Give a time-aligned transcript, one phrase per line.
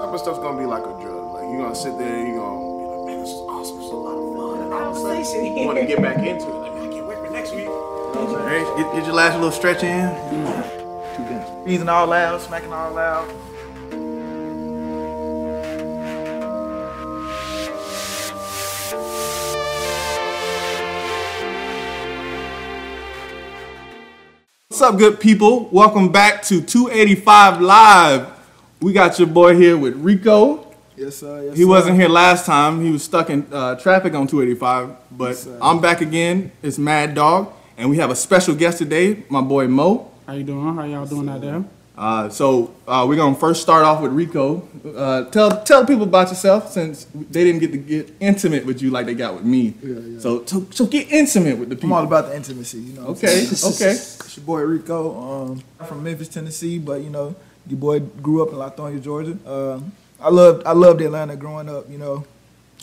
[0.00, 1.34] type of stuff's gonna be like a drug.
[1.34, 3.92] Like you're gonna sit there, you're gonna be like, man, this is awesome, this is
[3.92, 4.64] a lot of fun.
[4.64, 6.54] And all of a sudden, you wanna get back into it.
[6.54, 7.64] Like, man, I can't wait for next week.
[7.64, 8.64] You know what I'm saying?
[8.64, 11.64] Hey, get, get your last little stretch in.
[11.64, 13.28] Breathing all loud, smacking all loud.
[24.68, 25.68] What's up, good people?
[25.68, 28.39] Welcome back to 285 Live.
[28.80, 30.66] We got your boy here with Rico.
[30.96, 31.44] Yes, sir.
[31.44, 31.68] Yes, He sir.
[31.68, 32.82] wasn't here last time.
[32.82, 34.96] He was stuck in uh, traffic on 285.
[35.16, 35.58] But sir.
[35.60, 36.50] I'm back again.
[36.62, 40.10] It's Mad Dog, and we have a special guest today, my boy Mo.
[40.26, 40.74] How you doing?
[40.74, 41.64] How y'all doing out there?
[41.96, 44.66] Uh, so uh, we're gonna first start off with Rico.
[44.96, 48.90] Uh, tell tell people about yourself since they didn't get to get intimate with you
[48.90, 49.74] like they got with me.
[49.82, 50.18] Yeah, yeah.
[50.20, 53.08] So, so so get intimate with the I'm all about the intimacy, you know.
[53.08, 53.92] Okay, okay.
[54.30, 55.20] It's your boy Rico.
[55.20, 57.34] Um, I'm from Memphis, Tennessee, but you know,
[57.70, 59.36] your boy grew up in Lithonia, Georgia.
[59.46, 61.88] Um, I loved I loved Atlanta growing up.
[61.90, 62.24] You know,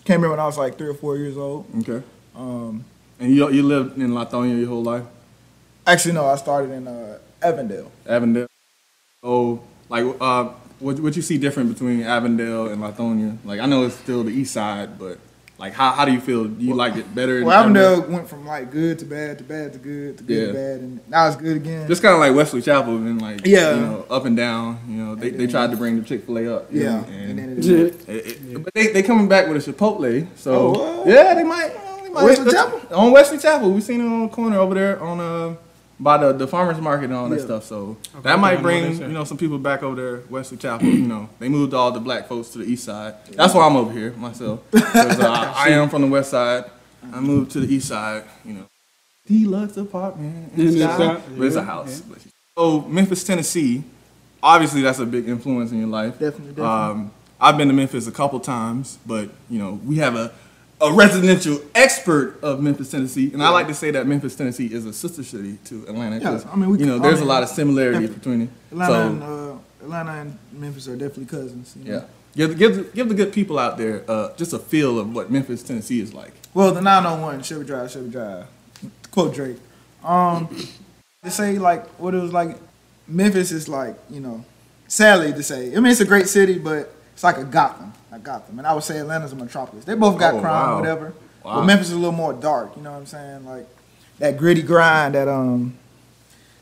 [0.06, 1.66] came here when I was like three or four years old.
[1.80, 2.02] Okay.
[2.36, 2.86] Um,
[3.20, 5.06] And you you lived in Lithonia your whole life,
[5.86, 7.92] actually, no, I started in uh, Avondale.
[8.06, 8.48] Avondale.
[9.24, 13.38] Oh, like uh, what what you see different between Avondale and Lithonia?
[13.44, 15.18] Like I know it's still the east side, but
[15.60, 16.46] like how how do you feel?
[16.46, 17.44] Do you like it better?
[17.44, 20.48] Well, Avondale went from like good to bad to bad to good to good Yeah.
[20.48, 21.88] to bad, and now it's good again.
[21.88, 23.74] Just kind of like Wesley Chapel, and like Yeah.
[23.76, 24.80] you know, up and down.
[24.88, 26.72] You know, they, they tried to bring the Chick Fil A up.
[26.72, 29.68] you yeah, know, and then and it, it, it- but they they coming back with
[29.68, 30.28] a Chipotle.
[30.36, 31.74] So Oh, yeah, they might.
[31.76, 32.82] well, they might Wesley Chapel?
[32.96, 33.72] on Wesley Chapel.
[33.72, 35.56] We seen it on the corner over there on uh
[36.00, 37.46] by the the farmers market and all that Yeah.
[37.46, 37.64] stuff.
[37.66, 40.88] So Okay, that might bring you know some people back over there Wesley Chapel.
[40.88, 43.16] you know, they moved all the black folks to the east side.
[43.32, 44.60] That's why I'm over here myself.
[44.74, 46.66] uh, I am from the west side.
[47.14, 48.24] I moved to the east side.
[48.46, 48.66] You know,
[49.28, 50.54] deluxe apartment.
[50.54, 50.96] in In the the sky.
[51.18, 52.04] sky, But it's a yeah, house.
[52.58, 53.84] So Memphis, Tennessee.
[54.44, 56.14] Obviously, that's a big influence in your life.
[56.14, 56.64] Definitely, definitely.
[56.66, 60.32] Um, I've been to Memphis a couple times, but you know we have a
[60.80, 64.86] a residential expert of Memphis, Tennessee, and I like to say that Memphis, Tennessee is
[64.86, 66.20] a sister city to Atlanta.
[66.20, 68.50] Yeah, I mean, we- you know, I there's a lot of similarities between it.
[68.72, 71.76] Atlanta so, and uh, Atlanta and Memphis are definitely cousins.
[71.80, 72.06] you know.
[72.36, 75.14] yeah, give, give, the- give the good people out there uh, just a feel of
[75.16, 76.34] what Memphis, Tennessee is like.
[76.54, 78.46] Well, the 901, Chevy Drive, Chevy Drive.
[79.12, 79.58] Quote Drake.
[80.04, 80.48] Um,
[81.24, 82.58] to say like what it was like,
[83.08, 84.46] Memphis is like you know,
[84.88, 85.76] sadly to say.
[85.76, 88.60] I mean, it's a great city, but it's like a Gotham, like Gotham.
[88.60, 89.86] And I would say Atlanta's a metropolis.
[89.86, 90.80] They both got Oh, crime, wow.
[90.80, 91.14] whatever.
[91.44, 91.56] Wow.
[91.56, 92.78] But Memphis is a little more dark.
[92.78, 93.44] You know what I'm saying?
[93.44, 93.66] Like
[94.20, 95.76] that gritty grind, that um,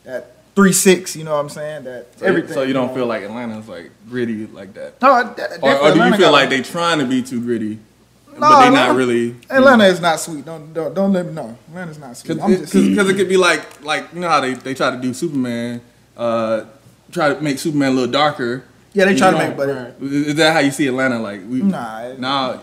[0.05, 1.13] that three six.
[1.13, 1.83] You know what I'm saying?
[1.83, 2.53] That So, everything.
[2.53, 2.93] So you don't know.
[2.95, 6.49] feel like Atlanta's like gritty like that, No, that, or, or do you feel like
[6.49, 9.35] they trying to be too gritty, No, but they not Atlanta- really?
[9.49, 10.45] Atlanta is not sweet.
[10.45, 11.57] Don't don't don't let me know.
[11.67, 12.35] Atlanta's not sweet.
[12.35, 15.13] Because just it, could be like like you know how they, they try to do
[15.13, 15.81] Superman,
[16.15, 16.63] uh,
[17.11, 18.63] try to make Superman a little darker.
[18.95, 19.93] Yeah, they try to make better.
[20.01, 21.19] Is that how you see Atlanta?
[21.19, 22.59] Like we Nah, nah.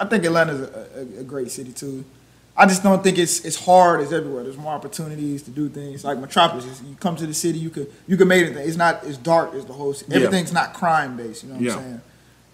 [0.00, 2.04] I think Atlanta's a, a, a great city too.
[2.56, 4.42] I just don't think it's it's hard as everywhere.
[4.44, 6.04] There's more opportunities to do things.
[6.04, 8.66] Like Metropolis, is- you come to the city, you could you can make anything.
[8.66, 10.10] It's not as dark as the whole city.
[10.12, 10.16] Yeah.
[10.24, 11.42] Everything's not crime based.
[11.44, 11.72] You know what Yeah.
[11.74, 12.00] I'm saying?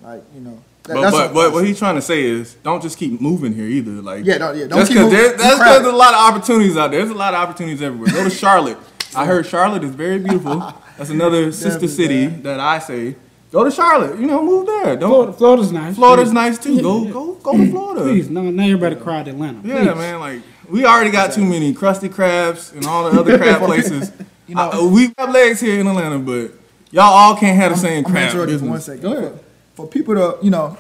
[0.03, 0.63] Like you know.
[0.85, 3.53] that- But, but, what- but what he's trying to say is don't just keep moving
[3.55, 3.93] here either.
[4.03, 5.11] Like Yeah, don't- yeah, don't keep moving.
[5.19, 7.01] there- that's because there's a lot of opportunities out there.
[7.01, 8.11] There's a lot of opportunities everywhere.
[8.13, 8.79] Go to Charlotte.
[9.15, 10.73] I heard Charlotte is very beautiful.
[11.01, 12.43] That's another sister Definitely, city man.
[12.43, 13.17] that I say.
[13.51, 14.21] Go to Charlotte.
[14.21, 14.97] You know, move there.
[14.97, 15.09] Don't.
[15.11, 15.95] Florida, Florida's nice.
[15.97, 16.35] Florida's Please.
[16.35, 16.81] nice too.
[16.83, 18.03] Go go go to Florida.
[18.03, 19.67] Please, no, now everybody cried Atlanta.
[19.67, 20.21] Yeah, man.
[20.21, 24.13] Like we already got too many crusty crabs and all the other crab places.
[24.47, 26.53] You know- I- uh, we have legs here in Atlanta, but
[26.91, 28.71] y'all all can't have the same I'm gonna crab interrupt you for business.
[28.71, 29.03] one second.
[29.03, 29.41] Go ahead.
[29.75, 30.77] For, for people to you know,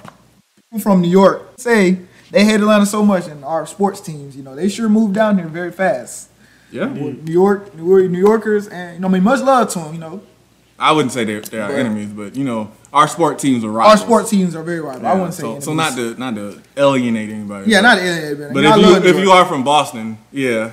[0.70, 1.98] people from New York say
[2.30, 5.38] they hate Atlanta so much, and our sports teams, you know, they sure moved down
[5.38, 6.29] here very fast.
[6.70, 9.78] Yeah, New York, New York, New Yorkers, and you know, I mean, much love to
[9.80, 9.94] them.
[9.94, 10.22] You know,
[10.78, 13.80] I wouldn't say they're, they're our enemies, but you know, our sport teams are rival.
[13.80, 14.06] our rivals.
[14.06, 15.06] sport teams are very rival.
[15.06, 15.48] I wouldn't say so.
[15.48, 15.64] enemies.
[15.64, 17.70] So not to not to alienate anybody.
[17.70, 20.70] Yeah, but, not alien, But I if you if you are from Boston, yeah.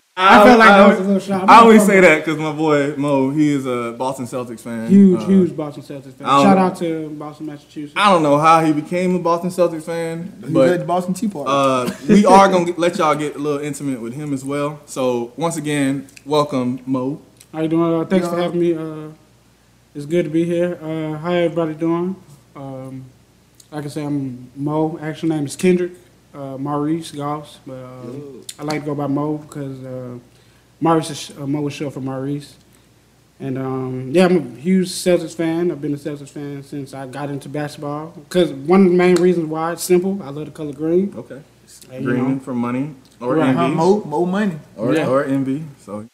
[0.20, 1.48] I felt like I, that was a little shot.
[1.48, 4.88] I always say that because my boy Mo, he is a Boston Celtics fan.
[4.90, 6.26] Huge, Uh, huge Boston Celtics fan.
[6.26, 7.92] Shout out to Boston, Massachusetts.
[7.96, 11.14] I don't know how he became a Boston Celtics fan, He was but the Boston
[11.14, 11.48] Tea Party.
[11.48, 14.80] Uh, we are gonna get, let y'all get a little intimate with him as well.
[14.86, 17.22] So once again, welcome Mo.
[17.52, 18.00] How you doing?
[18.00, 18.74] Uh, thanks for having me.
[18.74, 19.10] Uh,
[19.94, 20.78] it's good to be here.
[20.82, 22.16] Uh, how everybody doing?
[22.56, 23.04] Um,
[23.70, 24.98] like I said, I'm Mo.
[25.00, 25.92] Actual name is Kendrick
[26.34, 28.12] uh, Maurice Goss, but uh,
[28.58, 30.18] I like to go by Mo because uh,
[30.80, 32.56] Maurice is uh, Mo is short for Maurice.
[33.40, 35.70] And um, yeah, I'm a huge Celtics fan.
[35.70, 38.08] I've been a Celtics fan since I got into basketball.
[38.08, 40.20] Because one of the main reasons why it's simple.
[40.22, 41.14] I love the color green.
[41.16, 41.40] Okay.
[41.92, 44.58] And, you Green know, for money or Right, Huh, envy Mo, Mo money.
[44.76, 45.06] or Yeah.
[45.08, 45.62] or envy.
[45.80, 46.06] So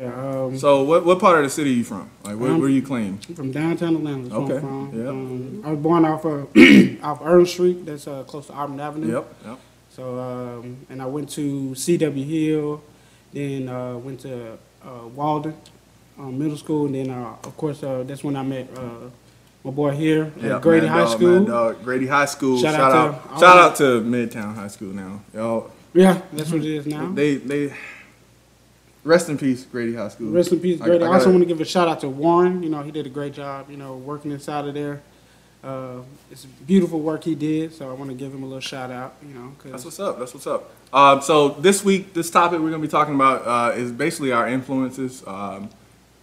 [0.00, 2.10] Yeah, um, So what what part of the city are you from?
[2.24, 3.20] Like where, Um, where you claim?
[3.28, 4.34] I'm from downtown Atlanta.
[4.34, 4.90] Okay, I'm from.
[4.92, 5.08] yeah.
[5.08, 6.48] Um, I was born off of
[7.04, 7.86] off Ernst Street.
[7.86, 9.12] That's uh, close to Auburn Avenue.
[9.12, 9.58] Yep, yep.
[9.90, 12.24] So um, and I went to C.W.
[12.24, 12.82] Hill,
[13.32, 15.54] then uh, went to uh, Walden
[16.18, 19.08] um, Middle School, and then uh, of course uh, that's when I met uh,
[19.62, 21.44] my boy here at Yep, Grady High Dog, School.
[21.44, 21.84] Dog.
[21.84, 22.58] Grady High School.
[22.60, 25.20] Shout, Shout out out, to shout out to Midtown High School now.
[25.32, 27.12] Y'all Yeah, that's what it is now.
[27.12, 27.72] they they
[29.04, 30.30] rest in peace, Grady High School.
[30.30, 31.04] Rest in peace, Grady.
[31.04, 32.62] I I, also gotta- want to give a shout out to Warren.
[32.62, 33.70] You know, he did a great job.
[33.70, 35.02] You know, working inside of there.
[35.62, 37.72] Uh, it's beautiful work he did.
[37.72, 39.14] So I want to give him a little shout out.
[39.26, 40.18] You know, That's what's up.
[40.18, 40.70] That's what's up.
[40.92, 44.46] Um, so this week, this topic we're gonna be talking about uh, is basically our
[44.46, 45.22] influences.
[45.26, 45.70] Um,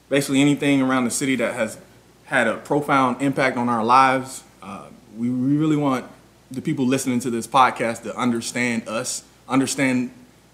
[0.10, 1.78] basically anything around the city that has
[2.26, 4.44] had a profound impact on our lives.
[4.62, 4.88] Uh,
[5.18, 6.06] we, we really want
[6.52, 10.12] the people listening to this podcast to understand us, understand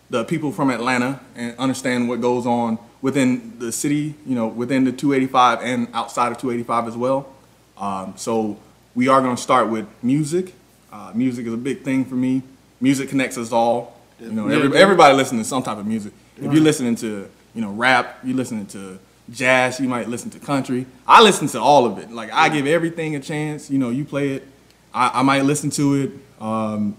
[0.09, 4.15] the people from Atlanta, and understand what goes on within the city.
[4.25, 7.33] You know, within the 285 and outside of 285 as well.
[7.77, 8.57] Um, so
[8.95, 10.53] we are going to start with music.
[10.91, 12.41] Uh, music is a big thing for me.
[12.81, 13.99] Music connects us all.
[14.19, 16.13] You know, every, everybody listening to some type of music.
[16.37, 18.97] If you're listening to, you know, rap, you're listening to
[19.29, 20.85] jazz, you might listen to country.
[21.07, 22.11] I listen to all of it.
[22.11, 23.69] Like I give everything a chance.
[23.69, 24.47] You know, you play it,
[24.93, 26.11] I, I might listen to it
[26.41, 26.95] um,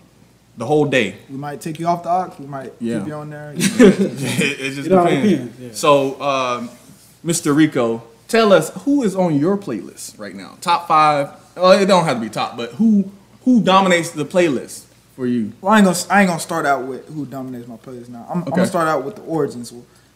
[0.58, 1.14] the whole day.
[1.30, 2.38] We might take you off the ox.
[2.38, 2.98] We might Yeah.
[2.98, 3.54] keep you on there.
[3.56, 3.86] you know.
[3.86, 4.00] it,
[4.60, 5.30] it just It depends.
[5.30, 5.68] depends, yeah.
[5.72, 6.68] So, um,
[7.24, 7.54] Mr.
[7.56, 10.58] Rico, tell us who is on your playlist right now.
[10.60, 11.30] Top five.
[11.56, 13.10] Oh, it don't have to be top, but who
[13.44, 14.84] who dominates the playlist
[15.16, 15.52] for you?
[15.60, 18.26] Well, I ain't gonna I ain't gonna start out with who dominates my playlist now.
[18.28, 19.72] I'm, I'm gonna start out with the origins,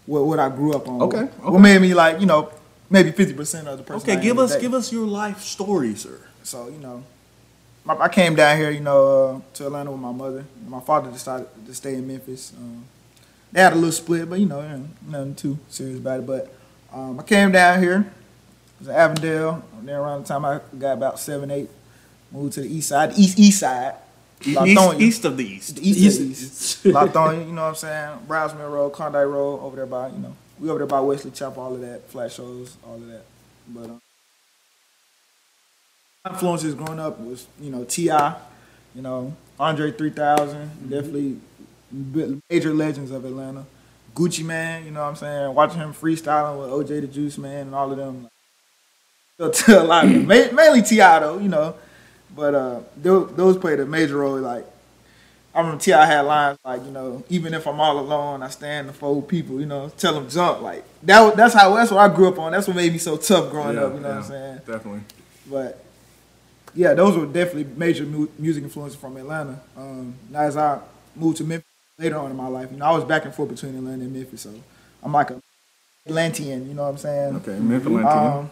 [0.06, 1.02] what what I grew up on.
[1.02, 1.50] Okay, What, okay.
[1.52, 2.50] what made me like you know
[2.90, 4.08] maybe fifty percent of the person.
[4.10, 4.62] I Okay, am give us today.
[4.62, 6.18] give us your life story, sir.
[6.44, 7.02] So you know,
[7.84, 10.44] my, I came down here, you know, uh, to Atlanta with my mother.
[10.66, 12.52] My father decided to stay in Memphis.
[12.56, 12.84] Um,
[13.50, 16.26] they had a little split, but you know, nothing too serious about it.
[16.26, 16.54] But
[16.92, 18.12] um, I came down here.
[18.76, 19.64] It was in Avondale.
[19.78, 21.68] And then around the time I got about seven, eight,
[22.30, 23.94] moved to the east side, east east side.
[24.44, 25.76] East, east of the east.
[25.76, 26.84] The east, of the east.
[26.84, 28.18] Lithonia, you know what I'm saying?
[28.26, 31.30] Browns Mill Road, Klondike Road, over there by, you know, we over there by Wesley
[31.30, 33.22] Chapel, all of that, Flat Shoals, all of that.
[33.68, 34.00] But um,
[36.32, 38.36] influences growing up was, you know, T.I.,
[38.94, 41.38] you know, Andre 3000, definitely
[42.48, 43.64] major legends of Atlanta.
[44.14, 45.54] Gucci Mane, you know what I'm saying?
[45.54, 48.28] Watching him freestyling with OJ the Juiceman and all of them.
[49.38, 50.26] So to a lot of them.
[50.26, 51.18] Mainly T.I.
[51.18, 51.74] though, you know.
[52.36, 54.38] But uh, those, those played a major role.
[54.38, 54.66] Like,
[55.54, 56.06] I remember T.I.
[56.06, 59.58] had lines like, you know, even if I'm all alone, I stand to fold people,
[59.58, 60.60] you know, tell them jump.
[60.60, 62.52] Like, that, that's how, that's what I grew up on.
[62.52, 64.56] That's what made me so tough growing Yeah, up, you know yeah, what I'm saying?
[64.66, 65.00] Definitely.
[65.50, 65.84] But
[66.74, 69.60] yeah, those were definitely major mu- music influences from Atlanta.
[69.76, 70.80] Um, now as I
[71.14, 71.66] moved to Memphis
[71.98, 74.12] later on in my life, you know, I was back and forth between Atlanta and
[74.12, 74.54] Memphis, so
[75.02, 75.40] I'm like a
[76.06, 77.36] Atlantean, you know what I'm saying?
[77.36, 78.04] Okay, Memphis.
[78.04, 78.50] Um,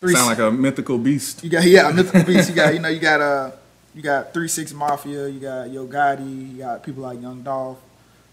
[0.00, 1.42] three, Sound like a mythical beast.
[1.44, 2.48] you got yeah, mythical beats.
[2.48, 3.50] You got you know you got uh
[3.94, 5.28] you got Three Six Mafia.
[5.28, 6.52] You got Yo Gotti.
[6.52, 7.78] You got people like Young Dolph.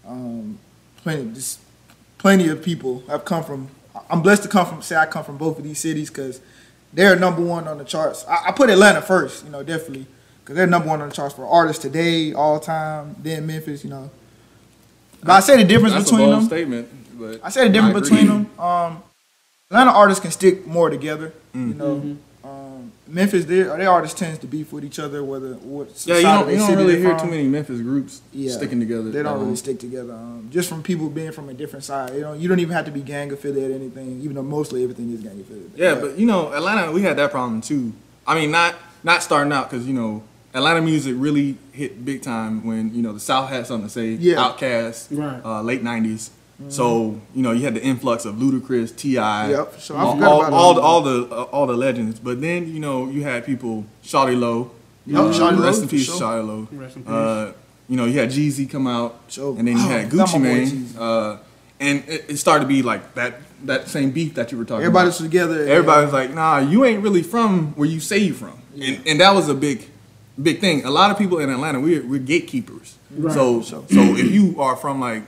[0.06, 0.58] Um,
[0.98, 1.60] plenty just
[2.18, 3.68] plenty of people I've come from.
[4.10, 4.82] I'm blessed to come from.
[4.82, 6.40] Say I come from both of these cities because
[6.92, 8.24] they're number one on the charts.
[8.28, 9.44] I, I put Atlanta first.
[9.44, 10.06] You know definitely
[10.42, 13.16] because they're number one on the charts for artists today, all time.
[13.18, 13.84] Then Memphis.
[13.84, 14.10] You know.
[15.20, 16.46] But I say the difference That's between a bold them.
[16.48, 16.88] statement.
[17.18, 18.58] But I say the difference between them.
[18.58, 19.02] Um,
[19.70, 21.32] Atlanta artists can stick more together.
[21.54, 21.68] Mm.
[21.68, 22.20] You know, um,
[23.08, 26.22] Memphis, their their artists tends to beef with each other, whether what Yeah, side you
[26.22, 27.26] don't, of you don't really they're hear from.
[27.28, 29.10] too many Memphis groups Yeah, sticking together.
[29.10, 30.12] They don't Um, really stick together.
[30.12, 32.14] Um, just from people being from a different side.
[32.14, 34.20] You know, you don't even have to be gang affiliated or anything.
[34.22, 35.72] Even though mostly everything is gang affiliated.
[35.76, 37.92] Yeah, but you know, Atlanta, we had that problem too.
[38.26, 40.22] I mean, not not starting out because you know,
[40.54, 44.10] Atlanta music really hit big time when you know the South had something to say.
[44.10, 44.36] Yeah.
[44.36, 45.40] Outkast, Right.
[45.44, 46.30] uh, late '90s.
[46.68, 49.96] So you know, you had the influx of Ludacris, T.I., Yep, for sure.
[49.96, 52.18] I all, forgot all, all, the, all the uh, all the legends.
[52.18, 54.72] But then you know, you had people, Shawty Lo,
[55.06, 56.20] Yep, uh, Shawty Lo, rest in peace, sure.
[56.20, 56.68] Shawty Lo.
[56.72, 57.10] Rest in peace.
[57.12, 57.52] Uh,
[57.88, 59.56] you know, you had Jeezy come out, Sure.
[59.56, 61.38] and then you Oh, had forgot Gucci my Mane, uh,
[61.80, 63.34] and it, it started to be like that
[63.64, 65.20] that same beef that you were talking everybody about.
[65.20, 65.60] was together.
[65.66, 69.20] Everybody's was like, "Nah, you ain't really from where you say you from," and and
[69.20, 69.86] that was a big,
[70.42, 70.84] big thing.
[70.84, 72.96] A lot of people in Atlanta, we're we're gatekeepers.
[73.12, 73.32] Right.
[73.32, 75.22] So so if you are from like,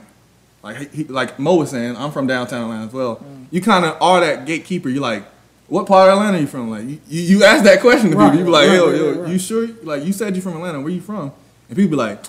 [0.63, 3.17] like he, like Mo was saying, I'm from downtown Atlanta as well.
[3.17, 3.47] Mm.
[3.51, 4.89] You kind of are that gatekeeper.
[4.89, 5.23] You're like,
[5.67, 6.69] what part of Atlanta are you from?
[6.69, 8.39] Like you, you, you ask that question to Right, people.
[8.39, 9.31] You be like, right, yo, yo, right.
[9.31, 9.67] you sure?
[9.83, 10.81] Like you said you're from Atlanta.
[10.81, 11.31] Where you from?
[11.69, 12.23] And people be like,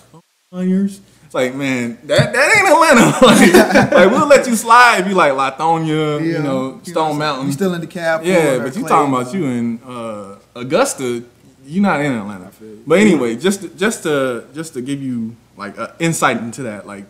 [0.50, 1.00] Conyers.
[1.24, 3.26] It's like, man, that that ain't Atlanta.
[3.26, 7.46] like, like, we'll let you slide if you like Lithonia, you know, Stone Mountain.
[7.46, 8.24] You still in DeKalb?
[8.24, 11.24] Yeah, but you talking about you in uh, Augusta.
[11.64, 12.50] You're not in Atlanta.
[12.86, 16.86] But anyway, just to, just to just to give you like uh, insight into that,
[16.86, 17.06] like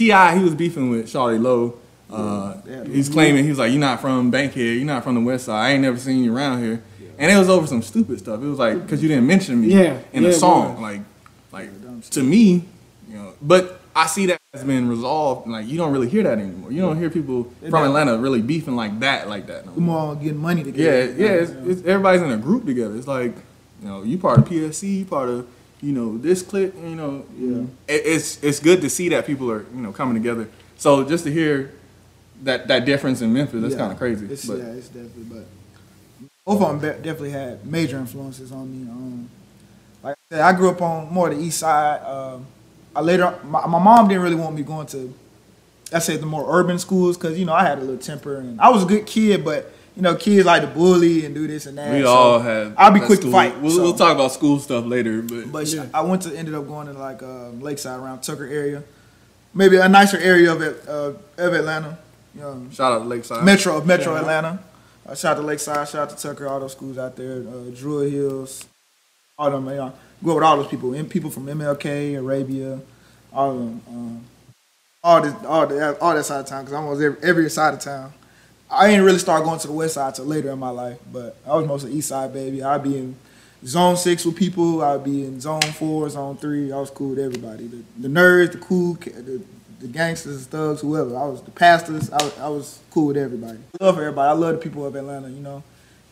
[0.00, 1.74] T.I., he was beefing with Shawty Lo,
[2.10, 2.84] Uh, Yeah.
[2.84, 4.76] he's claiming he's like, "You're not from Bankhead.
[4.78, 5.60] You're not from the West Side.
[5.64, 6.82] I ain't never seen you around here."
[7.18, 8.42] And it was over some stupid stuff.
[8.42, 10.72] It was like because you didn't mention me Yeah, in yeah, the song.
[10.72, 10.80] was.
[10.82, 11.00] Like,
[11.52, 11.68] like
[12.16, 12.64] to me,
[13.08, 13.28] you know.
[13.42, 15.46] But I see that has been resolved.
[15.48, 16.72] Like you don't really hear that anymore.
[16.72, 17.86] You don't hear people from don't.
[17.86, 19.66] Atlanta really beefing like that, like that.
[19.66, 20.06] No We more.
[20.06, 21.14] more getting money Yeah, together.
[21.16, 21.28] yeah.
[21.42, 22.96] It's, it's, everybody's in a group together.
[22.96, 23.34] It's like,
[23.82, 25.46] you know, you part of PSC, you part of,
[25.82, 26.74] you know, this clique.
[26.76, 27.62] You know, Yeah.
[27.88, 30.48] It, it's it's good to see that people are you know coming together.
[30.76, 31.72] So just to hear
[32.42, 33.80] that that difference in Memphis, that's Yeah.
[33.80, 34.26] kind of crazy.
[34.26, 35.24] It's, but yeah, it's definitely.
[35.24, 35.46] But
[36.44, 38.90] both of them definitely had major influences on me.
[38.90, 39.30] Um,
[40.02, 42.02] like I said, I grew up on more the east side.
[42.02, 42.46] Um,
[42.96, 45.14] I later, my, my mom didn't really want me going to,
[45.92, 48.60] I say the more urban schools because you know I had a little temper and
[48.60, 51.66] I was a good kid, but you know kids like to bully and do this
[51.66, 51.92] and that.
[51.92, 52.74] we so all have.
[52.78, 53.58] I'll be that quick to fight.
[53.60, 55.86] We'll, so- we'll talk about school stuff later, but, But Yeah.
[55.92, 58.82] I went to ended up going to like um, Lakeside around Tucker area,
[59.54, 61.98] maybe a nicer area of it, uh, of Atlanta.
[62.34, 63.44] You know, shout out to Lakeside.
[63.44, 64.20] Metro of Metro Shout out.
[64.20, 64.62] Atlanta.
[65.06, 67.70] Uh, shout out to Lakeside, shout out to Tucker, all those schools out there, uh,
[67.74, 68.64] Druid Hills,
[69.38, 69.66] all them.
[69.68, 69.92] You know,
[70.22, 72.80] grew up with all those people, and people from MLK, Arabia,
[73.32, 73.80] all of them.
[73.88, 74.24] Um,
[75.02, 77.80] all this, all that, all that side of town, because almost every, every side of
[77.80, 78.12] town.
[78.70, 81.36] I didn't really start going to the west side till later in my life, but
[81.46, 82.62] I was mostly east side baby.
[82.62, 83.16] I'd be in
[83.66, 84.82] zone six with people.
[84.82, 86.70] I'd be in zone four, zone three.
[86.72, 87.66] I was cool with everybody.
[87.66, 89.42] The, the nerds, the cool, the,
[89.80, 91.16] the gangsters, the thugs, whoever.
[91.16, 92.12] I was the pastors.
[92.12, 93.58] I I was cool with everybody.
[93.80, 94.28] I love everybody.
[94.28, 95.28] I love the people of Atlanta.
[95.28, 95.62] You know,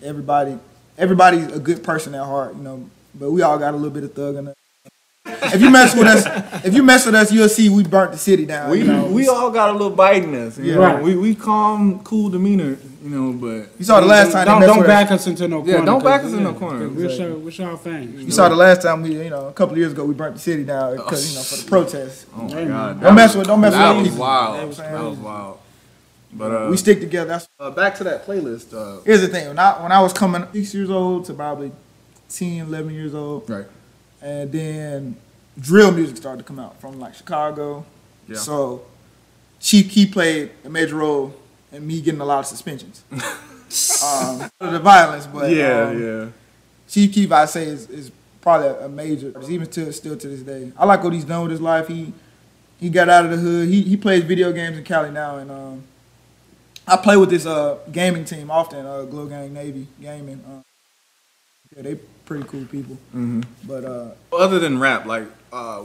[0.02, 0.58] everybody.
[0.96, 2.56] Everybody's a good person at heart.
[2.56, 4.56] You know, but we all got a little bit of thug in us.
[5.54, 8.18] If you mess with us, if you mess with us, you'll see we burnt the
[8.18, 8.70] city down.
[8.70, 9.06] we you know?
[9.06, 10.58] we all got a little bite in us.
[10.58, 10.74] You Yeah.
[10.76, 10.80] know?
[10.82, 11.02] Right.
[11.02, 12.76] We we calm, cool demeanor.
[13.02, 15.20] You know, but You saw the last time Don't, they messed don't with back us.
[15.22, 15.86] us into no Yeah, corner.
[15.86, 16.78] don't back us in no corner.
[16.78, 16.88] corner.
[16.88, 17.26] 'cause We're Exactly.
[17.28, 18.22] y'all, we're y'all fans.
[18.24, 20.34] You saw the last time we, you know, a couple of years ago, we burnt
[20.34, 22.26] the city down because you know for the protests.
[22.36, 24.20] oh my Hey, god, Don't mess with, don't mess that with was people.
[24.26, 24.54] wild.
[24.56, 25.58] You know what I'm That was wild.
[26.34, 27.28] But uh, we stick together.
[27.28, 28.74] That's uh, back to that playlist.
[28.74, 29.48] Uh, here's the thing.
[29.48, 31.72] When I when I was coming six years old to probably
[32.28, 33.64] 10, 11 years old, right.
[34.20, 35.16] And then
[35.60, 37.84] drill music started to come out from like Chicago.
[38.26, 38.36] Yeah.
[38.36, 38.84] So
[39.60, 41.34] Chief Keef played a major role
[41.72, 43.04] in me getting a lot of suspensions.
[43.12, 46.28] um, the violence, but yeah, um, yeah.
[46.88, 48.10] Chief Keef, I say, is, is
[48.40, 50.72] probably a major, even to still to this day.
[50.76, 51.88] I like what he's done with his life.
[51.88, 52.12] He
[52.78, 53.68] he got out of the hood.
[53.68, 55.84] He he plays video games in Cali now, and um,
[56.86, 58.86] I play with this uh gaming team often.
[58.86, 60.42] Uh, Glo Gang Navy Gaming.
[60.48, 60.62] Uh,
[61.76, 61.94] yeah, they
[62.28, 62.96] pretty cool people.
[63.12, 65.82] hmm But uh, Other than rap, like, uh,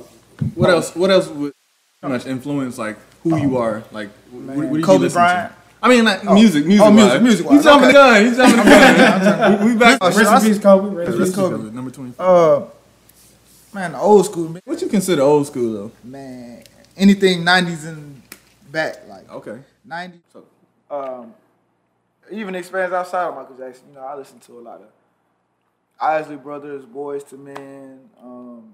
[0.56, 0.94] what else?
[0.96, 1.54] What else would
[2.02, 3.84] much influence like who you are?
[3.92, 5.52] Like, what, what did you Kobe listen Bryant.
[5.54, 5.58] to?
[5.82, 7.94] I mean, like, music, music, Oh, music, music He's jumping okay.
[7.94, 8.26] the gun.
[8.26, 9.66] He's jumping the gun.
[9.66, 9.98] we, we back.
[10.02, 10.96] Oh, Rest in peace, Kobe.
[10.96, 11.36] Rest in peace.
[11.36, 11.56] Kobe.
[11.56, 12.14] Kobe, number twenty.
[12.20, 12.62] uh,
[13.74, 15.92] man, old school man, What you consider old school though?
[16.04, 16.64] man,
[16.98, 18.22] anything '90s and
[18.72, 19.60] back, like Okay.
[19.88, 20.20] '90s.
[20.34, 20.44] So,
[20.92, 21.34] um,
[22.32, 23.86] even experience outside of Michael Jackson.
[23.90, 24.88] You know, I listen to a lot of
[26.04, 28.00] Isley Brothers, Boyz II Men.
[28.22, 28.74] Um,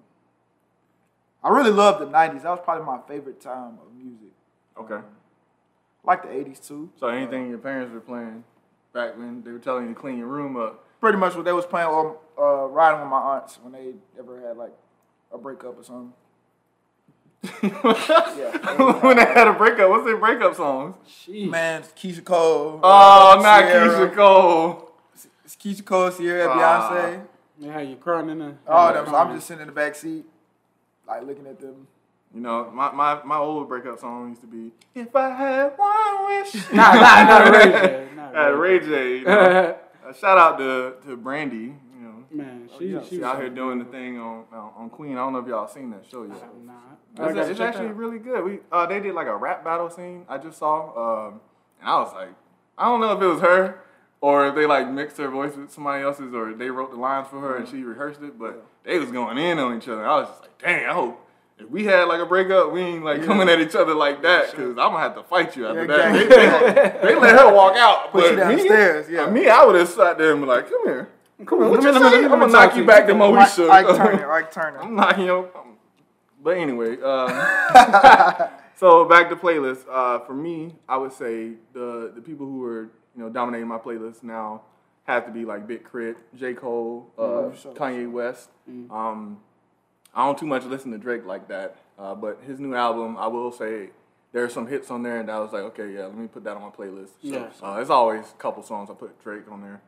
[1.43, 2.41] I really love the '90s.
[2.43, 4.31] That was probably my favorite time of music.
[4.77, 4.95] okay.
[4.95, 6.89] I like the '80s too.
[6.99, 8.43] So anything your parents were playing
[8.93, 10.85] back when they were telling you to clean your room up.
[10.99, 14.41] Pretty much what they was playing or uh, riding with my aunts when they ever
[14.45, 14.73] had like
[15.31, 16.13] a breakup or something.
[17.63, 18.99] Yeah.
[19.01, 20.95] when they had a breakup, what's their breakup songs?
[21.07, 21.49] Sheesh.
[21.49, 22.79] Man, Keyshia Cole.
[22.83, 23.87] Oh, uh, not Ciara.
[24.09, 24.88] Keyshia Cole.
[25.63, 26.89] It's Keyshia Cole, Ciara, Ah.
[26.91, 27.21] Beyonce.
[27.59, 28.57] Yeah, you crying in there.
[28.67, 29.05] All them.
[29.07, 30.25] So I'm just sitting in the back seat,
[31.07, 31.87] like looking at them.
[32.33, 36.25] You know, my, my, my old breakup song used to be If I Had One
[36.27, 36.53] Wish.
[36.73, 38.07] Nah, nah, not Ray J.
[38.15, 39.17] Not Uh, Ray J.
[39.19, 39.77] You know.
[40.09, 41.57] Uh, shout out to, to Brandy.
[41.57, 43.01] You know, Man, she, yeah.
[43.03, 45.11] she she was out here doing the thing on on on Queen.
[45.11, 46.37] I don't know if y'all seen that show yet.
[46.65, 46.73] Nah.
[47.19, 47.97] I It's, gotta it's check actually that out.
[47.97, 48.43] really good.
[48.43, 51.41] We uh, they did like a rap battle scene I just saw, um,
[51.81, 52.29] and I was like,
[52.77, 53.81] I don't know if it was her
[54.21, 57.27] or if they like mixed her voice with somebody else's or they wrote the lines
[57.29, 60.05] for her and she rehearsed it, but they was going in on each other.
[60.05, 61.25] I was just like, dang, I hope.
[61.57, 64.51] If we had like a breakup, we ain't like coming at each other like that
[64.51, 67.01] because I'm gonna have to fight you after Yeah, that.
[67.03, 68.63] They, they, they let her walk out, Push but you down the
[69.09, 69.29] me, yeah.
[69.29, 71.09] me, I would have sat there and be like, come here,
[71.45, 72.21] come on, what you me- let me- say?
[72.21, 73.69] let I'm gonna knock you back to Moesha.
[73.69, 74.79] Ike Turner, Ike Turner.
[74.81, 75.49] I'm knocking your.
[76.41, 77.27] But anyway, um,
[78.77, 79.83] so back to playlist.
[79.91, 83.77] Uh, for me, I would say the the people who are you know dominating my
[83.77, 84.61] playlist now
[85.05, 87.73] have to be like Big K.R.I.T., J Cole, uh, Mhm, sure.
[87.73, 88.49] Kanye West.
[88.91, 89.39] Um,
[90.13, 93.27] I don't too much listen to Drake like that, uh, but his new album, I
[93.27, 93.89] will say.
[94.31, 96.43] There are some hits on there, and I was like, okay, yeah, let me put
[96.43, 97.09] that on my playlist.
[97.23, 97.49] So, Yeah.
[97.63, 99.81] uh, there's always a couple songs I put Drake on there,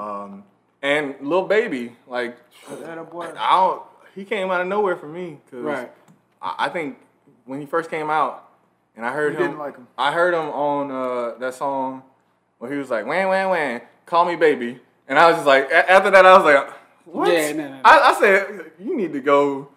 [0.00, 0.44] um,
[0.82, 2.36] and Lil Baby, like
[2.70, 3.32] That a boy.
[3.36, 3.82] I don't.
[4.14, 5.92] He came out of nowhere for me because Right.
[6.40, 6.98] I, I think
[7.44, 8.48] when he first came out
[8.94, 9.58] and I heard You him.
[9.58, 9.88] like him.
[9.98, 12.04] I heard him on uh, that song
[12.58, 15.70] where he was like, "Wham wham wham, call me baby," and I was just like,
[15.70, 16.72] a- after that, I was like,
[17.06, 17.80] "What?" Yeah, no, no, no.
[17.84, 19.68] I, I said, "You need to go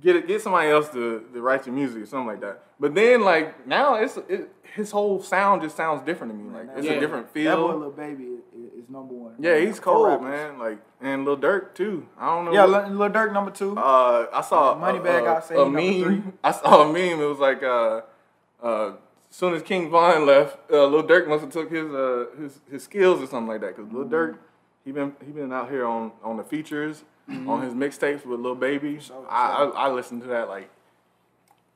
[0.00, 2.94] get it, get somebody else to, to write your music or something like that." But
[2.94, 6.50] then, like now, it's it, his whole sound just sounds different to me.
[6.56, 6.92] Like it's Yeah.
[6.94, 7.50] a different feel.
[7.50, 7.78] That boy, feel.
[7.80, 8.40] Lil Baby, is,
[8.84, 9.34] is number one.
[9.38, 10.58] Yeah, he's For cold, man.
[10.58, 12.08] Like and Lil Durk too.
[12.18, 12.52] I don't know.
[12.52, 13.76] Yeah, what- Lil Lil Durk number two.
[13.76, 16.02] uh, I saw Moneybagg a, got saved a, a meme.
[16.02, 16.22] three.
[16.44, 17.20] I saw a meme.
[17.20, 18.00] It was like, uh,
[18.62, 18.92] uh,
[19.32, 22.60] as soon as King Von left, uh, Lil Durk must have took his uh, his
[22.70, 23.74] his skills or something like that.
[23.74, 24.14] Cause Lil Mm-hmm.
[24.14, 24.36] Durk,
[24.84, 27.02] he been he been out here on on the features
[27.48, 29.00] on his mixtapes with Lil Baby.
[29.00, 30.68] Sure, I, I I listen to that like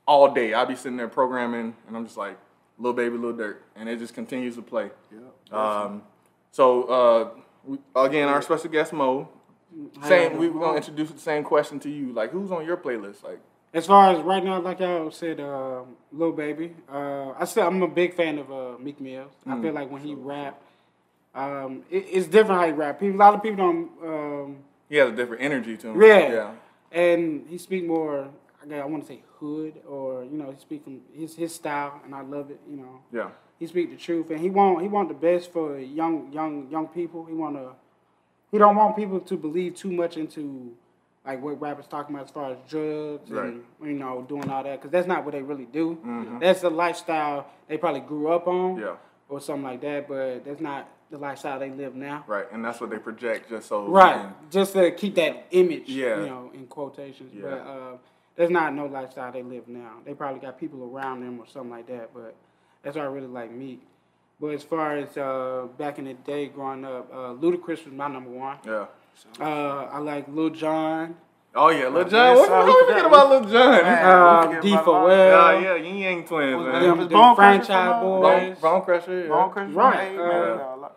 [0.06, 0.52] all day.
[0.52, 2.36] I be sitting there programming, and I'm just like
[2.78, 4.90] Lil Baby, Lil Durk, and it just continues to play.
[5.10, 5.58] Yeah.
[5.58, 6.02] Um,
[6.52, 7.30] so uh,
[7.64, 9.30] we, again, our special guest Mo.
[10.02, 10.36] Same.
[10.36, 12.12] We're gonna introduce the same question to you.
[12.12, 13.24] Like, who's on your playlist?
[13.24, 13.40] Like,
[13.74, 15.82] As far as right now, like y'all said, uh,
[16.12, 16.74] Lil Baby.
[16.90, 19.26] Uh, I still I'm a big fan of uh, Meek Mill.
[19.46, 20.60] I feel like when he rap,
[21.34, 22.98] um, it, it's different how he rap.
[22.98, 23.90] People, a lot of people don't.
[24.02, 24.56] Um,
[24.88, 26.00] he has a different energy to him.
[26.00, 26.32] Yeah.
[26.32, 26.50] Yeah.
[26.92, 28.28] and he speak more.
[28.72, 32.14] I want to say hood, or you know, he speak from his his style, and
[32.14, 32.60] I love it.
[32.68, 33.30] You know, Yeah.
[33.58, 36.88] he speak the truth, and he want he want the best for young young young
[36.88, 37.26] people.
[37.26, 37.72] He want to.
[38.50, 40.72] He don't want people to believe too much into
[41.26, 44.76] like what rappers talking about as far as drugs and you know doing all that
[44.80, 45.98] because that's not what they really do.
[46.40, 48.96] That's the lifestyle they probably grew up on, Yeah.
[49.28, 50.08] or something like that.
[50.08, 52.24] But that's not the lifestyle they live now.
[52.26, 52.46] Right.
[52.52, 53.86] And that's what they project, just so.
[53.86, 56.20] Right, and- just to keep that image, Yeah.
[56.20, 57.32] you know, in quotations.
[57.34, 57.42] Yeah.
[57.42, 57.96] But uh,
[58.36, 59.92] there's not no lifestyle they live now.
[60.04, 62.10] They probably got people around them or something like that.
[62.14, 62.34] But
[62.82, 63.82] that's why I really like Meek.
[64.40, 68.06] But as far as uh, back in the day, growing up, uh, Ludacris was my
[68.08, 68.58] number one.
[68.64, 68.86] yeah.
[69.40, 69.44] Uh,
[69.92, 71.16] I like Lil Jon,
[71.54, 72.36] Oh yeah, Lil yes, Jon.
[72.36, 72.54] What sir.
[72.54, 73.82] how We we forget about Lil Jon?
[73.82, 74.06] Man.
[74.06, 76.82] uh, we D for well, Yeah, yeah, Ying Yang twins, man.
[76.82, 78.58] them, them Bone franchise from, uh, Bone, boys.
[78.58, 79.20] Bone Crusher.
[79.22, 79.28] Yeah.
[79.28, 80.22] Bone Crusher, Right, uh,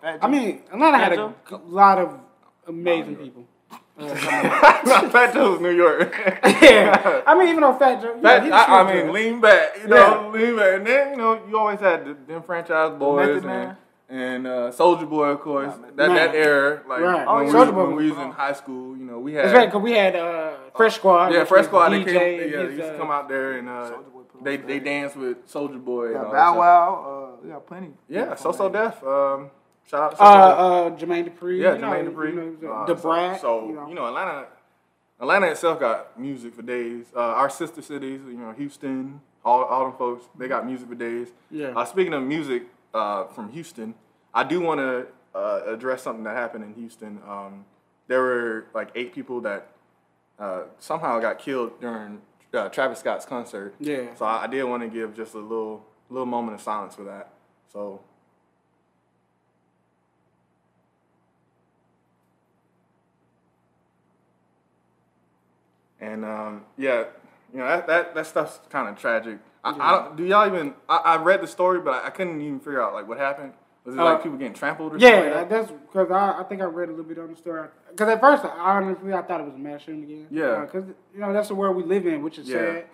[0.04, 1.34] uh, I mean, Atlanta had a
[1.68, 2.20] lot of
[2.68, 3.46] amazing people.
[4.00, 6.14] Fat Joe's New York.
[6.62, 9.78] yeah, I mean, even though Fat Joe, yeah, Fat, he I, I mean, lean back,
[9.82, 13.28] you know, lean back, and then you know you always had the, them franchise boys
[13.28, 13.78] Method and, Man.
[14.12, 15.78] And uh, Soulja Boy, of course.
[15.78, 16.16] Method that Man.
[16.16, 17.16] that era, like Right.
[17.16, 19.46] when, Oh, we, Boy when was we was in high school, you know, we had
[19.46, 21.32] That's right, because we had uh, Fresh Squad.
[21.32, 21.90] yeah, which Fresh was Squad.
[21.90, 23.72] They DJ came, yeah, and they his, used to uh, come out there and uh,
[23.72, 24.84] Soulja Boy put on they the they stage.
[24.84, 26.08] dance with Soldier Boy.
[26.10, 26.58] We and all Bow.
[26.58, 27.36] Wow.
[27.38, 27.92] Uh, we got plenty.
[28.08, 28.96] Yeah, people So So that.
[28.96, 29.04] Def.
[29.04, 29.52] Um,
[29.88, 30.12] shout out.
[30.18, 31.60] to Uh, So So uh, Jermaine Dupri.
[31.62, 32.30] Yeah, you know, Jermaine Dupri.
[32.62, 33.88] You know, Uh, the so- So, you know.
[33.90, 34.48] you know, Atlanta,
[35.22, 37.12] Atlanta itself got music for days.
[37.16, 40.96] Uh, our sister cities, you know, Houston, all all them folks, they got music for
[40.96, 41.28] days.
[41.52, 41.74] Yeah.
[41.78, 43.96] Uh, speaking of music uh, from Houston,
[44.34, 47.20] I do want to uh, address something that happened in Houston.
[47.28, 47.66] Um,
[48.08, 49.70] there were like eight people that
[50.40, 52.22] uh, somehow got killed during
[52.54, 53.76] uh, Travis Scott's concert.
[53.80, 54.14] Yeah.
[54.16, 57.04] So I, I did want to give just a little little moment of silence for
[57.04, 57.30] that.
[57.72, 58.02] So.
[66.02, 67.06] And um, yeah,
[67.54, 69.38] you know that that, that stuff's kind of tragic.
[69.64, 70.16] I, I don't.
[70.18, 70.74] Do y'all even?
[70.88, 73.54] I, I read the story, but I, I couldn't even figure out like what happened.
[73.86, 75.10] Was it Uh, like people getting trampled or something?
[75.10, 75.68] Yeah, like that?
[75.68, 77.68] that's because I, I think I read a little bit on the story.
[77.90, 80.28] Because at first, I, honestly, I thought it was a mass shooting again.
[80.30, 80.62] Yeah.
[80.66, 82.58] Because you know that's the world we live in, which is Yeah.
[82.58, 82.86] sad.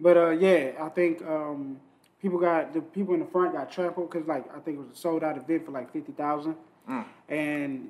[0.00, 1.78] But uh, yeah, I think um,
[2.20, 4.90] people got the people in the front got trampled because like I think it was
[4.90, 6.56] a sold out event for like fifty thousand,
[6.88, 7.04] Mm.
[7.28, 7.88] and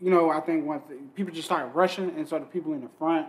[0.00, 0.84] you know I think once
[1.16, 3.26] people just started rushing, and so the people in the front,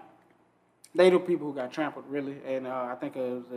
[0.93, 3.55] they the people who got trampled really, and uh, I think it was uh,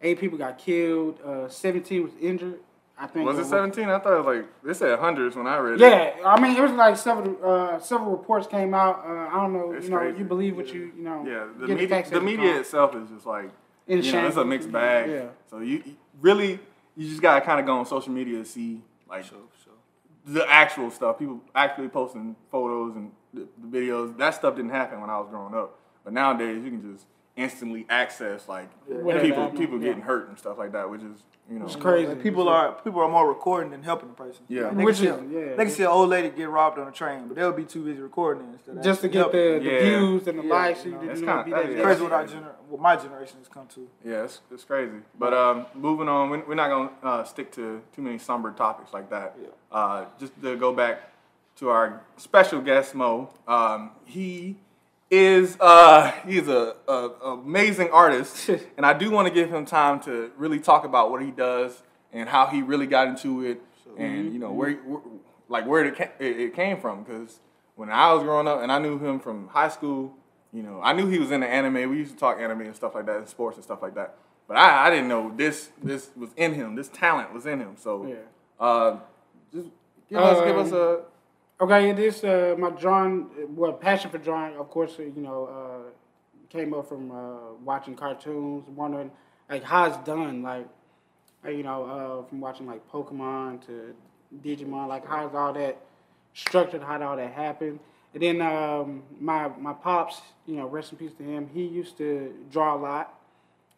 [0.00, 2.60] eight people got killed, uh, seventeen was injured.
[3.02, 3.88] I think Was it 17?
[3.88, 5.80] I thought it was like they said hundreds when I read it.
[5.80, 9.02] yeah, I mean, it was like several uh, several reports came out.
[9.06, 10.18] Uh, I don't know, It's you know, crazy.
[10.18, 11.24] you believe what you you know.
[11.26, 12.60] Yeah, the get media, facts the media come.
[12.60, 13.50] itself is just like
[13.86, 15.08] In you know, it's a mixed bag.
[15.10, 15.28] Yeah.
[15.48, 16.60] So you you really
[16.94, 19.24] you just gotta kind of go on social media to see like
[20.26, 21.18] the actual stuff.
[21.18, 24.14] People actually posting photos and the, the videos.
[24.18, 27.86] That stuff didn't happen when I was growing up, but nowadays you can just instantly
[27.88, 29.88] access like Whatever people happened, people yeah.
[29.88, 32.06] getting hurt and stuff like that, which is you know It's crazy.
[32.08, 34.44] Like, people are people are more recording than helping the person.
[34.48, 34.64] Yeah.
[34.68, 35.56] Like, they Which can is- see, yeah.
[35.56, 37.84] They can see an old lady get robbed on a train, but they'll be too
[37.84, 39.80] busy recording it instead of just to get the, the Yeah.
[39.80, 40.84] views and the Yeah, likes.
[40.84, 41.02] you You know.
[41.02, 43.38] know, It's you kinda- be that that is- crazy what our gener- what my generation
[43.38, 43.88] has come to.
[44.04, 44.98] Yeah, it's, it's crazy.
[45.18, 48.92] But um, moving on, we- we're not gonna uh, stick to too many somber topics
[48.92, 49.36] like that.
[49.72, 51.02] Uh, just to go back
[51.56, 54.56] to our special guest Mo, um, he
[55.10, 60.00] is uh, he's a, a amazing artist, and I do want to give him time
[60.00, 63.60] to really talk about what he does and how he really got into it,
[63.98, 65.00] and you know where, where
[65.48, 67.02] like where it, ca- it, it came from.
[67.02, 67.40] Because
[67.74, 70.14] when I was growing up, and I knew him from high school,
[70.52, 71.90] you know, I knew he was into anime.
[71.90, 74.14] We used to talk anime and stuff like that, and sports and stuff like that.
[74.46, 76.76] but I, I didn't know this this was in him.
[76.76, 77.74] This talent was in him.
[77.76, 78.14] So Yeah.
[78.64, 78.98] uh,
[79.52, 79.68] just
[80.08, 81.00] give us give us a
[81.60, 85.90] Okay, this uh, my drawing, well, passion for drawing, of course, uh, you know, uh,
[86.48, 89.10] came up from uh, watching cartoons, wondering
[89.50, 90.66] like how it's done, like,
[91.44, 93.94] uh, you know, uh, from watching like Pokemon to
[94.42, 95.76] Digimon, like how's all that
[96.32, 97.78] structured, how did all that happen,
[98.14, 101.46] and then um, my my pops, you know, rest in peace to him.
[101.52, 103.20] He used to draw a lot,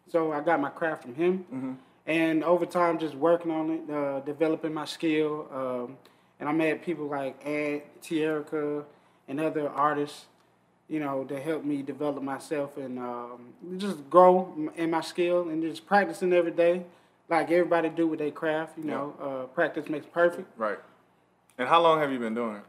[0.08, 4.20] so I got my craft from him, and over time, just working on it, uh,
[4.20, 5.48] developing my skill.
[5.52, 5.98] Um,
[6.42, 8.82] and I met people like Ed, Tierra,
[9.28, 10.26] and other artists,
[10.88, 15.62] you know, that helped me develop myself and um, just grow in my skill and
[15.62, 16.82] just practicing every day,
[17.28, 18.76] like everybody do with their craft.
[18.76, 20.48] You know, uh, practice makes perfect.
[20.58, 20.80] right.
[21.58, 22.62] And how long have you been doing it?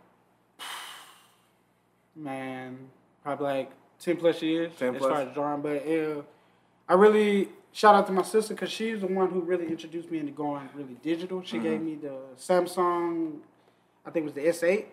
[2.15, 2.77] Man,
[3.23, 5.11] probably like ten plus years 10 as plus?
[5.11, 5.61] far as drawing.
[5.63, 6.21] But uh,
[6.87, 10.19] I really shout out to my sister because she's the one who really introduced me
[10.19, 11.41] into going really digital.
[11.43, 11.85] She gave Mm-hmm.
[11.85, 13.37] me the Samsung,
[14.05, 14.85] I think it was the S8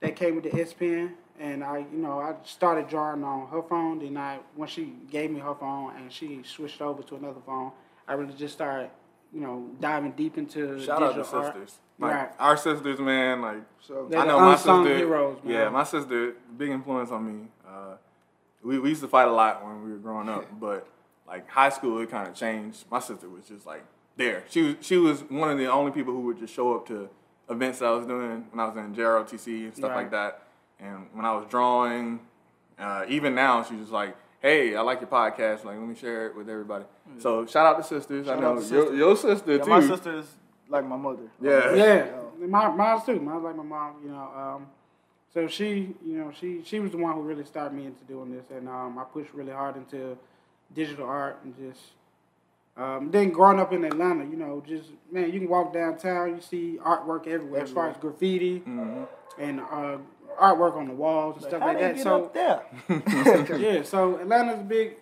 [0.00, 1.14] that came with the S Pen.
[1.40, 3.98] And I, you know, I started drawing on her phone.
[3.98, 7.72] Then I, when she gave me her phone and she switched over to another phone,
[8.06, 8.90] I really just started,
[9.32, 11.54] you know, diving deep into Shout out to art.
[11.54, 11.78] sisters.
[11.98, 12.30] Like Right.
[12.38, 13.40] our sisters, man.
[13.40, 14.96] Like So I know my sister.
[14.96, 15.38] heroes.
[15.44, 17.48] Yeah, my sister, big influence on me.
[17.66, 17.96] Uh,
[18.62, 20.86] we, we used to fight a lot when we were growing up, but
[21.26, 22.84] like high school, it kind of changed.
[22.90, 23.84] My sister was just like
[24.16, 24.44] there.
[24.50, 27.08] She was she was one of the only people who would just show up to
[27.52, 29.96] events that I was doing when I was in JROTC and stuff Right.
[29.96, 30.42] like that.
[30.80, 32.20] And when I was drawing,
[32.78, 35.64] uh, even now, she's just like, "Hey, I like your podcast.
[35.64, 36.84] Like, let me share it with everybody."
[37.18, 38.28] So shout out to sisters.
[38.28, 39.70] I know out your, your sister yeah, too.
[39.70, 40.26] my sister is
[40.68, 41.30] like my mother.
[41.40, 41.74] Yeah.
[41.74, 42.06] Yeah,
[42.48, 43.20] my mom's too.
[43.20, 44.30] Mine's like my mom, you know.
[44.36, 44.66] Um,
[45.32, 48.32] so she, you know, she she was the one who really started me into doing
[48.32, 50.16] this, and um, I pushed really hard into
[50.74, 51.80] digital art and just.
[52.76, 56.40] Um, then growing up in Atlanta, you know, just man, you can walk downtown, you
[56.40, 59.02] see artwork everywhere, as far as graffiti Mm-hmm.
[59.38, 59.98] and uh,
[60.40, 61.94] artwork on the walls and stuff How like they that.
[61.96, 63.58] get So up there?
[63.58, 64.96] yeah, so Atlanta's big,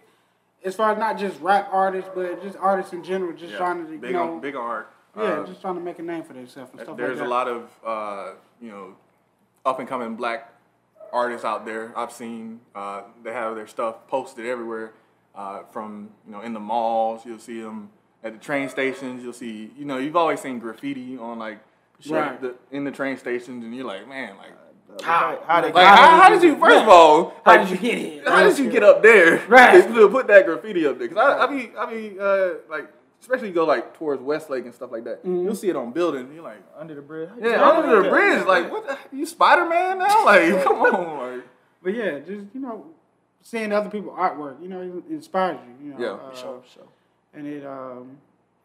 [0.65, 3.59] as far as not just rap artists, but just artists in general, just Yeah.
[3.59, 4.91] trying to, you big know, on big art.
[5.17, 7.27] yeah, Uh, just trying to make a name for themselves and stuff There's like that.
[7.27, 8.97] a lot of uh, you know
[9.65, 10.53] up and coming black
[11.13, 11.93] artists out there.
[11.97, 14.93] I've seen uh, they have their stuff posted everywhere.
[15.35, 17.91] Uh, from you know in the malls, you'll see them
[18.25, 19.23] at the train stations.
[19.23, 21.61] You'll see you know you've always seen graffiti on like
[22.01, 22.41] shit Right.
[22.41, 24.53] the, in the train stations, and you're like, man, like.
[25.05, 25.41] How?
[25.47, 27.33] How they Like how, how did you first of all?
[27.45, 28.25] How did you get here?
[28.27, 29.39] How did you get up there?
[29.49, 29.87] Right.
[29.87, 32.89] To put that graffiti up there, because I, I be, I be, uh, like,
[33.21, 35.21] especially you go like towards Westlake and stuff like that.
[35.21, 35.45] Mm-hmm.
[35.45, 36.25] You'll see it on buildings.
[36.27, 37.31] And you're like, under the bridge.
[37.41, 38.45] yeah, under the bridge.
[38.45, 38.89] Like, what?
[38.89, 40.25] The, you Spider Man now?
[40.25, 41.35] Like, come on.
[41.37, 41.47] Like,
[41.85, 42.87] But yeah, just you know,
[43.43, 45.89] seeing other people's artwork, you know, it inspires you.
[45.89, 46.13] You know, Yeah.
[46.13, 46.89] uh, Sure, sure.
[47.35, 48.19] and it um,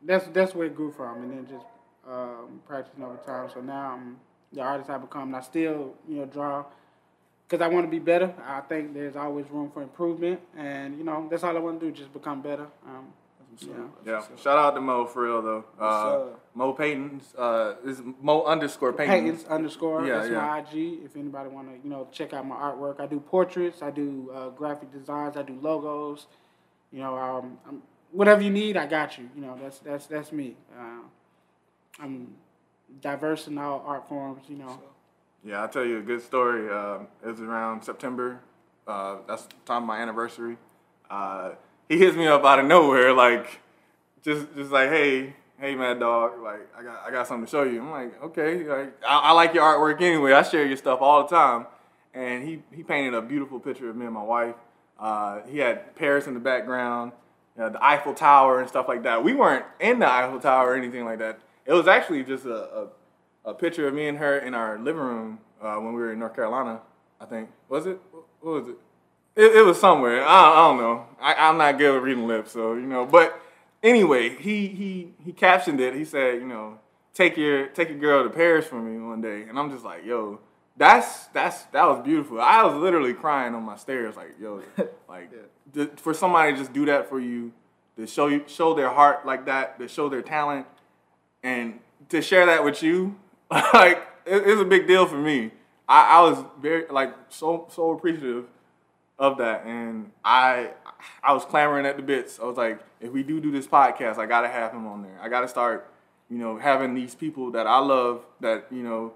[0.03, 1.65] that's that's where it grew from, and then just
[2.07, 3.49] um, practicing over time.
[3.53, 4.17] So now I'm
[4.53, 6.65] the artist I become, and I still you know draw
[7.47, 8.33] because I want to be better.
[8.47, 11.85] I think there's always room for improvement, and you know that's all I want to
[11.85, 12.67] do, just become better.
[12.85, 13.07] Um,
[13.61, 13.89] you know.
[14.05, 14.23] yeah.
[14.41, 15.65] Shout out to Mo for real though.
[15.79, 16.41] Uh, up?
[16.53, 19.13] Mo Payton's uh, is Mo underscore Payton.
[19.13, 20.05] Payton's underscore.
[20.05, 20.37] Yeah, that's yeah.
[20.37, 21.03] my IG.
[21.03, 22.99] If anybody want to, you know, check out my artwork.
[22.99, 23.81] I do portraits.
[23.81, 25.37] I do uh, graphic designs.
[25.37, 26.27] I do logos.
[26.91, 29.29] You know, um, I'm, whatever you need, I got you.
[29.35, 30.55] You know, that's that's that's me.
[30.77, 31.01] Uh,
[31.99, 32.35] I'm
[33.01, 34.43] diverse in all art forms.
[34.47, 34.79] You know.
[35.43, 36.69] Yeah, I'll tell you a good story.
[36.71, 38.39] Um, it was around September.
[38.87, 40.57] Uh, that's the time of my anniversary.
[41.09, 41.51] Uh,
[41.89, 43.59] he hits me up out of nowhere, like
[44.23, 47.63] just just like, hey, hey, mad dog, like I got I got something to show
[47.63, 47.81] you.
[47.81, 50.33] I'm like, okay, like I, I like your artwork anyway.
[50.33, 51.67] I share your stuff all the time.
[52.13, 54.55] And he he painted a beautiful picture of me and my wife.
[54.99, 57.11] Uh, he had Paris in the background,
[57.57, 59.23] you know, the Eiffel Tower and stuff like that.
[59.23, 61.39] We weren't in the Eiffel Tower or anything like that.
[61.65, 62.87] It was actually just a, a
[63.45, 66.19] a picture of me and her in our living room uh, when we were in
[66.19, 66.81] North Carolina.
[67.19, 67.99] I think was it?
[68.11, 68.75] What was it?
[69.35, 70.23] It, it was somewhere.
[70.23, 71.05] I, I don't know.
[71.21, 73.05] I, I'm not good at reading lips, so you know.
[73.05, 73.39] But
[73.83, 75.93] anyway, he he he captioned it.
[75.93, 76.79] He said, you know,
[77.13, 80.05] take your take your girl to Paris for me one day, and I'm just like,
[80.05, 80.39] yo,
[80.77, 82.39] that's that's that was beautiful.
[82.39, 84.61] I was literally crying on my stairs, like, yo,
[85.09, 85.31] like
[85.73, 87.51] th- for somebody to just do that for you,
[87.97, 90.65] to show you show their heart like that, to show their talent,
[91.43, 93.15] and to share that with you,
[93.51, 95.51] like it, it's a big deal for me.
[95.87, 98.45] I, I was very like so so appreciative
[99.17, 100.71] of that, and I
[101.23, 102.39] I was clamoring at the bits.
[102.39, 105.17] I was like, if we do do this podcast, I gotta have him on there.
[105.21, 105.89] I gotta start,
[106.29, 109.13] you know, having these people that I love that you know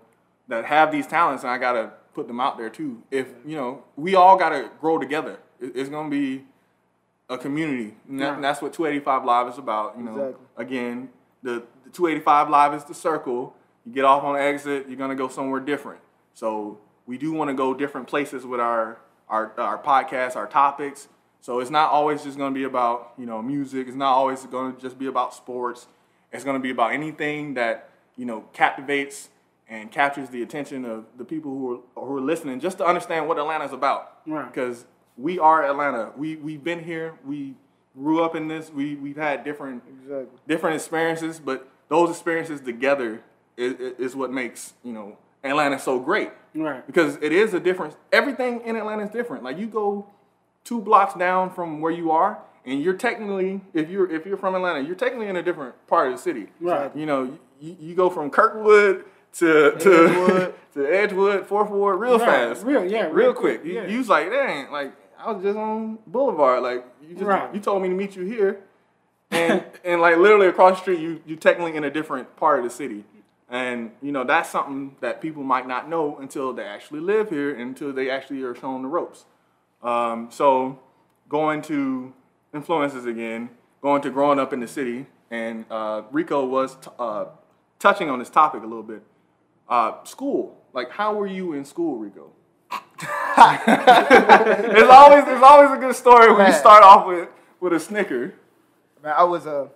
[0.48, 3.04] that have these talents, and I gotta put them out there too.
[3.12, 5.38] If you know, we all gotta grow together.
[5.60, 6.46] It's gonna be
[7.30, 7.96] a community.
[8.08, 9.98] And, that- and that's what 285 Live is about.
[9.98, 10.46] You know, Exactly.
[10.58, 11.10] again,
[11.44, 13.54] the, the 285 Live is the circle.
[13.86, 16.00] You get off on exit, you're gonna go somewhere different.
[16.34, 18.98] So we do want to go different places with our
[19.30, 21.08] our our podcasts, our topics.
[21.42, 23.88] So it's not always just gonna be about you know music.
[23.88, 25.88] It's not always gonna just be about sports.
[26.32, 29.30] It's gonna be about anything that you know captivates
[29.68, 33.28] and captures the attention of the people who are who are listening, just to understand
[33.28, 34.18] what Atlanta's about.
[34.26, 34.52] Right.
[34.52, 34.86] Because
[35.18, 36.12] we are Atlanta.
[36.18, 37.14] We we've been here.
[37.26, 37.56] We
[37.96, 38.72] grew up in this.
[38.72, 40.40] We we've had different Exactly.
[40.48, 43.22] different experiences, but those experiences together
[43.58, 46.32] is, is what makes you know Atlanta so great.
[46.56, 46.86] Right.
[46.86, 47.96] Because it is a different.
[48.12, 49.44] Everything in Atlanta is different.
[49.44, 50.08] Like you go
[50.64, 54.56] two blocks down from where you are, and you're technically, if you're if you're from
[54.56, 56.48] Atlanta, you're technically in a different part of the city.
[56.60, 56.96] Right.
[56.96, 60.54] You know, you, you go from Kirkwood to to Edgewood.
[60.74, 62.26] to Edgewood, Fourth Ward, real Right.
[62.50, 63.62] fast, Real- yeah, real, real quick.
[63.62, 63.88] quick, You, yeah.
[63.88, 66.64] you was like, dang, like I was just on Boulevard.
[66.64, 67.54] Like you just Right.
[67.54, 68.60] you told me to meet you here,
[69.32, 72.64] and and like literally across the street, you you technically in a different part of
[72.66, 73.04] the city.
[73.50, 77.56] And you know that's something that people might not know until they actually live here,
[77.56, 79.26] until they actually are shown the ropes.
[79.82, 80.80] Um, so
[81.28, 82.14] going to
[82.54, 83.50] influences again,
[83.82, 87.26] going to growing up in the city, and uh, Rico was t- uh,
[87.80, 89.02] touching on this topic a little bit.
[89.68, 92.32] Uh, school, like how were you in school, Rico?
[92.72, 98.36] it's always it's always a good story when you start off with with a snicker.
[99.02, 99.70] Man, I was a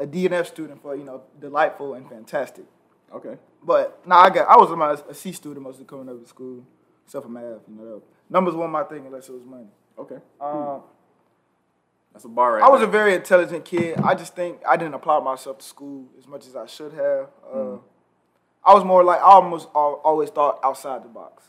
[0.00, 2.64] a DNF student for you know delightful and fantastic.
[3.14, 3.36] Okay.
[3.62, 6.64] But nah, I got I was a C student mostly coming up to school,
[7.04, 7.60] except for math.
[7.68, 9.66] You know, numbers weren't my thing unless it was money.
[9.98, 10.16] Okay.
[10.40, 10.82] Um,
[12.12, 14.00] That's a bar right I was a very intelligent kid.
[14.00, 17.28] I just think I didn't apply myself to school as much as I should have.
[17.52, 17.76] Uh,
[18.64, 21.44] I was more like I almost al- always thought outside the box.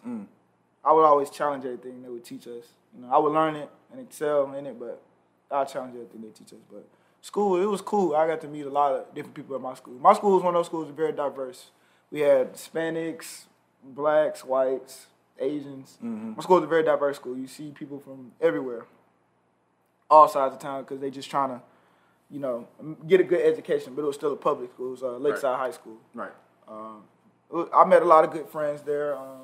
[0.83, 2.65] I would always challenge everything they would teach us.
[2.95, 5.01] You know, I would learn it and excel in it, but
[5.49, 6.59] I challenge everything they teach us.
[6.71, 6.85] But
[7.21, 8.15] school, it was cool.
[8.15, 9.93] I got to meet a lot of different people at my school.
[9.99, 11.69] My school was one of those schools that very diverse.
[12.11, 13.45] We had Hispanics,
[13.83, 15.07] blacks, whites,
[15.39, 15.97] Asians.
[16.01, 17.37] My school is a very diverse school.
[17.37, 18.85] You see people from everywhere
[20.09, 21.61] all sides of town because they just trying to,
[22.29, 22.67] you know,
[23.07, 23.95] get a good education.
[23.95, 24.87] But it was still a public school.
[24.87, 25.97] It was uh, Lakeside High School.
[26.13, 26.31] right.
[26.67, 27.03] Um,
[27.73, 29.17] I met a lot of good friends there.
[29.17, 29.40] Um,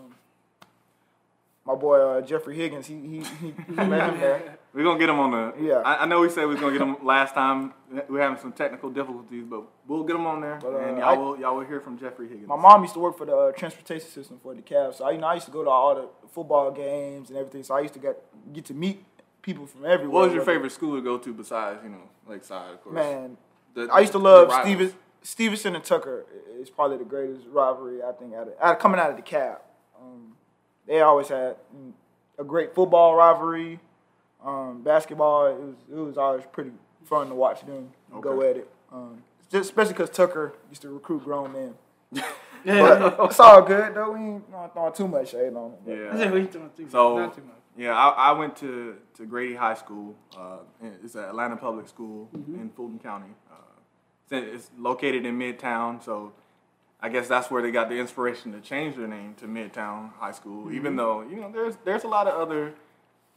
[1.68, 4.58] my boy uh, Jeffrey Higgins, he he, he, he met him there.
[4.74, 5.54] We're gonna get him on the.
[5.64, 5.76] Yeah.
[5.80, 7.74] I, I know we said we was gonna get him last time.
[8.10, 11.08] We're having some technical difficulties, but we'll get him on there, But, uh, and y'all
[11.10, 12.48] I- will y'all will hear from Jeffrey Higgins.
[12.48, 15.12] My mom used to work for the uh, transportation system for the Cavs, so I,
[15.12, 17.64] you know I used to go to all the football games and everything.
[17.64, 18.18] So I used to get
[18.54, 19.04] get to meet
[19.42, 20.10] people from everywhere.
[20.10, 22.96] What was your favorite school to go to besides you know Lakeside, of course?
[22.96, 23.38] Man,
[23.74, 24.66] The- I used to love rivals.
[24.66, 26.26] Steven, Stephenson and Tucker.
[26.60, 29.58] Is probably the greatest rivalry I think out of, out of coming out of DeKalb.
[30.02, 30.36] Um,
[30.88, 31.56] they always had
[32.40, 33.80] a great football rivalry.
[34.44, 36.72] Um, basketball, it was it was always pretty
[37.06, 37.90] fun to watch them
[38.22, 38.70] go at it.
[38.92, 41.74] Um, just especially because Tucker used to recruit grown men.
[42.12, 42.26] Yeah.
[42.66, 44.12] But it's all good though.
[44.12, 45.80] We ain't not throwing too much shade on it.
[45.86, 46.18] but- Yeah.
[46.18, 46.92] Yeah, we doing too much.
[46.92, 47.56] So Not too much.
[47.78, 50.16] yeah, I, I went to, to Grady High School.
[50.38, 50.58] Uh,
[51.04, 52.56] it's an Atlanta public school Mm-hmm.
[52.62, 53.34] in Fulton County.
[53.50, 53.56] Uh,
[54.36, 56.34] it's- it's located in Midtown, so
[57.00, 60.32] I guess that's where they got the inspiration to change their name to Midtown High
[60.32, 60.66] School.
[60.66, 60.76] Mm-hmm.
[60.76, 62.74] Even though you know there's there's a lot of other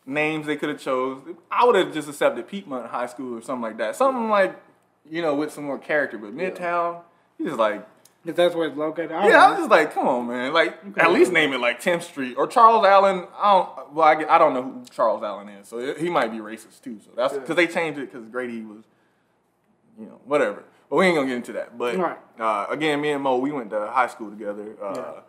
[0.07, 1.20] names they could have chose.
[1.51, 3.96] I would have just accepted Piedmont High School or something like that.
[3.96, 4.59] Something like
[5.09, 6.16] you know with some more character.
[6.18, 7.03] But Midtown,
[7.38, 7.87] you just like
[8.25, 9.12] If that's where it's located.
[9.12, 10.53] I yeah, I was just like, come on, man.
[10.53, 13.27] Like, at least name it like 10th Street or Charles Allen.
[13.38, 13.92] I don't.
[13.94, 16.83] Well, I, I don't know who Charles Allen is, so it- he might be racist
[16.83, 16.99] too.
[17.05, 18.85] So that's because they changed it because Grady was,
[19.99, 20.64] you know, whatever.
[20.90, 21.79] But we ain't gonna get into that.
[21.79, 22.18] But Right.
[22.38, 24.76] uh, again, me and Mo, we went to high school together.
[24.83, 25.20] Uh, Yeah.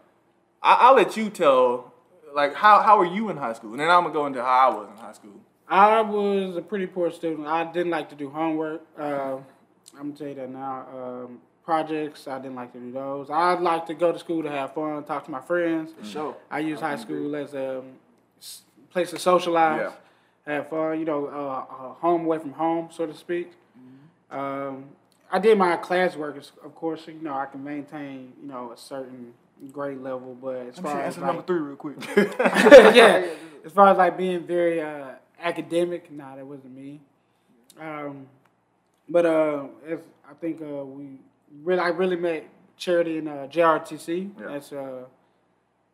[0.64, 1.94] I, I'll let you tell,
[2.34, 4.70] like, how how were you in high school, and then I'm gonna go into how
[4.72, 5.40] I was in high school.
[5.70, 7.48] I was a pretty poor student.
[7.48, 8.82] I didn't like to do homework.
[9.00, 9.38] Uh,
[9.98, 10.86] I'm gonna tell you that now.
[10.96, 13.30] Um, projects, I didn't like to do those.
[13.30, 15.92] I like to go to school to have fun, talk to my friends.
[16.04, 16.36] Sure.
[16.50, 17.86] I use high school as a um,
[18.90, 19.92] place to socialize,
[20.48, 20.54] Yeah.
[20.56, 21.00] have fun.
[21.00, 23.52] You know, uh, uh, home away from home, so to speak.
[23.80, 24.38] Mm-hmm.
[24.40, 24.86] Um,
[25.32, 27.08] I did my classwork, of course.
[27.08, 29.34] You know, I can maintain you know a certain
[29.72, 31.98] grade level, but as Let me far as like, number three real quick.
[32.96, 33.26] yeah,
[33.66, 37.00] as far as like being very uh, academic, nah, that wasn't me.
[37.80, 38.28] Um,
[39.08, 41.20] but uh, as I think uh, we
[41.64, 42.46] really, I really met
[42.78, 44.32] Charity in uh, JROTC.
[44.40, 44.48] Yeah.
[44.48, 45.04] That's uh,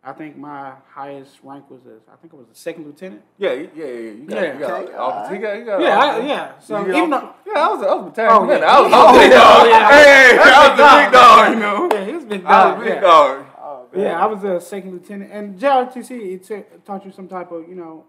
[0.08, 3.22] I think my highest rank was a, I think it was a second lieutenant.
[3.38, 3.86] Yeah, yeah, yeah.
[3.86, 3.92] yeah.
[4.12, 4.54] You got, Yeah.
[4.54, 5.36] you got, Okay, officer.
[5.36, 6.60] You got, you got Yeah, I, yeah.
[6.60, 8.66] So You even though, Yeah, I was, I was a battalion Oh, commander.
[8.66, 8.72] yeah.
[8.72, 9.38] I was, I was Oh, a big yeah.
[9.38, 9.68] dog.
[9.68, 9.90] Yeah.
[9.92, 11.90] Hey, I was a big dog, you know.
[11.92, 12.78] yeah, he was big I dog.
[12.78, 13.02] was a big yeah.
[13.02, 13.46] dog.
[13.60, 17.52] Oh, Yeah, I was a second lieutenant, and JROTC it t- taught you some type
[17.52, 18.06] of you know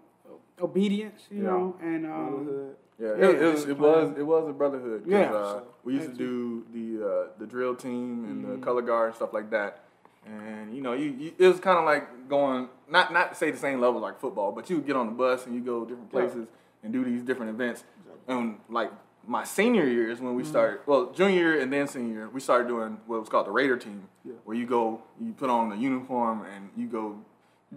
[0.61, 1.49] obedience, you Yeah.
[1.49, 2.75] know, and um, Brotherhood.
[2.99, 5.03] Yeah, Yeah, it, it, was, it was it was a brotherhood.
[5.03, 5.31] 'cause, Yeah.
[5.33, 9.15] uh, we used to do the uh, the drill team and the color guard and
[9.15, 9.83] stuff like that.
[10.25, 13.51] And you know, you, you it was kind of like going not not to say
[13.51, 15.85] the same level like football, but you would get on the bus and you go
[15.85, 16.47] different places
[16.83, 17.83] and do these different events.
[18.27, 18.91] And like
[19.27, 20.79] my senior year is when we started.
[20.85, 23.77] Well, junior year and then senior year, we started doing what was called the Raider
[23.77, 24.07] team,
[24.43, 27.17] where you go, you put on the uniform and you go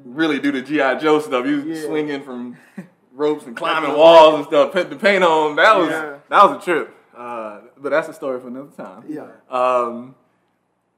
[0.04, 1.46] really do the GI Joe stuff.
[1.46, 1.82] You Yeah.
[1.86, 2.56] swinging from
[3.12, 5.56] ropes and climbing walls and stuff, put the paint on.
[5.56, 6.16] That was Yeah.
[6.28, 6.94] that was a trip.
[7.16, 9.04] Uh, but that's a story for another time.
[9.08, 9.26] Yeah.
[9.50, 10.14] Um,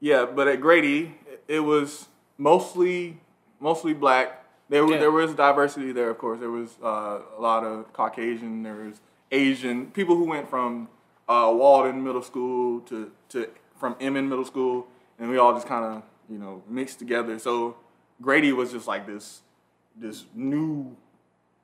[0.01, 1.15] yeah, but at Grady,
[1.49, 3.19] it was mostly
[3.61, 4.45] mostly black.
[4.69, 4.99] There, Yeah.
[4.99, 6.41] there was diversity there, of course.
[6.41, 8.63] There was uh, a lot of Caucasian.
[8.63, 10.89] There was Asian people who went from
[11.29, 14.87] uh, Walden Middle School to to from Inman Middle School,
[15.19, 17.39] and we all just kind of you know mixed together.
[17.39, 17.77] So
[18.23, 19.43] Grady was just like this
[19.97, 20.97] this new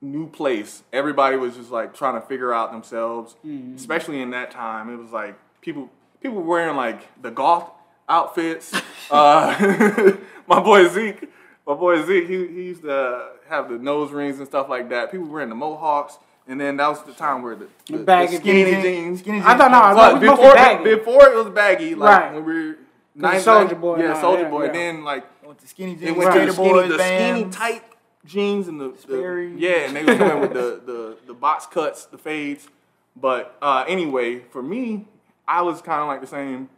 [0.01, 0.83] new place.
[0.93, 3.35] Everybody was just like trying to figure out themselves,
[3.75, 4.89] especially in that time.
[4.93, 5.89] It was like people
[6.21, 7.69] people wearing like the goth
[8.11, 8.73] outfits.
[9.09, 10.13] uh,
[10.47, 11.29] my boy Zeke,
[11.65, 15.11] my boy Zeke, he, he used to have the nose rings and stuff like that.
[15.11, 16.17] People were wearing the mohawks.
[16.47, 18.83] And then that was the time where the, the, the baggy skinny jeans.
[18.83, 19.19] jeans.
[19.19, 20.83] Skinny I thought no, I thought it was mostly before, baggy.
[20.95, 22.33] before it was baggy, like Right.
[22.33, 22.77] when we were
[23.19, 24.61] Cause Soulja Boy yeah, Soulja Boy.
[24.61, 24.67] yeah.
[24.67, 27.83] And then like With the skinny jeans, went to the skinny, Boys, the skinny tight
[28.25, 32.05] jeans and the, the yeah, and they were coming with the, the the box cuts,
[32.05, 32.67] the fades.
[33.15, 35.07] But uh, anyway, for me,
[35.47, 36.69] I was kind of like the same.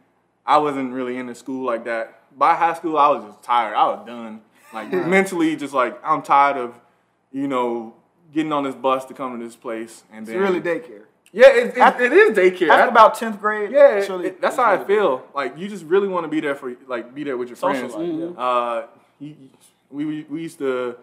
[0.46, 2.20] I wasn't really into school like that.
[2.36, 3.74] By high school, I was just tired.
[3.74, 4.40] I was done.
[4.72, 6.74] Like mentally, just like I'm tired of,
[7.32, 7.94] you know,
[8.32, 11.04] getting on this bus to come to this place and It's then really daycare.
[11.32, 12.68] yeah, it, it, it is daycare.
[12.70, 15.22] After I- about tenth grade, yeah, it's it- that's it's how I really feel.
[15.34, 17.88] Like you just really want to be there for like be there with your Social
[17.88, 17.94] friends.
[17.94, 18.42] life, yeah.
[18.42, 18.86] Uh,
[19.20, 19.36] you-
[19.90, 20.96] we we used to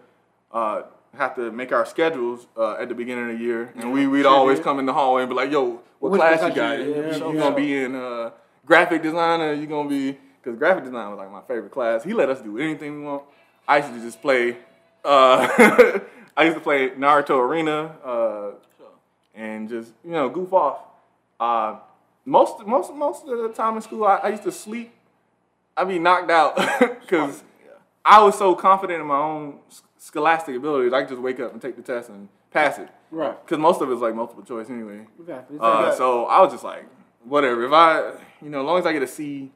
[0.52, 0.82] uh,
[1.16, 4.22] have to make our schedules uh, at the beginning of the year, and we we'd
[4.22, 4.64] sure always did.
[4.64, 6.78] come in the hallway and be like, "Yo, what Which class you got?
[6.78, 7.40] you- You, yeah, you yeah.
[7.40, 8.30] gonna be in uh,
[8.72, 12.02] graphic design, or you gonna be?" Because graphic design was like my favorite class.
[12.02, 13.24] He let us do anything we want.
[13.68, 14.56] I used to just play.
[15.04, 15.48] Uh,
[16.36, 17.78] I used to play Naruto Arena.
[18.04, 18.50] Uh,
[19.34, 20.78] and just you know goof off.
[21.38, 21.78] Uh,
[22.24, 24.92] most most most of the time in school, I, I used to sleep.
[25.76, 26.56] I'd be knocked out
[27.00, 27.42] because
[28.04, 29.58] I was so confident in my own
[29.98, 30.92] scholastic abilities.
[30.92, 32.88] I could just wake up and take the test and pass it.
[33.10, 33.34] Right.
[33.44, 35.06] Because most of it's like multiple choice anyway.
[35.18, 35.58] Exactly.
[35.58, 35.96] Uh, exactly.
[35.96, 36.84] so I was just like,
[37.24, 37.64] whatever.
[37.64, 39.50] If I, you know, as long as I get a C,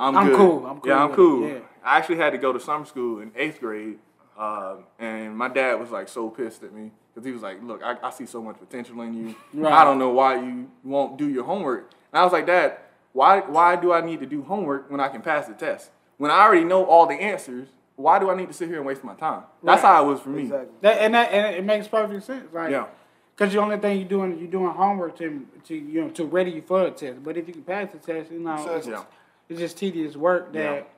[0.00, 0.36] I'm, I'm good.
[0.36, 0.66] cool.
[0.66, 1.48] I'm cool Yeah, I'm cool.
[1.48, 1.58] yeah.
[1.84, 3.98] I actually had to go to summer school in eighth grade,
[4.38, 7.82] um, and my dad was like so pissed at me because he was like, "Look,
[7.82, 9.34] I, I see so much potential in you.
[9.52, 9.72] Right.
[9.72, 12.78] I don't know why you won't do your homework." And I was like, "Dad,
[13.12, 15.90] why why do I need to do homework when I can pass the test?
[16.18, 18.86] When I already know all the answers, why do I need to sit here and
[18.86, 19.88] waste my time?" That's Right.
[19.92, 20.42] how it was for me.
[20.42, 20.68] Exactly.
[20.82, 22.46] That, and that and it makes perfect sense.
[22.52, 22.86] Like, Yeah.
[23.36, 26.50] Because the only thing you're doing, you're doing homework to, to you know to ready
[26.50, 27.22] you for the test.
[27.24, 29.04] But if you can pass the test, you know, it's, Yeah.
[29.48, 30.88] it's just tedious work that.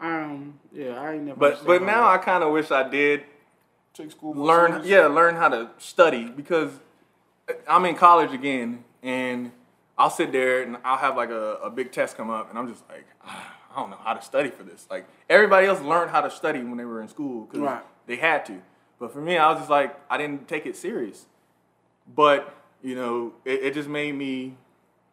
[0.00, 0.24] Yeah.
[0.24, 0.58] Um.
[0.72, 1.38] Yeah, I ain't never.
[1.38, 3.24] But but how now I kind of wish I did
[3.94, 4.88] Take school more learn serious.
[4.88, 6.70] yeah learn how to study because
[7.68, 9.52] i'm in college again and
[9.96, 12.66] i'll sit there and i'll have like a, a big test come up and i'm
[12.66, 16.10] just like "Ah, i don't know how to study for this like everybody else learned
[16.10, 17.82] how to study when they were in school because Right.
[18.08, 18.60] they had to
[19.04, 21.26] but for me i was just like i didn't take it serious
[22.14, 24.54] but you know it, it just made me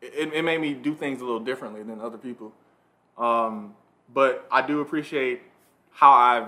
[0.02, 2.54] it, it made me do things a little differently than other people
[3.18, 3.76] um,
[4.14, 5.42] but i do appreciate
[5.92, 6.48] how i've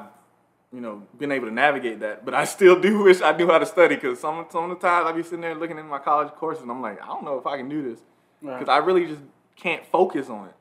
[0.73, 2.25] you know, been able to navigate that.
[2.25, 4.87] But I still do wish I knew how to study because some some of the
[4.87, 7.23] times I'd be sitting there looking at my college courses and I'm like, I don't
[7.23, 7.99] know if I can do this
[8.41, 8.57] Right.
[8.59, 9.21] because I really just
[9.55, 10.55] can't focus on it.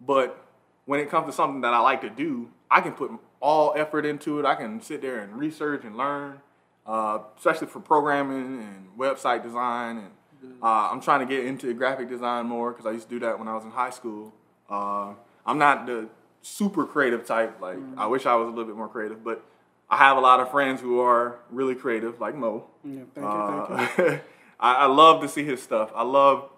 [0.00, 0.45] But
[0.86, 4.06] when it comes to something that I like to do, I can put all effort
[4.06, 4.46] into it.
[4.46, 6.40] I can sit there and research and learn,
[6.86, 9.98] uh, especially for programming and website design.
[9.98, 13.20] And uh, I'm trying to get into graphic design more because I used to do
[13.26, 14.32] that when I was in high school.
[14.70, 15.12] Uh,
[15.44, 16.08] I'm not the
[16.42, 17.60] super creative type.
[17.60, 19.44] Like I wish I was a little bit more creative, but
[19.90, 22.64] I have a lot of friends who are really creative, like Mo.
[22.84, 24.04] Yeah, thank you, thank you.
[24.04, 24.18] Uh,
[24.60, 25.92] I, I love to see his stuff.
[25.94, 26.48] I love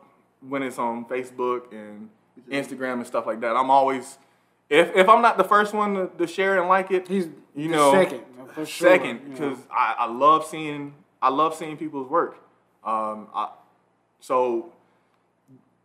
[0.41, 2.11] when it's on Facebook and
[2.51, 3.57] Instagram and stuff like that.
[3.57, 4.19] I'm always,
[4.69, 7.69] if if I'm not the first one to, to share and like it, He's you
[7.69, 8.23] know second,
[8.55, 12.39] for sure, second because I, I love seeing I love seeing people's work.
[12.85, 13.51] Um, I,
[14.21, 14.73] so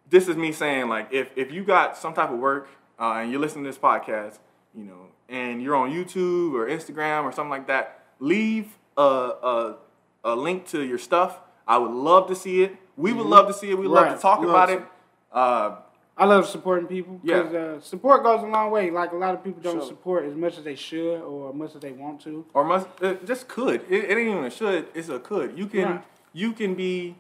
[0.09, 2.67] this is me saying like if if you got some type of work
[2.99, 4.39] uh, and you're listening to this podcast,
[4.75, 9.75] you know, and you're on YouTube or Instagram or something like that, leave a a,
[10.23, 11.39] a link to your stuff.
[11.67, 12.75] I would love to see it.
[12.95, 13.77] We would love to see it.
[13.77, 14.73] We would love to talk Love about to.
[14.73, 14.83] it.
[15.31, 15.75] Uh,
[16.15, 17.19] I love supporting people.
[17.23, 17.41] Yeah.
[17.43, 18.91] Because uh, support goes a long way.
[18.91, 19.87] Like a lot of people don't Sure.
[19.87, 22.45] support as much as they should or as much as they want to.
[22.53, 23.81] or must uh, just could.
[23.89, 24.87] It, it ain't even a should.
[24.93, 25.57] It's a could.
[25.57, 26.03] You can Right.
[26.33, 27.15] you can be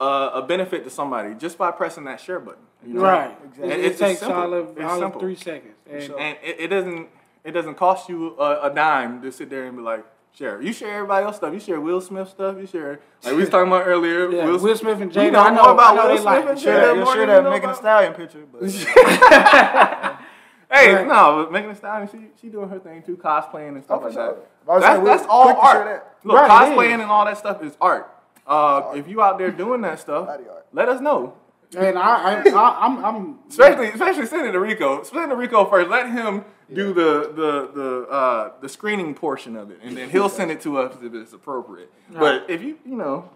[0.00, 2.62] uh, a benefit to somebody just by pressing that share button.
[2.84, 3.00] You know?
[3.02, 3.36] Right.
[3.44, 3.70] Exactly.
[3.70, 5.74] It, it takes all of all of three seconds.
[5.88, 7.08] And And it, it doesn't
[7.44, 10.04] it doesn't cost you a, a dime to sit there and be like
[10.36, 10.60] share.
[10.62, 11.52] You share everybody else stuff.
[11.52, 12.56] You share Will Smith stuff.
[12.58, 14.30] You share like we was talking about earlier.
[14.30, 15.32] yeah, Will, Will, Smith and We Jada.
[15.32, 16.62] know I know about I know Will they like Smith and it.
[16.62, 18.62] Sure, that, more you sure than that we know Megan Thee Stallion picture, but
[20.68, 21.06] Hey, Right.
[21.06, 24.04] no, but Megan Thee Stallion, she she doing her thing too, cosplaying and stuff Oh,
[24.04, 24.26] like sure.
[24.34, 24.46] that.
[24.68, 25.84] I was That's, saying, that's all share art.
[25.86, 26.16] that.
[26.24, 28.12] Look, Right, cosplaying and all that stuff is art.
[28.46, 30.28] Uh, if you out there doing that stuff,
[30.72, 31.34] let us know.
[31.76, 35.02] And I, I, I I'm, I'm Especially, especially send it to Rico.
[35.02, 35.88] Send it to Rico first.
[35.90, 40.28] Let him do the the the uh, the screening portion of it, and then he'll
[40.28, 41.92] send it to us if it's appropriate.
[42.10, 43.30] But if you you know,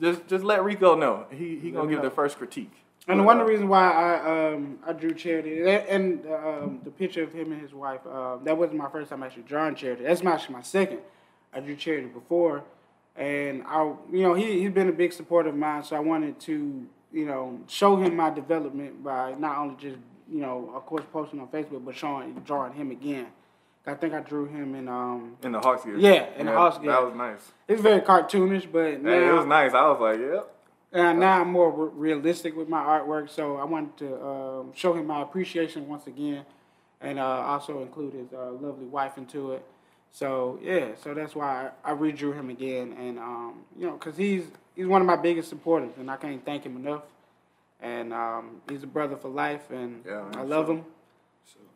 [0.00, 1.26] just just let Rico know.
[1.30, 2.72] He he gonna me give the first critique.
[3.08, 7.22] And one of the reasons why I um I drew Charity and um, the picture
[7.22, 10.04] of him and his wife um, that wasn't my first time actually drawing Charity.
[10.04, 11.00] That's my- actually my second.
[11.54, 12.64] I drew Charity before,
[13.16, 16.38] and I you know he he's been a big supporter of mine, so I wanted
[16.40, 19.96] to you know show him my development by not only just
[20.30, 23.26] you know of course posting on Facebook, but showing drawing him again.
[23.86, 25.98] I think I drew him in um In the Hawks game.
[25.98, 26.88] Yeah, in the Hawks game.
[26.88, 27.52] That was nice.
[27.66, 29.72] it's very cartoonish, but now, Hey, it was nice.
[29.72, 30.54] I was like, yep.
[30.92, 34.92] and now I'm more re- realistic with my artwork, so I wanted to um, show
[34.92, 36.44] him my appreciation once again,
[37.00, 39.64] and uh, also include his uh, lovely wife into it.
[40.10, 44.18] So yeah, so that's why I, I redrew him again, and um, you know, cause
[44.18, 44.44] he's
[44.76, 47.02] he's one of my biggest supporters, and I can't thank him enough.
[47.80, 50.76] And um, he's a brother for life, and Yeah, man, I love sure.
[50.76, 50.84] him.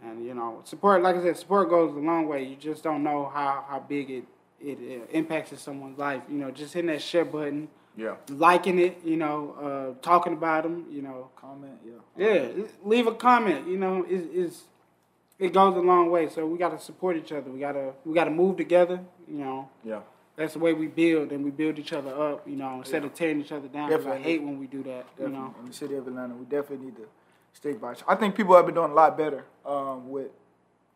[0.05, 2.43] And you know, support, like I said, support goes a long way.
[2.45, 4.25] You just don't know how how big it
[4.61, 6.23] it, uh impacts someone's life.
[6.29, 8.17] You know, just hitting that share button Yeah.
[8.31, 11.31] liking it, you know, uh, talking about them, you know.
[11.37, 12.01] comment, yeah.
[12.17, 14.03] Yeah, leave a comment, you know.
[14.05, 14.65] It, it's
[15.39, 16.29] it goes a long way.
[16.29, 17.49] So we got to support each other.
[17.51, 19.69] We gotta we gotta move together, you know.
[19.85, 20.01] Yeah.
[20.37, 23.13] That's the way we build, and we build each other up, you know, instead of
[23.15, 23.91] tearing each other down.
[23.91, 25.55] 'cause I hate when we do that, you know.
[25.61, 27.07] In the city of Atlanta, we definitely need to
[27.53, 27.93] stick by.
[27.93, 28.13] each- other.
[28.13, 30.31] I think people have been doing a lot better um, with,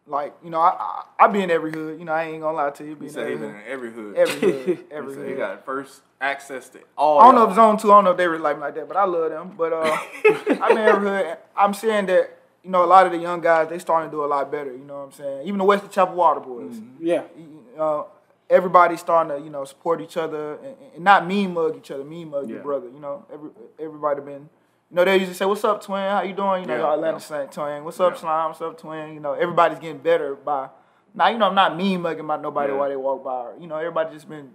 [0.06, 0.70] like, you know, I,
[1.18, 1.98] I I be in every hood.
[1.98, 2.94] You know, I ain't gonna lie to you.
[2.96, 3.66] Be He in said he every been hood.
[3.66, 4.16] in every hood.
[4.16, 4.66] Every hood.
[4.78, 5.38] He Every said he hood.
[5.38, 7.20] got first access to all.
[7.20, 7.54] I don't know if.
[7.56, 7.92] Zone Two.
[7.92, 9.52] I don't know if they really like me like that, but I love them.
[9.56, 9.96] But uh,
[10.62, 11.36] I'm in every hood.
[11.54, 14.24] I'm saying that you know a lot of the young guys they starting to do
[14.24, 14.72] a lot better.
[14.72, 15.46] You know what I'm saying?
[15.46, 16.80] Even the Wesley Chapel Water Boys.
[16.98, 18.06] Yeah, You know,
[18.48, 22.04] everybody's starting to you know support each other and, and not mean mug each other,
[22.04, 22.88] mean mug your brother.
[22.88, 24.48] You know, every everybody been.
[24.90, 26.00] You know, they usually say, "What's up, twin?
[26.00, 27.18] How you doing?" You know, Yeah, Atlanta yeah.
[27.18, 27.82] Saint twin.
[27.84, 28.20] What's up, Yeah.
[28.20, 28.48] slime?
[28.50, 29.14] What's up, twin?
[29.14, 30.68] You know, everybody's getting better by.
[31.12, 32.78] Now, you know, I'm not mean mugging about nobody Yeah.
[32.78, 33.52] while they walk by.
[33.58, 34.50] You know, everybody just been.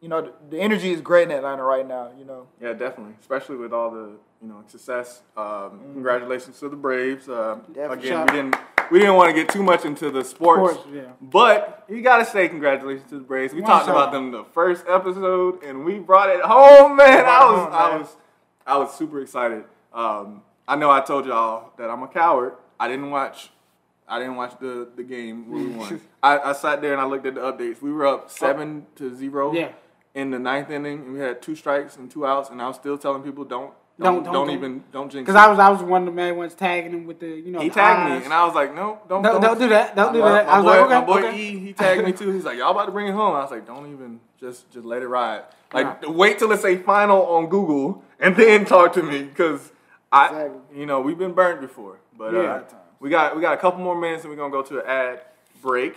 [0.00, 2.10] You know, the, the energy is great in Atlanta right now.
[2.18, 3.14] You know, Yeah, definitely.
[3.20, 4.10] Especially with all the
[4.42, 5.22] you know success.
[5.36, 7.28] Um, Congratulations to the Braves.
[7.28, 8.56] Uh, again, we didn't
[8.90, 11.02] we didn't want to get too much into the sports, Sports, yeah.
[11.20, 13.52] but you got to say congratulations to the Braves.
[13.54, 13.94] We One talked time.
[13.94, 17.24] about them the first episode, and we brought it home, man.
[17.24, 18.00] I was home, I man.
[18.00, 18.16] was
[18.66, 19.64] I was super excited.
[19.92, 22.54] Um, I know I told y'all that I'm a coward.
[22.80, 23.50] I didn't watch.
[24.08, 26.00] I didn't watch the, the game when we won.
[26.22, 27.82] I, I sat there and I looked at the updates.
[27.82, 29.72] We were up seven to zero Yeah.
[30.14, 32.76] in the ninth inning, and we had two strikes and two outs, and I was
[32.76, 35.24] still telling people don't Don't- don't don't- don't, even don't jinx.
[35.26, 35.36] because.
[35.36, 37.60] I was I was one of the main ones tagging him with the you know
[37.60, 38.18] he tagged eyes.
[38.20, 39.96] me, and I was like, no, don't Don't- don't do that.
[39.96, 40.46] Don't do My- that.
[40.46, 41.38] My I was boy, like, okay, my boy okay.
[41.40, 42.30] E, he tagged me too.
[42.30, 43.34] He's like, y'all about to bring it home.
[43.34, 45.44] I was like, don't even just just let it ride.
[45.72, 46.10] Like Right.
[46.14, 49.72] wait till it say final on Google and then talk to me because
[50.12, 50.80] I Exactly.
[50.80, 52.40] you know we've been burnt before, but Yeah.
[52.40, 52.62] uh,
[53.00, 55.20] we got we got a couple more minutes and we're gonna go to an ad
[55.62, 55.96] break.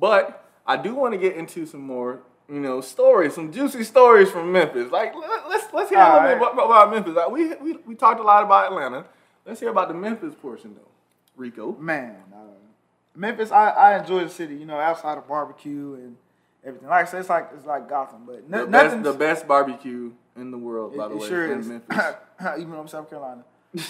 [0.00, 2.20] But I do want to get into some more.
[2.48, 4.90] You know, stories, some juicy stories from Memphis.
[4.92, 7.14] Like, let- let's let's hear a little bit about, about Memphis.
[7.14, 9.06] Like, we, we we talked a lot about Atlanta.
[9.46, 10.88] Let's hear about the Memphis portion, though.
[11.36, 11.72] Rico.
[11.80, 12.38] man, uh,
[13.16, 13.50] Memphis.
[13.50, 14.56] I, I enjoy the city.
[14.56, 16.16] You know, outside of barbecue and
[16.64, 16.88] everything.
[16.88, 19.48] Like I said, it's like it's like Gotham, but The no, best, nothing's the best
[19.48, 21.66] barbecue in the world, by It, the it way, sure in is.
[21.66, 21.98] Memphis.
[22.58, 23.42] Even though I'm South Carolina.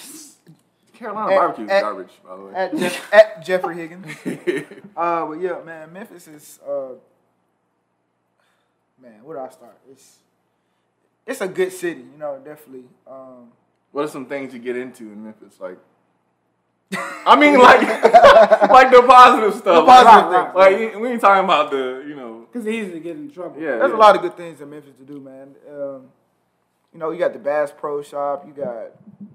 [0.94, 2.54] Carolina At- barbecue is at- garbage, by the way.
[2.54, 4.06] At, Jeff, at Jeffrey Higgins.
[4.96, 6.90] Uh, but yeah, man, Memphis is uh,
[9.04, 9.22] man.
[9.22, 9.78] Where do I start?
[9.90, 10.18] It's
[11.26, 12.84] it's a good city, you know, definitely.
[13.06, 13.52] Um,
[13.92, 15.58] what are some things you get into in Memphis?
[15.60, 15.78] Like,
[17.26, 17.80] I mean, like,
[18.70, 19.64] like the positive stuff.
[19.64, 20.54] The positive like, things.
[20.54, 23.30] Like, you- we ain't talking about the, you know, Because it's easy to get in
[23.30, 23.60] trouble.
[23.60, 23.76] yeah.
[23.76, 23.96] there's yeah.
[23.96, 25.54] a lot of good things in Memphis to do, man.
[25.70, 26.08] Um,
[26.92, 28.44] you know, you got the Bass Pro Shop.
[28.46, 28.92] You got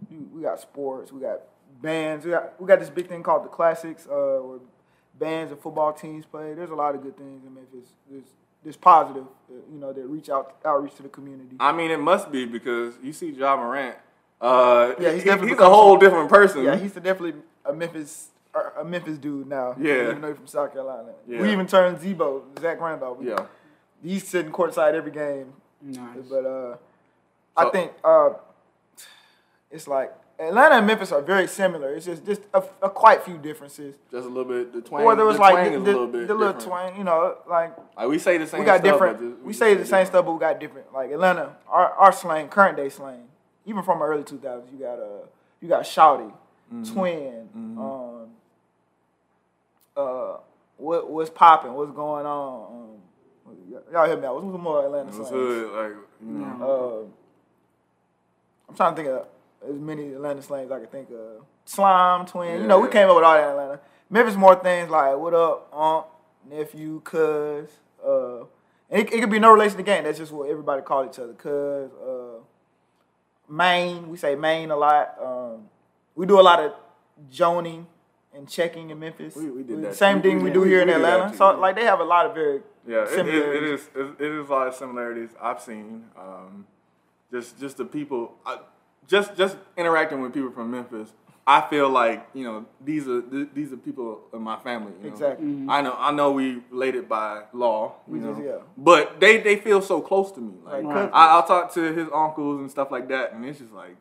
[0.10, 1.12] you, we got sports.
[1.12, 1.42] We got
[1.82, 2.24] bands.
[2.26, 4.60] We got we got this big thing called the Classics, uh, where
[5.20, 6.54] bands and football teams play.
[6.54, 7.90] There's a lot of good things in Memphis.
[8.10, 8.24] There's
[8.64, 11.56] there's positive, uh, you know, that reach out outreach to the community.
[11.60, 13.96] I mean, it must be because you see Ja Morant
[14.42, 16.64] Uh, Yeah, he's he's, definitely he's a whole different person.
[16.64, 17.34] Yeah, he's definitely
[17.66, 18.30] a Memphis
[18.78, 19.76] a Memphis dude now.
[19.80, 20.10] Yeah.
[20.10, 21.12] even though he's from South Carolina.
[21.28, 21.42] Yeah.
[21.42, 23.20] We even turned Z-Bo, Zach Randolph.
[23.22, 23.46] yeah.
[24.04, 25.54] he's sitting courtside every game.
[25.82, 26.26] Nice.
[26.30, 26.78] But uh,
[27.56, 28.32] I think uh,
[29.72, 31.94] it's like Atlanta and Memphis are very similar.
[31.94, 33.96] It's just just a, a quite few differences.
[34.10, 34.72] Just a little bit.
[34.72, 35.04] The twang.
[35.04, 36.68] Or there was the like twang the, is the, a little bit the little different.
[36.68, 38.62] twang, you know, like Like we say the same.
[38.62, 39.20] we got stuff, different.
[39.20, 40.94] but just- we say the same stuff, but we got different.
[40.94, 43.24] Like Atlanta, our, our slang, current day slang,
[43.66, 45.26] even from early 2000s, you got uh,
[45.62, 46.32] you got shawty,
[46.74, 46.94] Mm-hmm.
[46.94, 48.30] twin, um,
[49.98, 50.38] uh,
[50.78, 52.92] what what's popping, what's going on.
[53.48, 53.54] Um,
[53.92, 54.36] y'all hear me out.
[54.36, 55.32] What's some more Atlanta It was slangs?
[55.32, 57.08] hood, like you know.
[57.10, 59.26] Uh, I'm trying to think of
[59.68, 61.44] as many Atlanta slangs I can think of.
[61.66, 62.62] Slime, twin.
[62.62, 63.80] You know, we came up with all that in Atlanta.
[64.10, 66.06] Memphis more things like what up, aunt,
[66.50, 67.70] nephew, cuz.
[68.06, 68.40] Uh,
[68.90, 70.04] and it, it could be no relation to gang.
[70.04, 71.34] That's just what everybody call each other.
[71.34, 72.40] Cuz, uh,
[73.48, 74.10] main.
[74.10, 75.16] We say main a lot.
[75.24, 75.70] Um,
[76.16, 76.74] we do a lot of
[77.30, 77.86] joning
[78.34, 79.36] and checking in Memphis.
[79.36, 79.96] We- we did that.
[79.96, 81.36] Same We- thing we we, do here in Atlanta.
[81.36, 81.58] So yeah.
[81.58, 83.90] like they have a lot of very Yeah, it, it, is.
[83.96, 86.06] It, it is a lot of similarities I've seen.
[86.18, 86.66] Um,
[87.32, 88.60] just just the people, I,
[89.08, 91.10] just just interacting with people from Memphis.
[91.48, 94.92] I feel like you know these are th- these are people in my family.
[95.02, 95.14] You know?
[95.14, 95.48] Exactly.
[95.48, 95.70] Mm-hmm.
[95.70, 97.96] I know I know we related by law.
[98.08, 98.58] You We know, just- yeah.
[98.78, 100.54] but they they feel so close to me.
[100.64, 101.10] Like Right.
[101.12, 103.96] I, I'll talk to his uncles and stuff like that, and it's just like,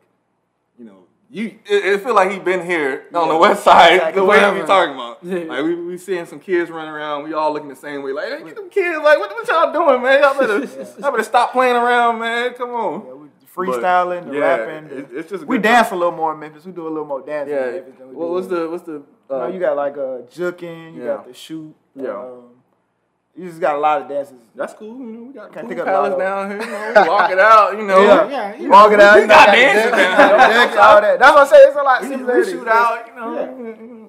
[0.77, 1.05] you know.
[1.31, 4.19] You, it, it feel like he been here on the west side Exactly.
[4.19, 4.61] the way Forever.
[4.61, 5.19] we talking about.
[5.21, 5.53] Yeah.
[5.53, 8.13] Like we, we seeing some kids running around, we all looking the same way.
[8.13, 10.23] Like, hey, you them kids, like, what, what y'all doing, man?
[10.23, 10.57] Y'all better,
[10.99, 12.55] y'all better stop playing around, man.
[12.55, 13.18] Come on.
[13.67, 14.87] Yeah, we freestyling, the yeah, rapping.
[14.89, 15.97] the- it- it's just a we good dance time.
[15.97, 16.65] a little more in Memphis.
[16.65, 17.71] We do a little more dancing in Yeah.
[17.71, 18.91] Memphis than we What do was in- the what's the?
[18.93, 21.07] You, Uh, know, you got like a juking, you Yeah.
[21.15, 21.75] got the shoot.
[21.95, 22.09] Yeah.
[22.11, 22.43] Um,
[23.35, 24.35] you just got a lot of dances.
[24.55, 24.87] that's cool.
[24.87, 26.61] You know, we got Can't pool think a lot palace of- down here.
[26.61, 27.77] You know, walk it out.
[27.77, 28.27] You know, Yeah.
[28.29, 29.15] Yeah, you Walk it out.
[29.15, 30.79] we you know, got got the dances deck, down here.
[30.81, 31.19] all that.
[31.19, 31.57] That's what I say.
[31.67, 33.07] It's a lot of we, we shoot out.
[33.07, 33.51] You know, Yeah.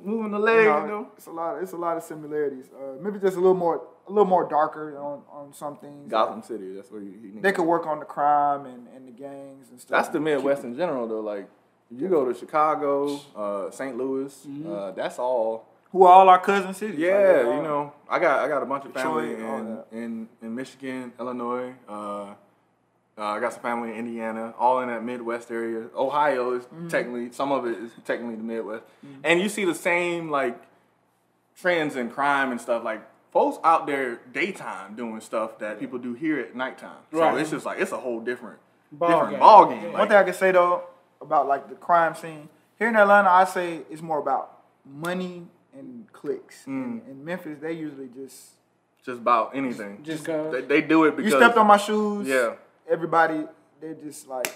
[0.03, 0.67] moving the You legs.
[0.67, 1.63] know, You know, It's a lot.
[1.63, 2.71] It's a lot of similarities.
[2.75, 6.11] Uh, maybe just a little more, a little more darker on, on some things.
[6.11, 6.73] Gotham City.
[6.75, 7.15] That's where you.
[7.23, 9.91] he They could work on the crime and, and the gangs and stuff.
[9.99, 11.21] That's the Midwest in general, though.
[11.21, 11.49] Like,
[11.91, 13.97] you go to Chicago, uh, St.
[13.97, 14.73] Louis, Mm-hmm.
[14.73, 15.67] uh, that's all.
[15.93, 16.99] Who are all our cousin cities?
[16.99, 20.29] Yeah, Like, you know, I got I got a bunch of family Detroit, in, in
[20.43, 21.73] in Michigan, Illinois.
[21.89, 22.35] Uh,
[23.19, 25.87] uh, I got some family in Indiana, all in that Midwest area.
[25.97, 26.89] Ohio is Mm-hmm.
[26.89, 28.85] technically some of it is technically the Midwest,
[29.25, 30.57] and you see the same like
[31.61, 32.85] trends in crime and stuff.
[32.85, 33.03] Like
[33.33, 36.97] folks out there daytime doing stuff that people do here at nighttime.
[37.13, 37.39] So Right.
[37.39, 38.59] it's just like it's a whole different
[38.93, 39.41] Ball different game.
[39.41, 39.83] ball game.
[39.85, 40.83] One Like, thing I can say though
[41.21, 46.07] about like the crime scene here in Atlanta, I say it's more about money and
[46.13, 46.63] clicks.
[46.65, 46.67] Mm.
[46.67, 48.51] In, in Memphis, they usually just
[49.05, 50.03] just about anything.
[50.03, 50.53] Just 'cause.
[50.53, 52.27] they, they do it because you stepped on my shoes.
[52.27, 52.55] Yeah.
[52.89, 53.47] everybody
[53.81, 54.49] they're just like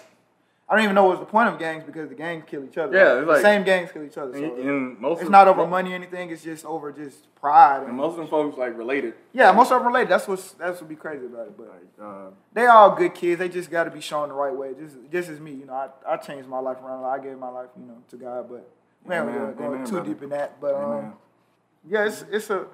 [0.67, 2.97] I don't even know what's the point of gangs because the gangs kill each other.
[2.97, 4.33] Yeah, it's the like- same gangs kill each other.
[4.33, 6.31] So And, and most it's not over money or anything.
[6.31, 7.81] It's just over just pride.
[7.81, 9.13] And And most of them folks like related.
[9.35, 10.09] yeah, most of them related.
[10.11, 11.57] That's what's that's what be crazy about it.
[11.59, 13.39] But Like, uh, they all good kids.
[13.39, 14.73] They just got to be shown the right way.
[14.79, 17.05] Just just as me, you know, I, I changed my life around.
[17.05, 18.49] I gave my life, you know, to God.
[18.49, 18.67] But
[19.07, 19.55] man, we ain't Amen.
[19.57, 20.09] gonna go Amen, too brother.
[20.09, 20.61] deep in that.
[20.63, 21.15] But um,
[21.87, 22.65] yeah, it's it's a.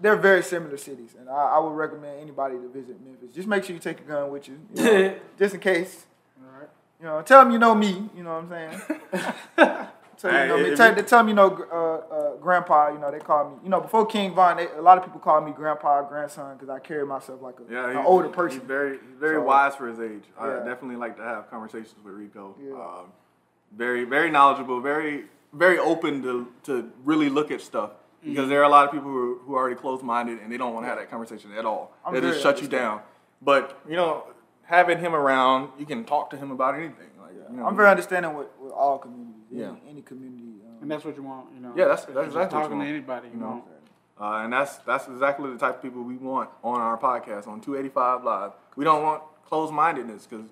[0.00, 3.34] It, they're very similar cities, and I, I would recommend anybody to visit Memphis.
[3.34, 6.06] Just make sure you take a gun with you, you know, just in case.
[6.42, 6.68] All right.
[7.00, 8.08] You know, tell them you know me.
[8.16, 8.80] You know what I'm saying?
[10.18, 10.76] tell, them you know me.
[10.76, 12.92] Tell, you- they tell me you know uh, uh, grandpa.
[12.92, 13.56] You know they call me.
[13.64, 16.68] You know before King Von, they, a lot of people call me grandpa, grandson because
[16.68, 18.60] I carry myself like a, yeah, an he- older he's person.
[18.62, 20.24] very, he's very So- wise for his age.
[20.38, 22.54] I definitely like to have conversations with Rico.
[22.62, 22.72] Yeah.
[22.74, 23.12] Um,
[23.76, 24.80] very, very knowledgeable.
[24.80, 27.90] Very, very open to to really look at stuff.
[28.24, 30.52] Because there are a lot of people who are, who are already closed minded and
[30.52, 31.92] they don't want to have that conversation at all.
[32.04, 33.00] I'm they just very shut you down.
[33.40, 34.24] But you know,
[34.62, 37.08] having him around, you can talk to him about anything.
[37.20, 39.34] Like, you know, I'm very understanding with, with all communities.
[39.50, 39.68] Yeah.
[39.70, 40.60] Any, any community.
[40.66, 41.72] Um, And that's what you want, you know.
[41.76, 43.54] Yeah, that's- that's you're just exactly what you talking want, to anybody, you, you know.
[43.54, 43.64] know.
[44.26, 47.58] Uh, and that's that's exactly the type of people we want on our podcast on
[47.62, 48.52] 285 Live.
[48.76, 50.50] We don't want closed mindedness because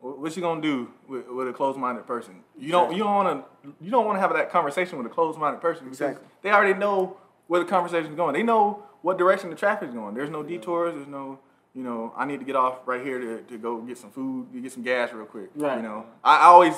[0.00, 2.42] what you gonna do with, with a closed minded person?
[2.58, 5.10] You don't you don't want to you don't want to have that conversation with a
[5.10, 6.26] closed minded person because Exactly.
[6.42, 7.16] they already know
[7.48, 8.34] where the conversation is going.
[8.34, 10.14] They know what direction the traffic is going.
[10.14, 10.94] There's no detours.
[10.94, 11.38] There's no
[11.74, 14.52] you know I need to get off right here to, to go get some food,
[14.52, 15.50] to get some gas real quick.
[15.54, 15.76] Right.
[15.76, 16.74] You know I, I always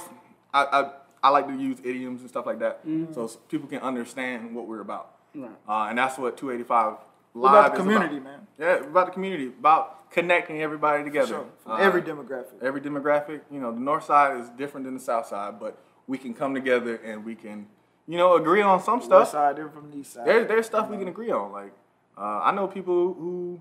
[0.55, 0.91] I, I
[1.23, 3.13] I like to use idioms and stuff like that Mm-hmm.
[3.13, 5.17] so people can understand what we're about.
[5.35, 5.51] Right.
[5.69, 7.03] Uh, and that's what 285 What
[7.35, 8.25] Live about the community, about.
[8.25, 8.41] man?
[8.59, 11.27] Yeah, about the community, about connecting everybody together.
[11.27, 11.47] Sure.
[11.67, 12.63] Uh, every demographic.
[12.63, 13.41] every demographic.
[13.51, 16.55] You know, the North Side is different than the South Side, but we can come
[16.55, 17.67] together and we can,
[18.09, 19.21] you know, agree on some stuff.
[19.21, 20.27] West side, they're from the east side.
[20.27, 21.53] There's there's stuff we can agree on.
[21.53, 21.73] Like
[22.19, 23.61] uh, I know people who,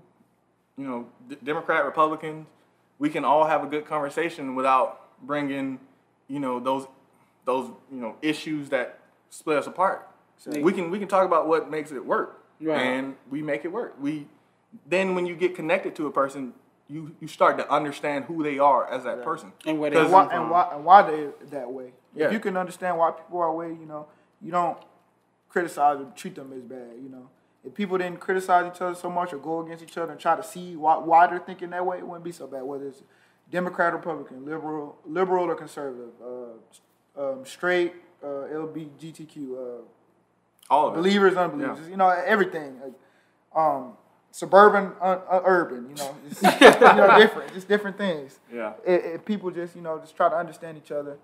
[0.76, 2.46] you know, D- Democrat, Republicans.
[2.98, 5.78] We can all have a good conversation without bringing,
[6.28, 6.86] you know, those
[7.44, 8.98] those you know issues that
[9.30, 10.08] split us apart.
[10.46, 12.80] We can we can talk about what makes it work, Right.
[12.80, 13.96] and we make it work.
[14.00, 14.26] We
[14.86, 16.54] then when you get connected to a person,
[16.88, 19.52] you you start to understand who they are as that person.
[19.66, 21.92] And where they Because- and why, and why and why they that way.
[22.14, 22.26] Yeah.
[22.26, 24.06] If you can understand why people are that way, you know,
[24.42, 24.78] you don't
[25.48, 26.96] criticize or treat them as bad.
[27.02, 27.28] You know,
[27.64, 30.36] if people didn't criticize each other so much or go against each other and try
[30.36, 32.62] to see why, why they're thinking that way, it wouldn't be so bad.
[32.62, 33.02] Whether it's
[33.50, 39.82] Democrat, Republican, liberal, liberal or conservative, uh, um, straight, uh, LBGTQ, uh,
[40.70, 40.96] all of it.
[40.98, 41.88] believers, unbelievers, Yeah.
[41.88, 42.80] you know, everything.
[42.80, 42.92] Like,
[43.54, 43.94] um,
[44.30, 48.38] suburban, un, uh, urban, you know, it's, you know, different, just different things.
[48.52, 48.74] Yeah.
[48.86, 51.18] If, if people just, you know, just try to understand each other,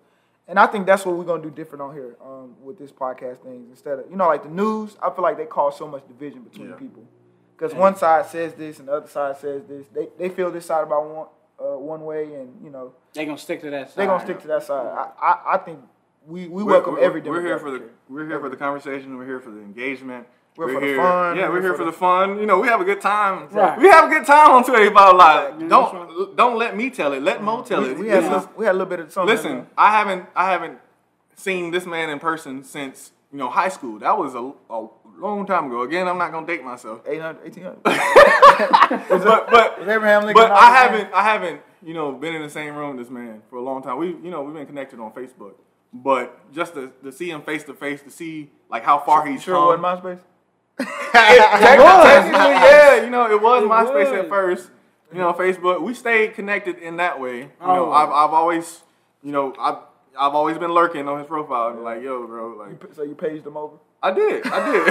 [0.48, 3.38] and I think that's what we're gonna do different on here um, with this podcast
[3.42, 3.66] thing.
[3.70, 6.42] Instead of, you know, like the news, I feel like they cause so much division
[6.42, 6.76] between Yeah.
[6.76, 7.02] people
[7.56, 9.86] because one side says this and the other side says this.
[9.94, 11.26] They they feel this side about one
[11.58, 13.96] uh, one way, and you know, They gonna stick to that side.
[13.96, 14.86] they gonna stick to that side.
[14.86, 15.80] I I, I think
[16.26, 17.20] we, we We're- welcome we're- every.
[17.22, 19.16] We're here for the we're here for the conversation.
[19.16, 20.26] We're here for the engagement.
[20.56, 22.38] We're for the fun, Yeah, we're we're here for the- fun.
[22.38, 23.48] You know, we have a good time.
[23.50, 23.78] Right.
[23.78, 25.44] We have a good time on 285 Live.
[25.60, 25.68] Exactly.
[25.68, 27.22] Don't don't let me tell it.
[27.22, 27.68] Let Mo mm-hmm.
[27.68, 27.98] tell We, it.
[27.98, 29.34] we had a little- we had a little bit of something.
[29.36, 30.78] listen, I haven't I haven't
[31.36, 33.98] seen this man in person since you know high school.
[33.98, 35.82] That was a, a long time ago.
[35.82, 37.00] Again, I'm not gonna date myself.
[37.06, 37.78] 800, 1800.
[39.22, 42.74] But but Abraham Lincoln but I haven't I haven't you know been in the same
[42.74, 43.98] room with this man for a long time.
[43.98, 45.54] We you know we've been connected on Facebook,
[45.92, 49.42] but just to, to see him face to face, to see like how far he's
[49.42, 49.84] Sure, come.
[49.84, 50.20] it wasn't MySpace.
[51.12, 54.18] Technically, technically, yeah, you know, it was It MySpace was.
[54.20, 54.70] at first.
[55.12, 55.80] You know, Facebook.
[55.82, 57.38] We stayed connected in that way.
[57.38, 57.92] You know, Oh.
[57.92, 58.82] I've, I've always,
[59.22, 59.76] you know, I've
[60.18, 61.68] I've always been lurking on his profile.
[61.68, 63.76] and Like, yo, bro, like So you paged them over.
[64.02, 64.82] I did, I did,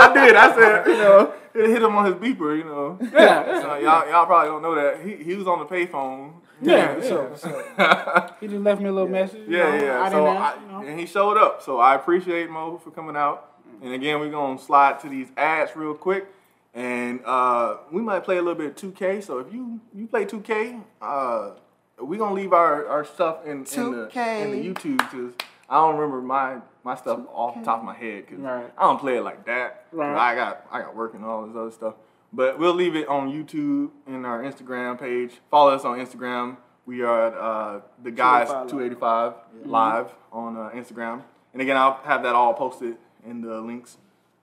[0.00, 0.36] I did.
[0.36, 2.56] I said, you know, it hit him on his beeper.
[2.56, 5.66] You know, Yeah, So y'all y'all probably don't know that he he was on the
[5.66, 6.34] payphone.
[6.62, 7.02] Yeah, yeah.
[7.02, 9.48] So, so He just left me a little message.
[9.48, 10.02] you Yeah, know, yeah.
[10.02, 10.82] I so didn't I, ask, you know.
[10.86, 11.62] and he showed up.
[11.62, 13.46] So I appreciate Mo for coming out.
[13.82, 16.26] And again, we're gonna slide to these ads real quick,
[16.74, 19.22] and uh, we might play a little bit of 2K.
[19.22, 21.50] So if you you play 2K, uh,
[21.98, 24.10] we're gonna leave our, our stuff in, in the
[24.42, 25.32] in the YouTube because
[25.68, 28.70] I don't remember my my stuff off the top of my head because Right.
[28.76, 29.84] I don't play it like that.
[29.92, 30.14] Right.
[30.14, 31.94] I got I got work and all this other stuff.
[32.32, 35.32] But we'll leave it on YouTube and our Instagram page.
[35.50, 36.56] Follow us on Instagram.
[36.86, 41.22] We are at uh, the guys 285 285 live on uh, Instagram.
[41.52, 43.96] And again, I'll have that all posted in the links.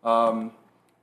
[0.04, 0.52] Um,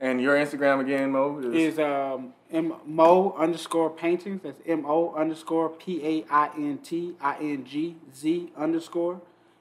[0.01, 4.43] and your Instagram again, Mo is, is um, M Mo underscore paintings.
[4.43, 9.21] That's M O underscore P A I N T I N G Z underscore.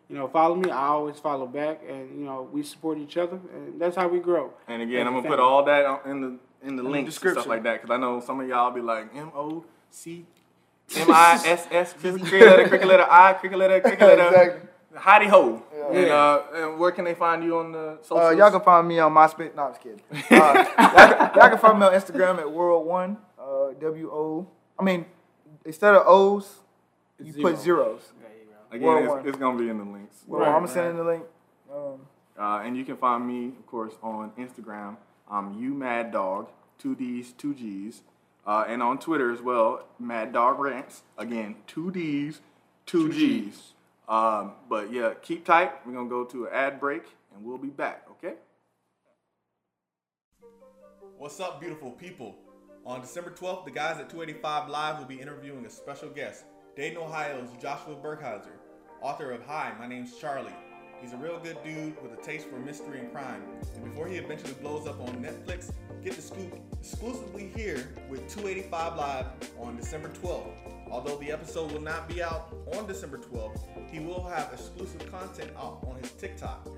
[0.09, 0.69] You know, follow me.
[0.69, 4.19] I always follow back, and you know, we support each other, and that's how we
[4.19, 4.53] grow.
[4.67, 7.47] And again, As I'm gonna put all that in the in the links and stuff
[7.47, 10.26] like that because I know some of y'all be like M O C
[10.97, 14.70] M I S S cricket letter cricket letter I cricket letter cricket letter Exactly.
[14.95, 15.61] howdy ho.
[15.91, 18.32] And, uh, and where can they find you on the socials?
[18.34, 19.53] Uh, y'all can find me on MySpace.
[19.55, 20.01] No, I'm just kidding.
[20.11, 23.18] Uh, y'all, can, y'all can find me on Instagram at World One.
[23.38, 24.47] Uh, w O.
[24.80, 25.05] I mean,
[25.66, 26.59] instead of O's,
[27.22, 28.14] you put zeros.
[28.22, 28.76] You go.
[28.76, 30.24] again, World it's, it's gonna be in the links.
[30.28, 30.74] Well, Right, I'm gonna right.
[30.74, 31.24] send in the link.
[31.74, 31.99] Um,
[32.39, 34.95] Uh, and you can find me, of course, on Instagram.
[35.34, 38.03] I'm you Mad Dog, two D's, two G's,
[38.45, 41.01] uh, and on Twitter as well, Mad Dog Rants.
[41.17, 42.39] Again, two D's,
[42.86, 43.73] two, G's.
[44.07, 45.71] Um, but yeah, keep tight.
[45.88, 47.03] We're gonna go to an ad break,
[47.36, 48.05] and we'll be back.
[48.11, 48.36] Okay.
[51.17, 52.36] What's up, beautiful people?
[52.86, 56.43] On December 12th, the guys at 285 Live will be interviewing a special guest,
[56.75, 58.57] Dayton, Ohio's Joshua Burkheiser,
[59.01, 60.53] author of Hi, My Name's Charlie.
[61.04, 63.43] He's a real good dude with a taste for mystery and crime.
[63.76, 68.95] And before he eventually blows up on Netflix, get the scoop exclusively here with 285
[68.95, 69.26] Live
[69.60, 70.54] on December 12th.
[70.89, 73.60] Although the episode will not be out on December 12th,
[73.91, 76.70] he will have exclusive content out on his TikTok.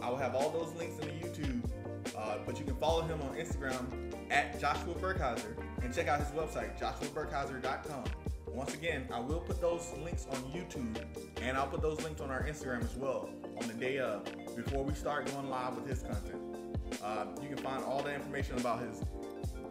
[0.00, 1.68] I will have all those links in the YouTube,
[2.16, 3.86] uh, but you can follow him on Instagram
[4.30, 8.04] at Joshua Burkheiser and check out his website, joshuaburkheiser.com.
[8.54, 10.96] Once again, I will put those links on YouTube
[11.42, 13.28] and I'll put those links on our Instagram as well
[13.60, 14.24] on the day of
[14.54, 16.40] before we start going live with his content.
[17.02, 19.02] Uh, you can find all the information about his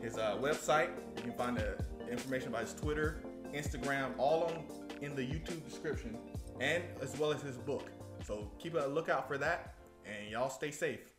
[0.01, 0.89] his uh, website.
[1.15, 1.77] You can find the
[2.11, 3.23] information about his Twitter,
[3.53, 4.65] Instagram, all on
[5.01, 6.17] in the YouTube description,
[6.59, 7.89] and as well as his book.
[8.25, 9.75] So keep a lookout for that,
[10.05, 11.12] and y'all stay safe.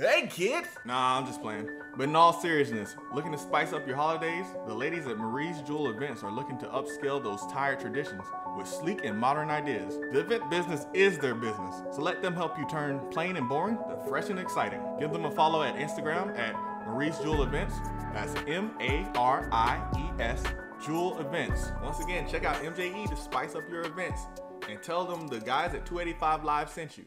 [0.00, 0.68] Hey kids!
[0.86, 1.68] Nah, I'm just playing.
[1.94, 5.90] But in all seriousness, looking to spice up your holidays, the ladies at Marie's Jewel
[5.90, 8.22] Events are looking to upscale those tired traditions
[8.56, 9.98] with sleek and modern ideas.
[10.10, 13.76] The event business is their business, so let them help you turn plain and boring
[13.76, 14.80] to fresh and exciting.
[14.98, 16.54] Give them a follow at Instagram at
[16.86, 17.74] Marie's Jewel Events.
[18.14, 20.42] That's M A R I E S
[20.82, 21.72] Jewel Events.
[21.82, 24.22] Once again, check out MJE to spice up your events
[24.66, 27.04] and tell them the guys at 285 Live sent you.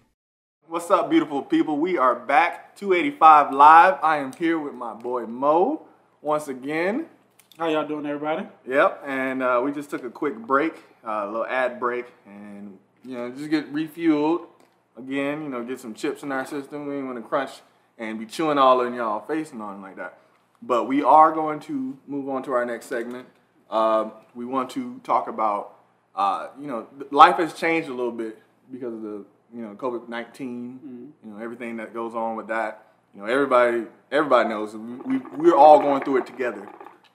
[0.70, 1.78] What's up, beautiful people?
[1.78, 4.00] We are back, 285 Live.
[4.02, 5.86] I am here with my boy Mo
[6.22, 7.08] once again.
[7.60, 8.48] How y'all doing, everybody?
[8.66, 10.74] Yep, and uh, we just took a quick break,
[11.06, 14.48] uh, a little ad break, and you know, just get refueled
[14.98, 15.44] again.
[15.44, 16.88] You know, get some chips in our system.
[16.88, 17.52] We ain't want to crunch
[17.98, 20.18] and be chewing all in y'all face and nothing like that.
[20.62, 23.28] But we are going to move on to our next segment.
[23.70, 25.78] Um, we want to talk about,
[26.16, 28.40] uh, you know, life has changed a little bit
[28.72, 32.88] because of the, you know, COVID 19 You know, everything that goes on with that.
[33.14, 36.68] You know, everybody, everybody knows we, we we're all going through it together.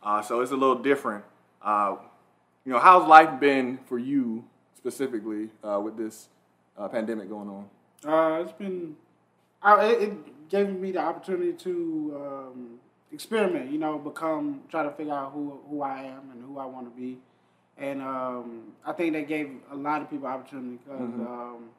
[0.03, 1.24] Uh, so it's a little different.
[1.61, 1.97] Uh,
[2.64, 4.45] you know, how's life been for you
[4.76, 6.28] specifically uh, with this
[6.76, 7.66] uh, pandemic going on?
[8.05, 8.95] Uh, it's been,
[9.61, 12.78] I, it, it gave me the opportunity to um,
[13.12, 13.72] experiment.
[13.72, 16.95] You know, become, try to figure out who who I am and who I want
[16.95, 17.18] to be,
[17.76, 21.70] and um, I think that gave a lot of people opportunity because um,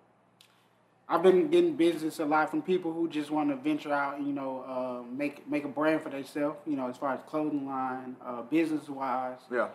[1.12, 4.18] I've been getting business a lot from people who just want to venture out.
[4.18, 6.58] and, You know, uh, make make a brand for themselves.
[6.68, 9.40] You know, as far as clothing line, uh, business wise.
[9.52, 9.70] Yeah.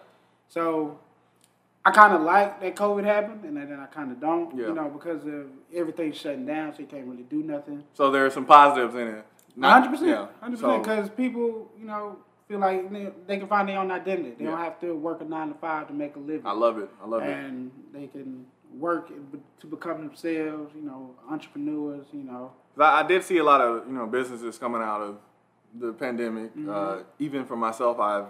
[0.49, 0.99] So
[1.85, 4.57] I kind of like that COVID happened, and then I kind of don't.
[4.57, 4.69] Yeah.
[4.69, 7.83] You know, because of everything shutting down, so you can't really do nothing.
[7.95, 9.25] So there are some positives in it.
[9.61, 10.83] Hundred percent, hundred percent.
[10.83, 12.17] Because people, you know,
[12.49, 14.35] feel like they, they can find their own identity.
[14.39, 14.51] They Yeah.
[14.51, 16.47] don't have to work a nine to five to make a living.
[16.47, 16.91] I love it.
[17.03, 17.29] I love it.
[17.31, 18.47] and they can
[18.79, 19.11] work
[19.61, 20.73] to become themselves.
[20.75, 22.07] You know, entrepreneurs.
[22.13, 22.53] You know.
[22.79, 25.17] I, I did see a lot of you know businesses coming out of
[25.79, 26.55] the pandemic.
[26.57, 26.71] Mm-hmm.
[26.71, 28.27] Uh, even for myself, I've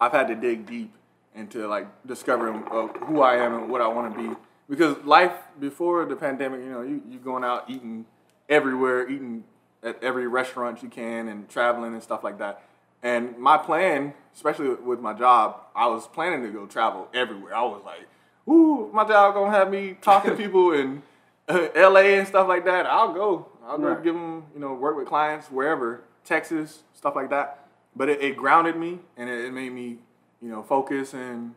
[0.00, 0.92] I've had to dig deep
[1.34, 4.36] into like discovering uh, who I am and what I want to be.
[4.68, 8.06] Because life before the pandemic, you know, you you going out eating
[8.48, 9.44] everywhere, eating
[9.82, 12.62] at every restaurant you can, and traveling and stuff like that.
[13.02, 17.54] And my plan, especially with my job, I was planning to go travel everywhere.
[17.54, 18.08] I was like,
[18.48, 21.02] "Ooh, my job gonna have me talking to people in
[21.48, 22.18] uh, L.A.
[22.18, 23.46] and stuff like that." I'll go.
[23.66, 24.02] I'll go Right.
[24.02, 27.66] give them, you know, work with clients wherever, Texas, stuff like that.
[27.94, 29.98] But it, it grounded me and it, it made me,
[30.40, 31.54] you know, focus and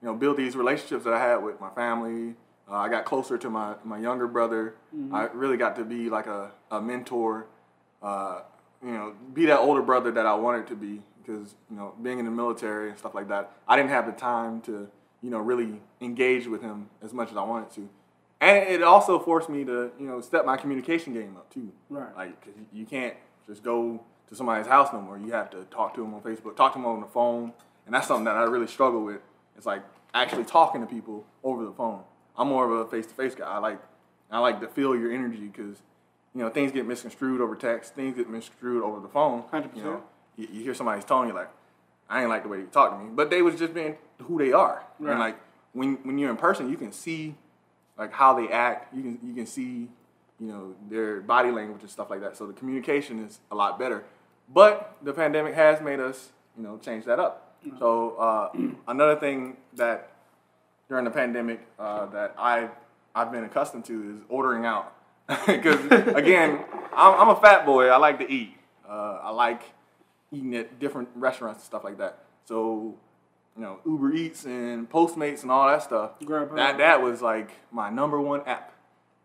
[0.00, 2.34] you know build these relationships that I had with my family.
[2.70, 4.74] Uh, I got closer to my my younger brother.
[5.12, 7.46] I really got to be like a, a mentor.
[8.02, 8.42] Uh,
[8.84, 12.18] you know, be that older brother that I wanted to be because you know being
[12.20, 14.88] in the military and stuff like that, I didn't have the time to
[15.22, 17.88] you know really engage with him as much as I wanted to.
[18.40, 21.72] And it also forced me to, you know, step my communication game up too.
[21.90, 22.16] Right.
[22.16, 23.14] Like, cause you can't
[23.48, 25.18] just go to somebody's house no more.
[25.18, 27.52] You have to talk to them on Facebook, talk to them on the phone,
[27.86, 29.20] and that's something that I really struggle with.
[29.56, 29.82] It's like
[30.14, 32.02] actually talking to people over the phone.
[32.36, 33.46] I'm more of a face-to-face guy.
[33.46, 33.80] I like,
[34.30, 35.82] I like to feel your energy because,
[36.34, 37.94] you know, things get misconstrued over text.
[37.94, 39.42] Things get misconstrued over the phone.
[39.42, 39.76] 100%.
[39.76, 40.02] You know,
[40.36, 41.50] you, you hear somebody's tone, you're like,
[42.08, 43.10] I ain't like the way they talk to me.
[43.12, 44.84] But they was just being who they are.
[44.98, 45.10] Right.
[45.10, 45.38] And like
[45.72, 47.34] when when you're in person, you can see
[47.96, 48.94] like how they act.
[48.94, 49.88] You can you can see
[50.40, 52.36] you know their body language and stuff like that.
[52.36, 54.04] So the communication is a lot better.
[54.52, 57.56] But the pandemic has made us you know change that up.
[57.78, 58.50] So uh,
[58.88, 60.10] another thing that
[60.88, 62.68] during the pandemic uh, that I
[63.14, 64.94] I've been accustomed to is ordering out
[65.46, 65.84] because
[66.14, 67.88] again I'm, I'm a fat boy.
[67.88, 68.54] I like to eat.
[68.88, 69.62] Uh, I like
[70.32, 72.18] eating at different restaurants and stuff like that.
[72.44, 72.94] So
[73.56, 76.12] you know Uber Eats and Postmates and all that stuff.
[76.56, 78.72] That that was like my number one app.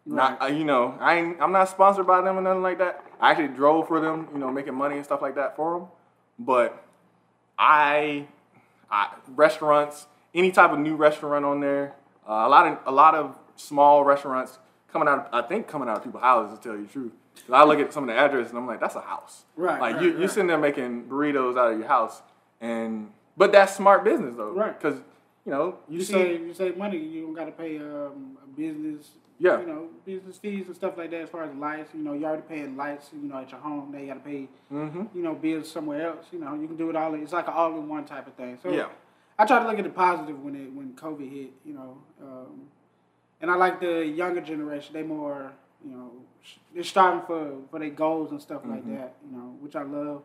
[0.05, 3.05] Not uh, you know I ain't, I'm not sponsored by them or nothing like that.
[3.21, 5.87] I actually drove for them, you know, making money and stuff like that for them.
[6.39, 6.83] But
[7.57, 8.27] I,
[8.91, 11.93] I restaurants, any type of new restaurant on there,
[12.27, 14.59] uh, a lot of a lot of small restaurants
[14.91, 15.29] coming out.
[15.31, 17.11] I think coming out of people's houses to tell you the truth.
[17.35, 19.45] 'Cause I look at some of the addresses and I'm like, that's a house.
[19.55, 22.21] Right, Like right, you, you're sitting there making burritos out of your house,
[22.61, 24.79] and but that's smart business though, Right.
[24.79, 24.99] Because
[25.45, 26.97] you know you, you see, save you save money.
[26.97, 29.11] You don't got to pay um, a business.
[29.39, 29.59] Yeah.
[29.59, 31.21] You know, business fees and stuff like that.
[31.21, 33.09] As far as lights, you know, you already paying lights.
[33.11, 34.47] You know, at your home, now you got to pay.
[34.71, 35.09] Mhm.
[35.13, 36.27] You know, bills somewhere else.
[36.31, 37.13] You know, you can do it all.
[37.15, 38.57] It's like an all-in-one type of thing.
[38.63, 38.87] So Yeah.
[39.37, 41.51] I try to look at the positive when it when COVID hit.
[41.65, 42.69] You know, um,
[43.41, 44.93] and I like the younger generation.
[44.93, 45.51] They more,
[45.85, 46.11] you know,
[46.73, 48.95] they're striving for for their goals and stuff like Mm-hmm.
[48.95, 49.15] that.
[49.29, 50.23] You know, which I love.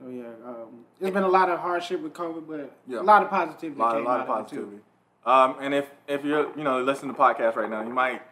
[0.00, 3.00] So yeah, um, there's been a lot of hardship with COVID, but Yeah.
[3.00, 3.78] a lot of positivity.
[3.80, 4.78] A lot, a lot of positivity.
[5.26, 8.22] Um, and if if you're you know listening to the podcast right now, you might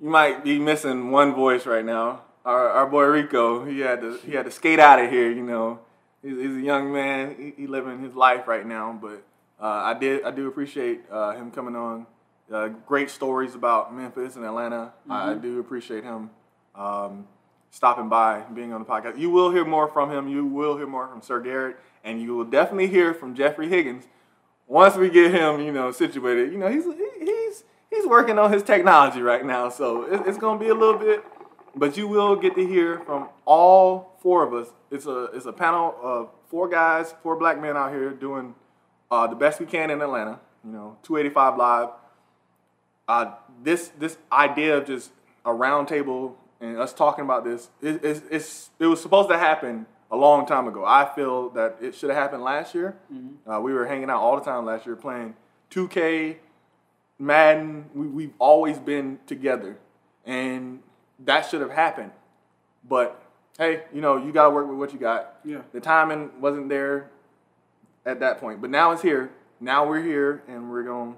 [0.00, 2.22] you might be missing one voice right now.
[2.44, 5.30] Our, our boy Rico, he had to he had to skate out of here.
[5.30, 5.80] You know,
[6.22, 7.36] he's, he's a young man.
[7.38, 8.98] He, he living his life right now.
[8.98, 9.22] But
[9.60, 12.06] uh, I did I do appreciate uh, him coming on.
[12.52, 14.92] Uh, great stories about Memphis and Atlanta.
[15.08, 16.30] I, I do appreciate him.
[16.74, 17.26] Um,
[17.70, 19.18] stopping by, being on the podcast.
[19.18, 20.26] You will hear more from him.
[20.28, 24.04] You will hear more from Sir Garrett, and you will definitely hear from Jeffrey Higgins
[24.66, 26.52] once we get him, you know, situated.
[26.52, 30.38] You know, he's he- he's he's working on his technology right now, so it, it's
[30.38, 31.24] gonna be a little bit,
[31.76, 34.72] but you will get to hear from all four of us.
[34.90, 38.54] It's a it's a panel of four guys, four black men out here doing
[39.12, 40.40] uh, the best we can in Atlanta.
[40.64, 41.88] You know, 285 live.
[43.10, 43.34] Uh,
[43.64, 45.10] this this idea of just
[45.44, 49.36] a round table and us talking about this, it, it's, it's it was supposed to
[49.36, 50.84] happen a long time ago.
[50.86, 52.96] I feel that it should have happened last year.
[53.52, 55.34] Uh, we were hanging out all the time last year playing
[55.72, 56.36] 2K,
[57.18, 57.86] Madden.
[57.96, 59.76] We, we've always been together,
[60.24, 60.78] and
[61.24, 62.12] that should have happened.
[62.88, 63.20] But
[63.58, 65.40] hey, you know, you got to work with what you got.
[65.44, 65.62] Yeah.
[65.72, 67.10] The timing wasn't there
[68.06, 69.32] at that point, but now it's here.
[69.58, 71.16] Now we're here, and we're going.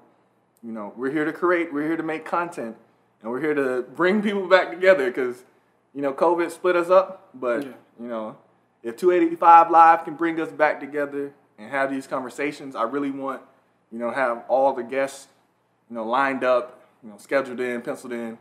[0.63, 1.73] You know, we're here to create.
[1.73, 2.77] We're here to make content,
[3.21, 5.45] and we're here to bring people back together because,
[5.95, 7.31] you know, COVID split us up.
[7.35, 7.73] But Yeah.
[8.01, 8.37] you know,
[8.83, 13.43] if 285 Live can bring us back together and have these conversations, I really want,
[13.91, 15.29] you know, have all the guests,
[15.91, 18.39] you know, lined up, you know, scheduled in, penciled in.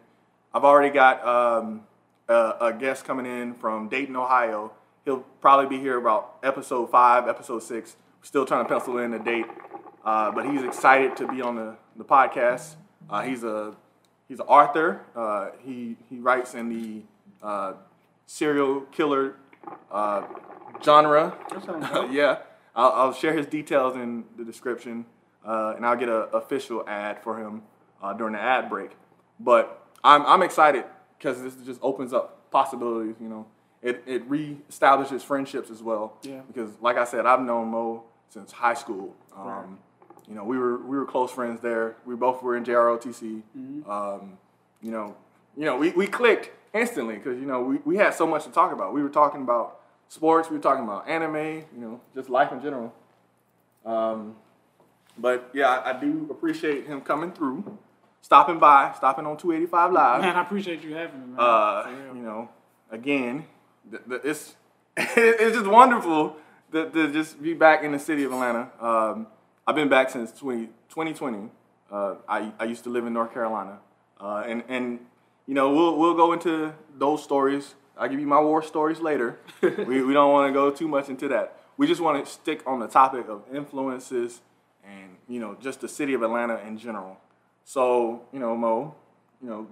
[0.53, 1.83] I've already got um,
[2.27, 4.71] a, a guest coming in from Dayton, Ohio.
[5.05, 7.95] He'll probably be here about episode five, episode six.
[8.19, 9.47] We're still trying to pencil in a date,
[10.05, 12.75] uh, but he's excited to be on the, the podcast.
[13.09, 13.75] Uh, he's a
[14.27, 15.01] he's an author.
[15.15, 17.01] Uh, he he writes in the
[17.45, 17.73] uh,
[18.25, 19.35] serial killer
[19.91, 20.23] uh,
[20.83, 21.37] genre.
[22.11, 22.39] Yeah,
[22.75, 25.05] I'll, I'll share his details in the description,
[25.45, 27.63] uh, and I'll get an official ad for him
[28.01, 28.91] uh, during the ad break.
[29.39, 30.85] But I'm I'm excited
[31.17, 33.15] because this just opens up possibilities.
[33.19, 33.45] You know,
[33.81, 36.17] it it reestablishes friendships as well.
[36.23, 36.41] Yeah.
[36.47, 39.13] Because like I said, I've known Mo since high school.
[39.35, 39.79] Um,
[40.31, 41.97] You know, we were we were close friends there.
[42.05, 43.41] We both were in JROTC.
[43.85, 44.37] Um,
[44.81, 45.17] you know,
[45.57, 48.49] you know, we, we clicked instantly because you know we, we had so much to
[48.49, 48.93] talk about.
[48.93, 50.49] We were talking about sports.
[50.49, 51.65] We were talking about anime.
[51.75, 52.93] You know, just life in general.
[53.85, 54.37] Um,
[55.17, 57.77] but yeah, I, I do appreciate him coming through,
[58.21, 60.21] stopping by, stopping on 285 Live.
[60.21, 61.39] Man, I appreciate you having me, man.
[61.39, 62.49] Uh, you know,
[62.89, 63.47] again,
[63.89, 64.55] the, the, it's
[64.95, 66.37] it's just wonderful
[66.71, 68.69] to, to just be back in the city of Atlanta.
[68.79, 69.27] Um,
[69.67, 71.49] I've been back since 20, 2020.
[71.91, 73.79] Uh, I, I used to live in North Carolina,
[74.19, 74.99] uh, and and
[75.45, 77.75] you know we'll we'll go into those stories.
[77.97, 79.39] I'll give you my war stories later.
[79.61, 81.57] we we don't want to go too much into that.
[81.77, 84.41] We just want to stick on the topic of influences
[84.83, 87.17] and you know just the city of Atlanta in general.
[87.65, 88.95] So you know Mo,
[89.41, 89.67] you know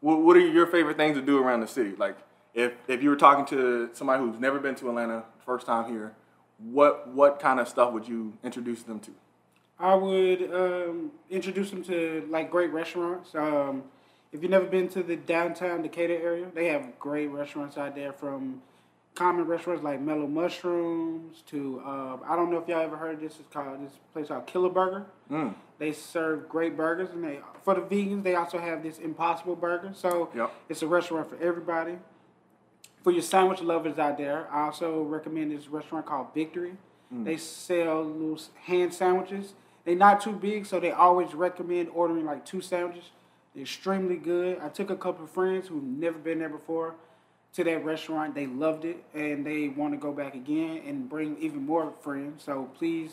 [0.00, 1.94] what, what are your favorite things to do around the city?
[1.96, 2.16] Like,
[2.54, 6.14] if, if you were talking to somebody who's never been to Atlanta, first time here,
[6.58, 9.10] what what kind of stuff would you introduce them to?
[9.78, 13.34] I would um, introduce them to like great restaurants.
[13.34, 13.84] Um,
[14.32, 18.12] if you've never been to the downtown Decatur area, they have great restaurants out there
[18.12, 18.60] from
[19.14, 23.20] common restaurants like Mellow Mushrooms to um, I don't know if y'all ever heard of
[23.20, 23.36] this.
[23.38, 25.06] It's called this place called Killer Burger.
[25.30, 25.54] Mm.
[25.78, 29.92] They serve great burgers, and they for the vegans they also have this Impossible Burger.
[29.94, 30.52] So Yep.
[30.68, 31.98] it's a restaurant for everybody.
[33.08, 36.74] For your sandwich lovers out there, I also recommend this restaurant called Victory.
[37.10, 39.54] They sell little hand sandwiches.
[39.86, 43.04] They're not too big, so they always recommend ordering like two sandwiches.
[43.54, 44.58] They're extremely good.
[44.60, 46.96] I took a couple of friends who've never been there before
[47.54, 48.34] to that restaurant.
[48.34, 52.42] They loved it, and they want to go back again and bring even more friends.
[52.42, 53.12] So please,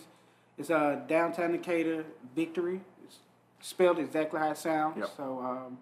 [0.57, 2.03] it's uh, downtown Decatur
[2.35, 2.81] Victory.
[3.05, 3.19] It's
[3.61, 4.97] spelled exactly how it sounds.
[4.97, 5.09] Yep.
[5.15, 5.77] So um,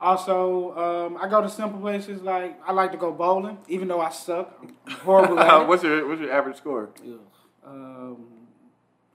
[0.00, 4.00] also, um, I go to simple places like I like to go bowling, even though
[4.00, 4.56] I suck.
[4.86, 5.68] I'm horrible at it.
[5.68, 6.90] what's your what's your average score?
[7.02, 7.18] Ugh.
[7.64, 8.26] Um,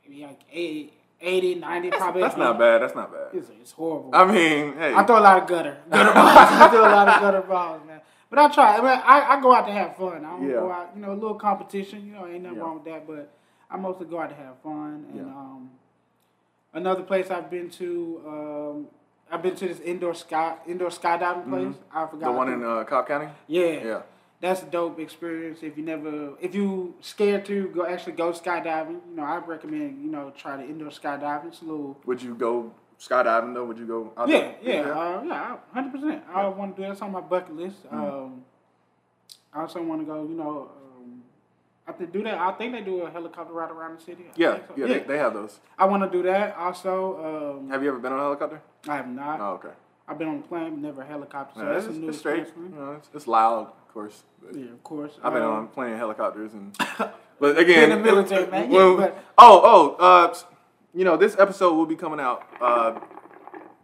[0.04, 2.22] maybe like 80, 80 90 probably.
[2.22, 2.82] That's not bad.
[2.82, 3.28] That's not bad.
[3.34, 4.10] It's, it's horrible.
[4.14, 6.36] I mean, hey, I throw a lot of gutter, gutter balls.
[6.38, 8.02] I throw a lot of gutter balls, man.
[8.30, 8.78] But I try.
[8.78, 10.26] I, mean, I, I go out to have fun.
[10.26, 10.56] I don't Yeah.
[10.56, 12.08] go out, you know, a little competition.
[12.08, 12.64] You know, ain't nothing Yeah.
[12.64, 13.06] wrong with that.
[13.06, 13.30] But
[13.70, 15.06] I mostly go out to have fun.
[15.10, 15.24] And Yeah.
[15.34, 15.70] um,
[16.74, 18.88] another place I've been to, um,
[19.32, 21.76] I've been to this indoor sky indoor skydiving place.
[21.94, 22.20] I forgot Mm-hmm.
[22.26, 23.30] the one in uh, Cobb County.
[23.48, 23.84] yeah.
[23.84, 24.02] Yeah.
[24.42, 25.60] That's a dope experience.
[25.62, 30.02] If you never, if you scared to go actually go skydiving, you know, I recommend
[30.04, 31.48] you know try the indoor skydiving.
[31.50, 33.66] It's a little Would you go skydiving though?
[33.66, 34.12] Would you go?
[34.18, 34.56] Out yeah, there?
[34.64, 36.24] yeah, uh, yeah, hundred percent.
[36.34, 36.94] I want to do that.
[36.94, 37.78] It's on my bucket list.
[37.92, 38.44] Um,
[39.54, 40.24] I also want to go.
[40.24, 40.70] You know,
[41.96, 42.38] I to do that.
[42.38, 44.26] I think they do a helicopter ride around the city.
[44.36, 44.74] Yeah, so.
[44.78, 45.60] yeah, They, they have those.
[45.78, 46.56] I want to do that.
[46.58, 48.62] Also, um, Have you ever been on a helicopter?
[48.88, 49.40] I have not.
[49.40, 49.70] Oh, okay.
[50.08, 51.60] I've been on a plane, but never a helicopter.
[51.60, 52.48] So Yeah, that's it's, a new it's straight.
[52.58, 54.24] You know, it's, it's loud, of course.
[54.54, 55.14] Yeah, of course.
[55.24, 56.76] I've been Um, on plenty of helicopters and,
[57.40, 58.72] but again, In the military, man.
[58.72, 60.34] Yeah, well- oh, oh, uh,
[60.94, 63.02] you know, this episode will be coming out uh, a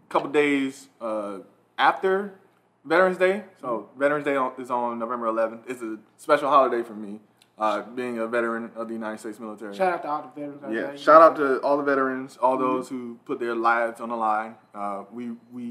[0.10, 1.38] couple days uh,
[1.78, 2.34] after
[2.84, 3.44] Veterans Day.
[3.62, 5.62] So Veterans Day on, is on November 11th.
[5.68, 7.20] It's a special holiday for me,
[7.58, 9.76] uh, being a veteran of the United States military.
[9.76, 10.62] Shout out to all the veterans.
[10.64, 14.10] Yeah, there, shout out to all the veterans, all those who put their lives on
[14.10, 14.56] the line.
[14.76, 15.64] Uh, we we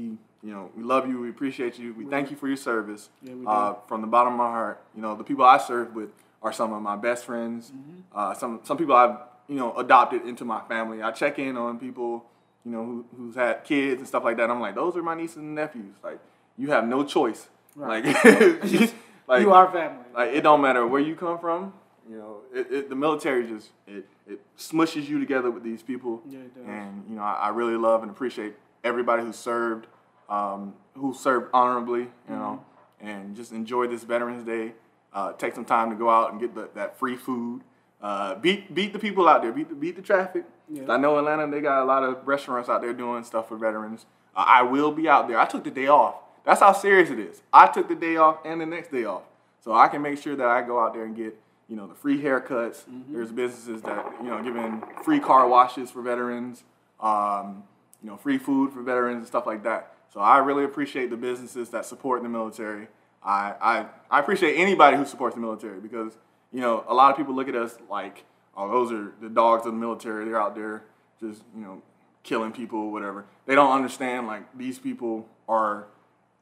[0.43, 3.09] you know we love you, we appreciate you, we thank you for your service.
[3.21, 5.95] Yeah, we uh, from the bottom of my heart, you know the people I served
[5.95, 6.09] with
[6.43, 7.71] are some of my best friends.
[7.71, 7.99] Mm-hmm.
[8.13, 9.17] Uh, some some people I've
[9.47, 11.01] you know adopted into my family.
[11.01, 12.25] I check in on people
[12.65, 14.49] you know who, who's had kids and stuff like that.
[14.49, 15.95] I'm like those are my nieces and nephews.
[16.03, 16.19] Like
[16.57, 17.47] you have no choice.
[17.75, 18.03] Right.
[18.03, 18.23] Like,
[19.27, 20.03] like you are family.
[20.17, 21.73] Like it don't matter where you come from.
[22.09, 26.21] You know, it, it, the military just it, it smushes you together with these people.
[26.27, 26.63] Yeah, it does.
[26.67, 29.87] And you know, I, I really love and appreciate everybody who served,
[30.29, 32.01] um, who served honorably.
[32.29, 32.63] You know,
[32.99, 33.07] Mm-hmm.
[33.09, 34.73] and just enjoy this Veterans Day.
[35.13, 37.61] Uh, take some time to go out and get the, that free food.
[38.01, 39.51] Uh, beat beat the people out there.
[39.51, 40.45] Beat the beat the traffic.
[40.67, 40.83] Yeah.
[40.91, 41.45] I know Atlanta.
[41.49, 44.05] They got a lot of restaurants out there doing stuff for veterans.
[44.35, 45.37] Uh, I will be out there.
[45.39, 46.15] I took the day off.
[46.43, 47.41] That's how serious it is.
[47.53, 49.23] I took the day off and the next day off,
[49.63, 51.95] so I can make sure that I go out there and get you know the
[51.95, 52.85] free haircuts.
[52.85, 53.13] Mm-hmm.
[53.13, 56.63] There's businesses that you know giving free car washes for veterans.
[56.99, 57.63] Um,
[58.01, 59.93] you know, free food for veterans and stuff like that.
[60.13, 62.87] So I really appreciate the businesses that support the military.
[63.23, 66.13] I, I, I appreciate anybody who supports the military because,
[66.51, 68.23] you know, a lot of people look at us like,
[68.55, 70.25] oh, those are the dogs of the military.
[70.25, 70.83] They're out there
[71.19, 71.81] just, you know,
[72.23, 73.25] killing people or whatever.
[73.45, 75.87] They don't understand, like, these people are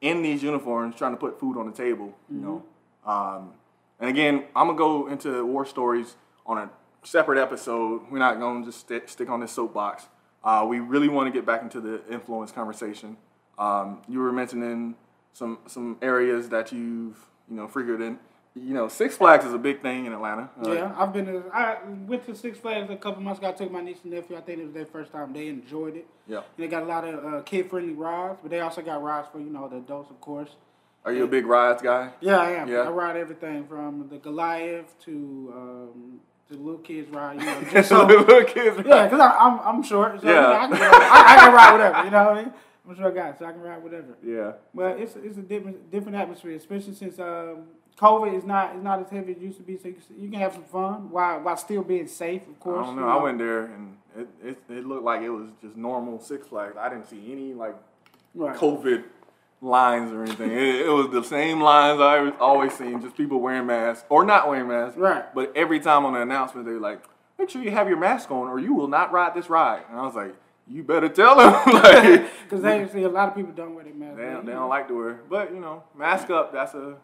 [0.00, 2.64] in these uniforms trying to put food on the table, you know.
[3.06, 3.52] Um,
[4.00, 6.70] and again, I'm going to go into war stories on a
[7.02, 8.02] separate episode.
[8.10, 10.06] We're not going to just st- stick on this soapbox.
[10.44, 13.16] Uh, we really want to get back into the influence conversation.
[13.58, 14.96] Um, you were mentioning
[15.32, 17.16] some some areas that you've
[17.48, 18.18] you know figured in.
[18.54, 20.48] You know, Six Flags is a big thing in Atlanta.
[20.64, 21.26] Uh, Yeah, I've been.
[21.26, 21.76] To, I
[22.06, 23.48] went to Six Flags a couple months ago.
[23.48, 24.36] I took my niece and nephew.
[24.36, 25.32] I think it was their first time.
[25.34, 26.06] They enjoyed it.
[26.26, 26.38] Yeah.
[26.38, 29.40] And they got a lot of uh, kid-friendly rides, but they also got rides for
[29.40, 30.50] you know the adults, of course.
[31.06, 32.10] Are you a big rides guy?
[32.20, 32.68] Yeah, I am.
[32.68, 32.80] Yeah.
[32.80, 37.38] I ride everything from the Goliath to um, the little kids ride.
[37.40, 38.76] You know, just so, Little kids.
[38.84, 40.40] yeah, because I'm I'm short, so Yeah.
[40.40, 42.04] know, I, can, I, I can ride whatever.
[42.04, 42.52] You know what I mean?
[42.84, 44.16] I'm a short guy, so I can ride whatever.
[44.24, 44.52] Yeah.
[44.74, 47.64] But it's it's a different different atmosphere, especially since um,
[48.00, 49.78] COVID is not is not as heavy as it used to be.
[49.78, 52.58] So you, can- you can have some fun while while still being safe, of I
[52.58, 52.86] course.
[52.86, 53.08] don't you know.
[53.08, 56.76] I went there and it, it, it looked like it was just normal Six Flags.
[56.76, 57.76] I didn't see any like
[58.34, 58.56] right.
[58.56, 59.04] COVID
[59.60, 60.50] lines or anything.
[60.50, 64.48] it, it was the same lines I always seen, just people wearing masks or not
[64.48, 64.96] wearing masks.
[64.98, 65.24] Right.
[65.34, 67.02] But every time on the announcement, they're like,
[67.38, 69.82] make sure you have your mask on or you will not ride this ride.
[69.90, 70.34] And I was like,
[70.68, 71.52] you better tell them.
[71.74, 74.16] like, Because they see a lot of people don't wear their mask.
[74.16, 75.20] they, don't, they know, don't like to wear.
[75.28, 76.96] But, you know, mask up, that's a,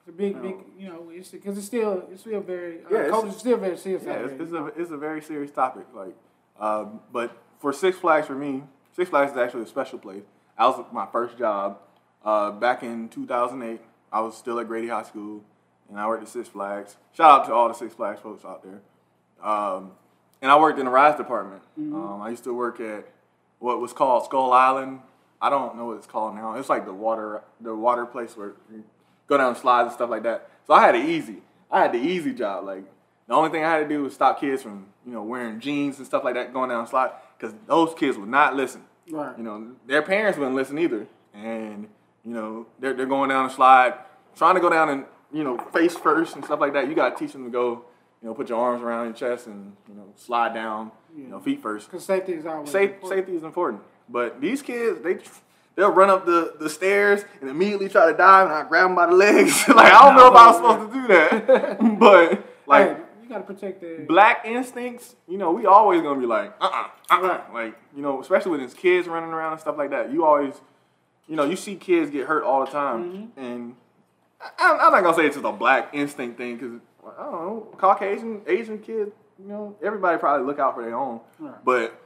[0.00, 2.98] It's a big, big, you know, it's because it's still it's still very uh, Yeah,
[3.00, 5.84] it's- COVID still very serious yeah, it's, it's, a, it's a very serious topic.
[5.94, 6.14] Like,
[6.58, 8.64] um, but for Six Flags for me,
[8.96, 10.24] Six Flags is actually a special place.
[10.58, 11.78] That was my first job
[12.24, 13.80] uh, back in 2008.
[14.12, 15.44] I was still at Grady High School,
[15.88, 16.96] and I worked at Six Flags.
[17.12, 18.80] Shout out to all the Six Flags folks out there.
[19.42, 19.92] Um,
[20.42, 21.62] and I worked in the rides department.
[21.78, 23.06] Um, I used to work at
[23.58, 25.00] what was called Skull Island.
[25.40, 26.54] I don't know what it's called now.
[26.54, 28.84] It's like the water, the water place where you
[29.26, 30.50] go down slides and stuff like that.
[30.66, 31.36] So I had it easy.
[31.70, 32.64] I had the easy job.
[32.64, 32.84] Like
[33.26, 35.98] the only thing I had to do was stop kids from you know wearing jeans
[35.98, 38.82] and stuff like that going down slide because those kids would not listen.
[39.10, 39.36] Right.
[39.38, 41.88] You know their parents wouldn't listen either, and
[42.24, 43.94] you know they're they're going down the slide
[44.36, 46.88] trying to go down and you know face first and stuff like that.
[46.88, 47.84] You got to teach them to go.
[48.22, 50.92] You know, put your arms around your chest and you know slide down.
[51.16, 51.90] You know, feet first.
[51.90, 53.18] Because safety is always Safe, important.
[53.18, 53.82] safety is important.
[54.10, 55.18] But these kids, they
[55.74, 58.94] they'll run up the, the stairs and immediately try to dive, and I grab them
[58.94, 59.64] by the legs.
[59.68, 63.28] like I don't know if I was supposed to do that, but like Hey, you
[63.30, 67.22] gotta protect the black instincts, you know, we always gonna be like, uh, uh-uh, uh,
[67.22, 67.54] Right.
[67.54, 70.12] like you know, especially with his kids running around and stuff like that.
[70.12, 70.54] You always,
[71.30, 73.40] you know, you see kids get hurt all the time, mm-hmm.
[73.40, 73.76] and
[74.40, 76.80] I, I'm not gonna say it's just a black instinct thing because
[77.16, 81.20] I don't know, Caucasian, Asian kids, you know, everybody probably look out for their own,
[81.38, 81.64] Right.
[81.64, 82.02] but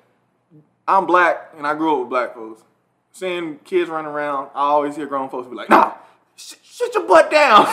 [0.86, 2.62] I'm black and I grew up with black folks.
[3.12, 5.94] Seeing kids running around, I always hear grown folks be like, "Nah,
[6.36, 7.64] sh- sit your butt down."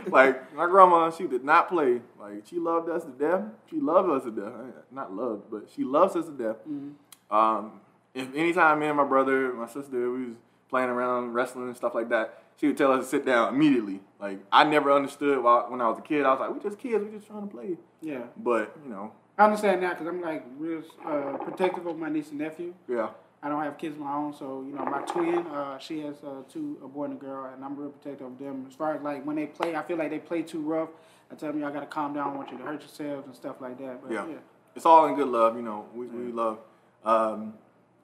[0.06, 2.00] like my grandma, she did not play.
[2.18, 3.42] Like she loved us to death.
[3.68, 4.52] She loved us to death.
[4.54, 6.56] Eh, not loved, but she loves us to death.
[6.66, 7.36] Mm-hmm.
[7.36, 7.80] Um,
[8.14, 10.36] if anytime me and my brother, my sister, we was
[10.70, 14.00] playing around, wrestling and stuff like that, she would tell us to sit down immediately.
[14.20, 16.24] Like I never understood why, when I was a kid.
[16.24, 17.04] I was like, "We just kids.
[17.04, 18.22] We just trying to play." yeah.
[18.36, 22.30] But you know, I understand now because I'm like real uh, protective of my niece
[22.30, 22.72] and nephew.
[22.88, 23.10] yeah,
[23.42, 26.16] I don't have kids of my own, so you know my twin, uh, she has
[26.22, 28.66] uh, two, a boy and a girl, and I'm real protective of them.
[28.68, 30.90] As far as like when they play, I feel like they play too rough.
[31.32, 32.34] I tell them y'all gotta calm down.
[32.34, 34.02] I want you to hurt yourselves and stuff like that.
[34.02, 34.26] But Yeah.
[34.28, 34.34] yeah,
[34.74, 35.86] it's all in good love, you know.
[35.94, 36.58] We, we love.
[37.04, 37.54] Um,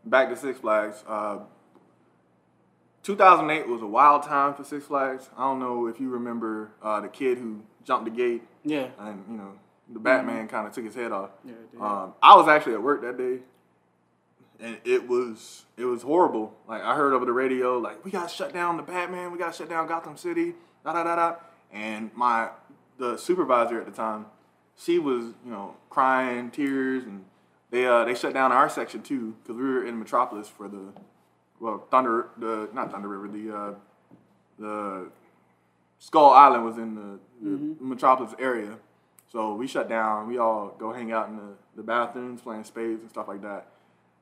[0.05, 1.05] back to Six Flags.
[1.07, 1.41] Uh,
[3.07, 5.30] 2008 was a wild time for Six Flags.
[5.38, 8.88] I don't know if you remember uh, the kid who jumped the gate Yeah.
[8.98, 9.52] and you know
[9.88, 11.30] the Batman kind of took his head off.
[11.44, 11.80] Yeah, it did.
[11.80, 13.38] Um, I was actually at work that day,
[14.59, 16.52] and it was it was horrible.
[16.66, 19.38] Like I heard over the radio, like we got to shut down the Batman, we
[19.38, 20.54] got to shut down Gotham City,
[20.84, 21.36] da da da da.
[21.72, 22.48] And my
[22.98, 24.26] the supervisor at the time,
[24.76, 27.24] she was you know crying, tears, and
[27.70, 30.92] they uh, they shut down our section too because we were in Metropolis for the
[31.61, 33.74] well Thunder the not Thunder River the uh,
[34.59, 35.11] the
[35.98, 38.78] Skull Island was in the, the Metropolis area.
[39.32, 40.28] So we shut down.
[40.28, 43.66] We all go hang out in the, the bathrooms, playing spades and stuff like that.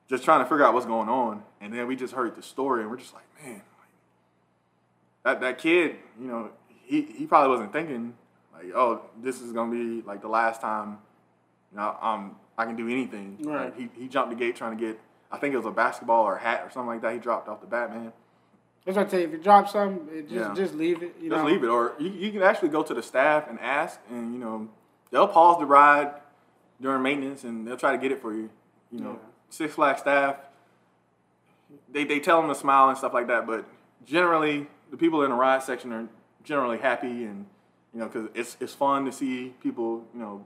[0.09, 1.43] Just trying to figure out what's going on.
[1.61, 3.61] And then we just heard the story and we're just like, man, like,
[5.23, 8.13] that, that kid, you know, he, he probably wasn't thinking,
[8.53, 10.99] like, oh, this is going to be like the last time
[11.71, 13.37] you know, um, I can do anything.
[13.41, 13.65] Right.
[13.65, 14.99] Like, he, he jumped the gate trying to get,
[15.31, 17.13] I think it was a basketball or a hat or something like that.
[17.13, 18.13] He dropped off the Batman.
[18.85, 19.25] That's what I tell you.
[19.27, 20.53] If you drop something, just Yeah.
[20.55, 21.15] just leave it.
[21.19, 21.47] You Just know?
[21.49, 24.39] leave it, or you, you can actually go to the staff and ask, and you
[24.39, 24.69] know
[25.11, 26.13] they'll pause the ride
[26.79, 28.49] during maintenance, and they'll try to get it for you.
[28.91, 29.29] You know, Yeah.
[29.49, 30.37] Six Flags staff,
[31.91, 33.65] they they tell them to smile and stuff like that, but
[34.05, 36.07] generally the people in the ride section are
[36.43, 37.45] generally happy, and
[37.93, 40.45] you know because it's it's fun to see people you know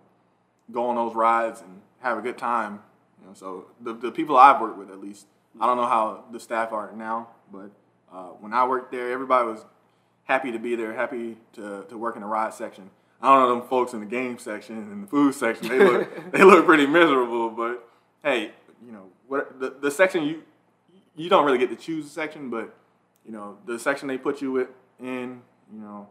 [0.72, 2.82] go on those rides and have a good time.
[3.22, 5.26] You know, so the the people I've worked with at least,
[5.60, 7.72] I don't know how the staff are now, but
[8.12, 9.66] uh, when I worked there, everybody was
[10.24, 12.90] happy to be there, happy to, to work in the ride section.
[13.22, 15.68] I don't know them folks in the game section and the food section.
[15.68, 17.88] They look they look pretty miserable, but
[18.24, 18.52] hey,
[18.86, 20.44] you know what the, the section you
[21.16, 22.74] you don't really get to choose the section, but
[23.26, 25.42] you know the section they put you with in,
[25.74, 26.08] you know,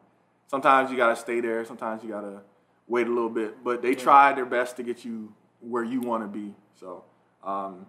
[0.49, 2.43] sometimes you gotta stay there, sometimes you gotta
[2.87, 6.23] wait a little bit, but they tried their best to get you where you want
[6.23, 6.55] to be.
[6.79, 7.05] So.
[7.45, 7.87] Um,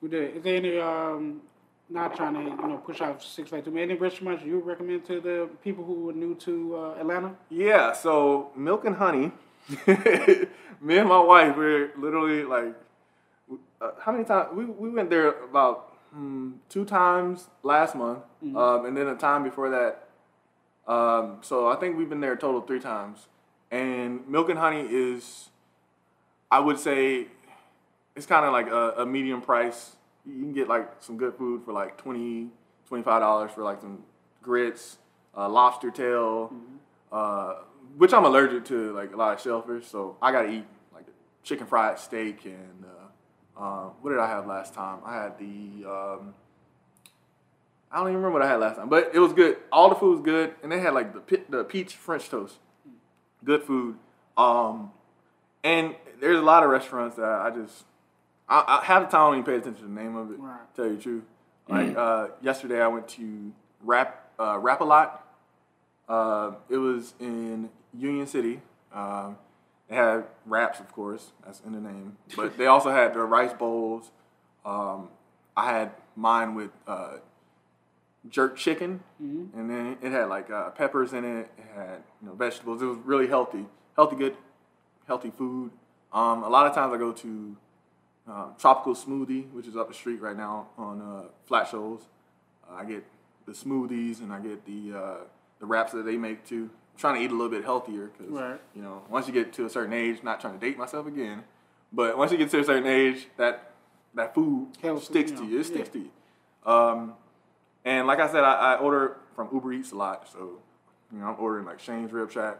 [0.00, 0.36] We did.
[0.36, 1.42] Is there any um
[1.90, 5.48] not trying to you know push out Six Flags many restaurants you recommend to the
[5.62, 7.34] people who are new to uh, Atlanta?
[7.50, 9.32] Yeah, so milk and honey.
[9.86, 12.74] me and my wife, we're literally like,
[13.80, 14.48] uh, how many times?
[14.54, 18.20] We, we went there about hmm, two times last month,
[18.56, 20.08] um, and then a time before that.
[20.86, 23.26] Um, so I think we've been there a total of three times.
[23.70, 25.47] And milk and honey is,
[26.50, 27.26] I would say,
[28.16, 29.96] it's kind of like a, a medium price.
[30.26, 32.48] You can get like some good food for like 20
[32.90, 34.02] $25 for like some
[34.42, 34.98] grits,
[35.36, 36.52] uh, lobster tail,
[37.12, 37.54] uh,
[37.96, 41.06] which I'm allergic to like a lot of shellfish, so I gotta eat like
[41.42, 45.00] chicken fried steak and uh, uh, what did I have last time?
[45.04, 46.34] I had the um,
[47.90, 49.56] I don't even remember what I had last time, but it was good.
[49.72, 52.58] All the food was good, and they had like the the peach French toast,
[53.44, 53.96] good food.
[54.36, 54.92] Um,
[55.64, 57.84] and there's a lot of restaurants that I just
[58.48, 60.38] I, I half the time I don't even pay attention to the name of it.
[60.38, 60.60] Right.
[60.74, 61.24] Tell you the truth.
[61.68, 63.52] Like uh, yesterday, I went to
[63.82, 65.24] Rap uh, Rap a Lot.
[66.08, 68.62] Uh, it was in Union City.
[68.92, 69.36] Um,
[69.88, 72.16] they had wraps, of course, that's in the name.
[72.36, 74.10] But they also had their rice bowls.
[74.64, 75.08] Um,
[75.56, 77.16] I had mine with uh,
[78.28, 81.50] jerk chicken, and then it had like uh, peppers in it.
[81.58, 82.82] It had you know vegetables.
[82.82, 84.36] It was really healthy, healthy, good,
[85.08, 85.72] healthy food.
[86.12, 87.56] Um, a lot of times I go to
[88.28, 92.02] um, Tropical Smoothie, which is up the street right now on uh, Flat Shoals.
[92.70, 93.04] Uh, I get
[93.46, 95.16] the smoothies and I get the uh,
[95.58, 96.70] the wraps that they make too.
[96.94, 98.60] I'm trying to eat a little bit healthier because Right.
[98.76, 101.42] you know once you get to a certain age, not trying to date myself again,
[101.92, 103.72] but once you get to a certain age, that
[104.14, 105.60] that food Health, sticks you to you.
[105.60, 105.92] It sticks yeah.
[105.92, 106.10] to you.
[106.70, 107.14] Um,
[107.84, 110.60] and like I said, I, I order from Uber Eats a lot, so
[111.12, 112.58] you know I'm ordering like Shane's Rib Shack.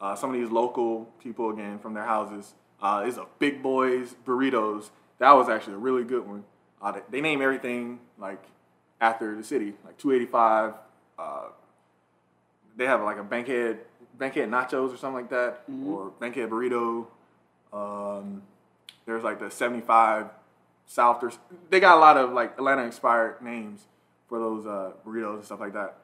[0.00, 2.54] Uh, some of these local people again from their houses.
[2.80, 4.90] Uh, it's a Big Boys burritos.
[5.18, 6.44] That was actually a really good one.
[6.80, 8.42] Uh, they, they name everything like
[9.00, 10.74] after the city, like 285.
[11.18, 11.42] Uh,
[12.76, 13.80] they have like a Bankhead
[14.18, 17.06] Bankhead nachos or something like that, or Bankhead burrito.
[17.72, 18.42] Um,
[19.06, 20.26] there's like the 75
[20.86, 21.22] South.
[21.22, 21.32] Or,
[21.70, 23.86] they got a lot of like Atlanta inspired names
[24.28, 25.96] for those uh, burritos and stuff like that.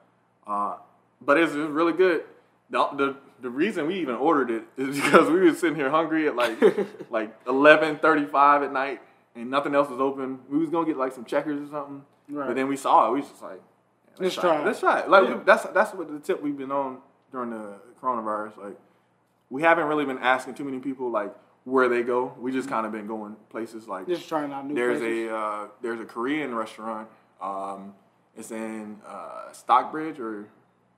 [0.47, 0.77] Uh,
[1.21, 2.25] but it's, it's really good.
[2.71, 6.27] The, the the reason we even ordered it is because we were sitting here hungry
[6.29, 6.59] at like
[7.11, 9.01] like 11:35 at night
[9.35, 10.41] and nothing else was open.
[10.49, 12.49] We was gonna get like some checkers or something, Right.
[12.49, 13.13] but then we saw it.
[13.13, 13.61] We was just like,
[14.19, 14.65] yeah, Let's try it.
[14.67, 15.09] Let's try it.
[15.11, 16.99] Like we, that's that's what the tip we've been on
[17.33, 18.57] during the coronavirus.
[18.57, 18.77] Like
[19.51, 21.35] we haven't really been asking too many people like
[21.65, 22.33] where they go.
[22.39, 25.31] We just kind of been going places like Just trying out new there's places.
[25.31, 27.09] a uh, there's a Korean restaurant.
[27.41, 27.95] Um,
[28.37, 30.49] it's in uh, Stockbridge or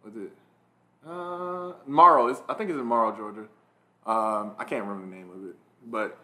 [0.05, 0.31] was it
[1.09, 2.29] uh, Morrow?
[2.29, 3.47] It's, I think it's in Morrow, Georgia.
[4.07, 5.57] Um, I can't remember the name of it,
[5.87, 6.19] but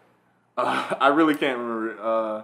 [0.57, 1.99] uh, I really can't remember it.
[1.99, 2.43] Uh,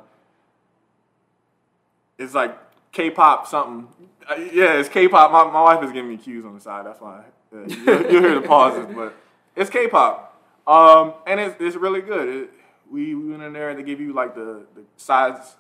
[2.18, 2.58] it's like
[2.92, 3.88] K-pop something.
[4.30, 5.32] Uh, yeah, it's K-pop.
[5.32, 6.86] My, my wife is giving me cues on the side.
[6.86, 7.24] That's why
[7.54, 9.16] uh, you'll, you'll hear the pauses, but
[9.56, 10.38] it's K-pop,
[10.68, 12.30] um, and it's it's really good.
[12.30, 12.50] It,
[12.92, 15.56] we, we went in there and they give you like the the sides.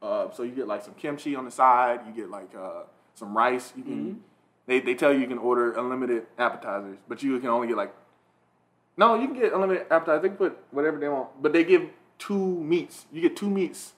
[0.00, 2.00] Uh, so you get like some kimchi on the side.
[2.06, 2.82] You get like uh,
[3.14, 3.72] some rice.
[3.76, 4.20] You can.
[4.66, 7.94] They, they tell you you can order unlimited appetizers, but you can only get like.
[8.96, 10.22] No, you can get unlimited appetizers.
[10.22, 13.06] They can put whatever they want, but they give two meats.
[13.12, 13.92] You get two meats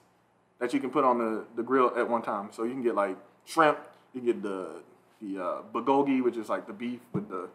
[0.59, 2.51] that you can put on the, the grill at one time.
[2.53, 3.79] So you can get like shrimp.
[4.13, 4.83] You can get the
[5.21, 7.49] the uh, bulgogi, which is like the beef with the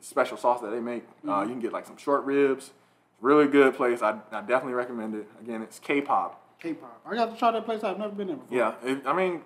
[0.00, 1.04] special sauce that they make.
[1.26, 2.64] Uh, you can get like some short ribs.
[2.64, 4.02] It's a really good place.
[4.02, 5.26] I, I definitely recommend it.
[5.40, 6.58] Again, it's K-pop.
[6.60, 7.00] K-pop.
[7.06, 7.82] I got to try that place.
[7.82, 8.56] I've never been there before.
[8.56, 9.42] Yeah, it, I mean,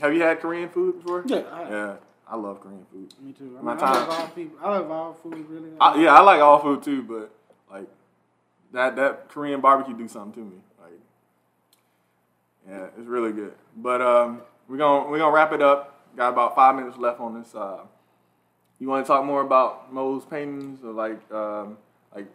[0.00, 1.24] have you had Korean food before?
[1.26, 1.70] Yeah, I have.
[1.70, 1.94] Yeah,
[2.28, 3.12] I love Korean food.
[3.20, 3.56] Me too.
[3.58, 4.58] I, My mean, I love all people.
[4.62, 5.70] I love all food really.
[5.80, 7.30] I, yeah, I like all food too, but
[7.70, 7.88] like
[8.72, 10.56] that that Korean barbecue do something to me.
[10.80, 11.00] Like,
[12.68, 13.54] yeah, it's really good.
[13.76, 15.92] But um, we're gonna we're gonna wrap it up.
[16.16, 17.54] Got about five minutes left on this.
[17.54, 17.80] Uh,
[18.80, 21.78] you want to talk more about Mo's paintings or like um,
[22.14, 22.26] like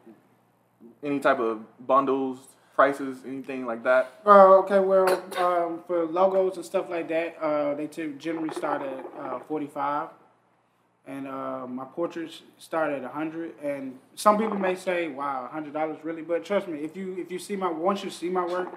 [1.03, 2.39] any type of bundles,
[2.75, 4.11] prices, anything like that?
[4.25, 5.07] Uh, okay, well,
[5.37, 10.09] um, for logos and stuff like that, uh, they generally start at uh, 45.
[11.07, 13.59] And uh, my portraits start at 100.
[13.63, 16.21] And some people may say, wow, $100 really?
[16.21, 18.69] But trust me, if you if you see my, once you see my work,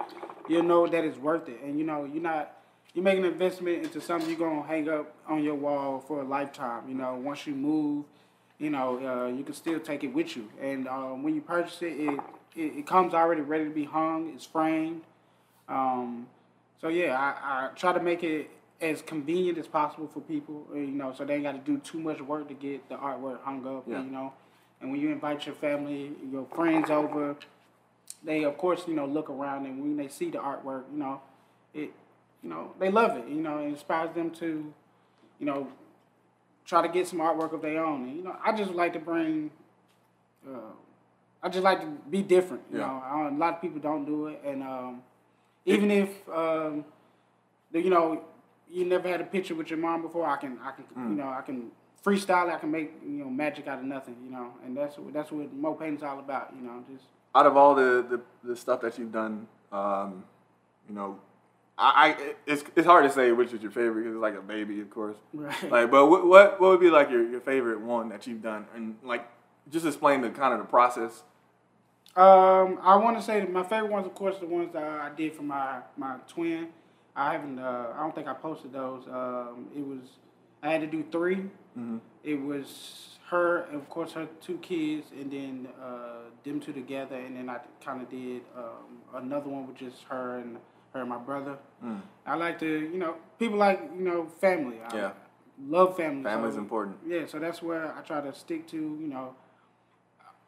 [0.49, 1.61] you'll know that it's worth it.
[1.63, 2.57] And you know, you're not,
[2.95, 6.23] you're making an investment into something you're going to hang up on your wall for
[6.23, 6.89] a lifetime.
[6.89, 8.07] You know, once you move,
[8.59, 10.49] you know, uh, you can still take it with you.
[10.61, 12.21] And um, when you purchase it, it,
[12.57, 14.33] it, it comes already ready to be hung.
[14.35, 15.03] It's framed.
[15.69, 16.27] Um,
[16.81, 18.51] so yeah, I, I try to make it
[18.81, 20.67] as convenient as possible for people.
[20.73, 22.97] uh, You know, so they ain't got to do too much work to get the
[22.97, 23.85] artwork hung up.
[23.87, 24.03] Yeah.
[24.03, 24.33] You know,
[24.81, 27.37] and when you invite your family, your friends over,
[28.23, 31.21] they of course you know look around and when they see the artwork, you know,
[31.73, 31.91] it,
[32.43, 33.27] you know, they love it.
[33.29, 34.73] You know, it inspires them to,
[35.39, 35.69] you know,
[36.67, 38.05] try to get some artwork of their own.
[38.05, 39.51] And, you know, I just like to bring.
[40.47, 40.59] Uh,
[41.45, 42.63] I just like to be different.
[42.73, 42.87] You Yeah.
[42.87, 45.03] know, I don't- a lot of people don't do it, and um,
[45.67, 46.85] even if um,
[47.73, 48.23] you know
[48.71, 51.11] you never had a picture with your mom before, I can I can Mm.
[51.11, 51.71] you know I can
[52.05, 52.51] freestyle.
[52.51, 54.17] I can make you know magic out of nothing.
[54.25, 56.55] You know, and that's what that's what Mo Painting's all about.
[56.57, 57.05] You know, just
[57.35, 60.23] out of all the, the, the stuff that you've done, um,
[60.89, 61.19] you know,
[61.77, 64.41] I, I it's it's hard to say which is your favorite because it's like a
[64.41, 65.17] baby, of course.
[65.35, 65.71] Right.
[65.71, 68.67] Like, but what what what would be like your, your favorite one that you've done,
[68.75, 69.29] and like
[69.71, 71.23] just explain the kind of the process.
[72.17, 75.11] Um, I want to say that my favorite ones, of course, the ones that I
[75.17, 76.69] did for my my twin.
[77.17, 77.59] I haven't.
[77.59, 79.07] Uh, I don't think I posted those.
[79.09, 79.99] Um, it was.
[80.63, 81.37] I had to do 3
[81.77, 81.97] Mm-hmm.
[82.23, 87.37] It was her, of course, her two kids, and then uh, them two together, and
[87.37, 90.57] then I kind of did um, another one with just her and
[90.93, 91.57] her and my brother.
[91.85, 92.01] Mm.
[92.25, 94.77] I like to, you know, people like you know family.
[94.89, 95.11] I Yeah.
[95.69, 96.23] love family.
[96.23, 96.97] Family's so- important.
[97.05, 99.35] yeah, so that's where I try to stick to, you know,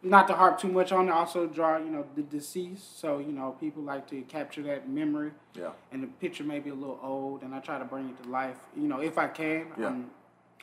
[0.07, 1.13] not to harp too much on it.
[1.13, 2.99] Also draw, you know, the deceased.
[3.01, 5.71] So you know, people like to capture that memory, Yeah.
[5.93, 8.29] and the picture may be a little old, and I try to bring it to
[8.29, 8.59] life.
[8.77, 9.67] You know, if I can.
[9.79, 9.87] Yeah.
[9.89, 10.11] I'm,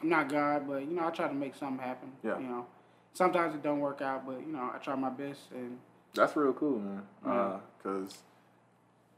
[0.01, 2.11] I'm not God, but you know, I try to make something happen.
[2.23, 2.37] Yeah.
[2.39, 2.65] You know,
[3.13, 5.77] sometimes it don't work out, but you know, I try my best, and
[6.13, 7.03] That's real cool, man.
[7.25, 7.57] Yeah.
[7.77, 8.17] Because,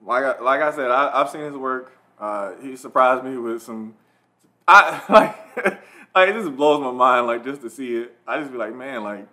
[0.01, 1.91] like I, like I said, I, I've seen his work.
[2.19, 3.95] Uh, he surprised me with some.
[4.67, 5.65] I like,
[6.15, 7.27] like it just blows my mind.
[7.27, 9.27] Like just to see it, I just be like, man, like,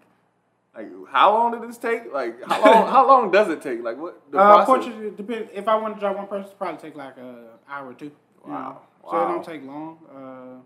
[0.74, 2.12] like how long did this take?
[2.12, 2.86] Like how long?
[2.93, 3.82] how long does it take?
[3.82, 4.20] Like what?
[4.31, 4.66] The uh, process?
[4.66, 5.49] portrait depend.
[5.53, 7.36] If I want to draw one person, it's probably take like an
[7.69, 8.11] hour or two.
[8.47, 8.82] Wow.
[9.11, 9.99] So it don't take long.
[10.15, 10.62] Uh,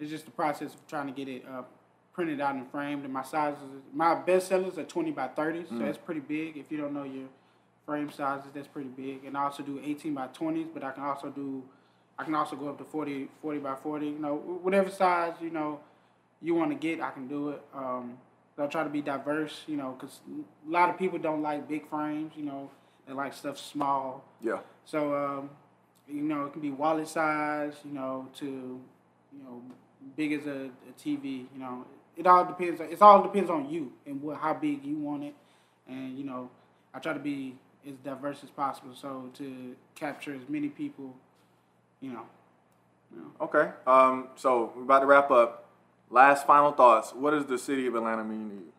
[0.00, 1.62] it's just the process of trying to get it uh,
[2.12, 3.04] printed out and framed.
[3.04, 3.58] And my sizes,
[3.92, 5.68] my best sellers are twenty by thirty, Mm.
[5.70, 6.56] so that's pretty big.
[6.56, 7.28] If you don't know your
[7.86, 9.24] frame sizes, that's pretty big.
[9.24, 11.62] And I also do eighteen by twenties, but I can also do,
[12.18, 14.06] I can also go up to 40, 40 by forty.
[14.08, 15.80] You know, whatever size you know
[16.42, 17.62] you want to get, I can do it.
[17.74, 18.18] Um,
[18.58, 21.68] so I try to be diverse, you know, because a lot of people don't like
[21.68, 22.32] big frames.
[22.36, 22.70] You know,
[23.06, 24.24] they like stuff small.
[24.40, 24.58] Yeah.
[24.84, 25.50] So, um,
[26.08, 29.62] you know, it can be wallet size, you know, to, you know,
[30.16, 31.86] big as a, a TV, you know.
[32.16, 32.80] It all depends.
[32.80, 35.34] It all depends on you and what how big you want it,
[35.86, 36.50] and you know,
[36.92, 37.54] I try to be
[37.86, 41.14] as diverse as possible, so to capture as many people,
[42.00, 42.26] you know.
[43.14, 43.30] You know.
[43.40, 43.70] Okay.
[43.86, 44.30] Um.
[44.34, 45.67] So we're about to wrap up.
[46.10, 47.12] Last final thoughts.
[47.12, 48.72] What does the city of Atlanta mean to you?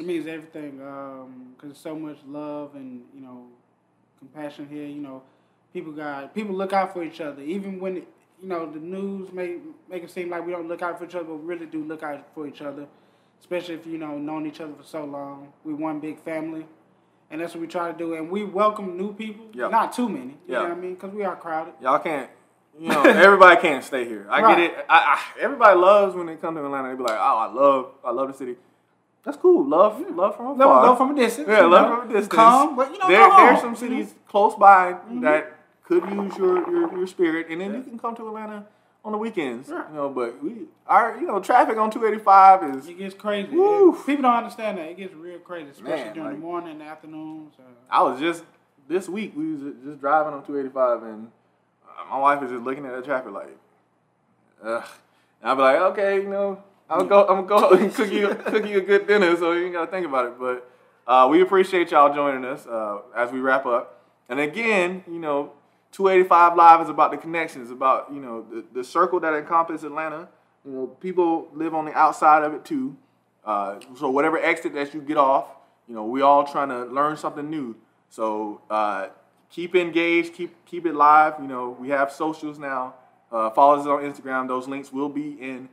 [0.00, 3.46] It means everything um, because there's so much love and you know
[4.18, 4.84] compassion here.
[4.86, 5.22] You know,
[5.72, 8.04] people got people look out for each other, even when you
[8.42, 9.56] know the news may
[9.88, 11.82] make it seem like we don't look out for each other, but we really do
[11.82, 12.86] look out for each other.
[13.40, 16.66] Especially if you know known each other for so long, we one big family,
[17.30, 18.14] and that's what we try to do.
[18.14, 19.68] And we welcome new people, Yeah.
[19.68, 20.26] not too many.
[20.26, 20.58] You Yeah.
[20.58, 20.94] know what I mean?
[20.94, 21.74] Because we are crowded.
[21.80, 22.30] Y'all can't.
[22.78, 24.26] You know, everybody can't stay here.
[24.30, 24.56] I Right.
[24.56, 24.86] get it.
[24.88, 26.88] I, I, everybody loves when they come to Atlanta.
[26.90, 28.56] They be like, "Oh, I love, I love the city."
[29.24, 29.66] That's cool.
[29.66, 30.86] Love, love from afar.
[30.86, 31.48] Love, from a distance.
[31.48, 32.00] Yeah, love know.
[32.00, 32.32] from a distance.
[32.34, 36.96] Come, but you know, there, there's some cities close by that could use your, your,
[36.98, 38.66] your spirit, and then you can come to Atlanta
[39.04, 39.68] on the weekends.
[39.68, 39.84] Right.
[39.90, 42.88] You know, but we, our, you know, traffic on 285 is.
[42.88, 43.50] It gets crazy.
[43.56, 43.92] Woo.
[44.06, 44.90] People don't understand that.
[44.90, 47.54] It gets real crazy, especially Man, during like- the morning and the afternoons.
[47.58, 48.44] Uh, I was just
[48.88, 49.32] this week.
[49.36, 51.30] We was just driving on 285, and
[52.10, 53.56] my wife is just looking at the traffic like,
[54.62, 54.84] ugh.
[55.40, 57.26] And I'll be like, okay, you know, I'll go.
[57.26, 59.90] I'm gonna go and cook you cook you a good dinner, so you ain't gotta
[59.90, 60.38] think about it.
[60.38, 60.70] But
[61.06, 64.04] uh, we appreciate y'all joining us uh, as we wrap up.
[64.28, 65.52] And again, you know,
[65.92, 70.28] 285 Live is about the connections, about you know the, the circle that encompasses Atlanta.
[70.64, 72.96] You know, people live on the outside of it too.
[73.44, 75.46] Uh, so whatever exit that you get off,
[75.86, 77.76] you know, we all trying to learn something new.
[78.10, 79.08] So uh,
[79.50, 81.34] keep engaged, keep keep it live.
[81.40, 82.94] You know, we have socials now.
[83.30, 84.48] Uh, follow us on Instagram.
[84.48, 85.68] Those links will be in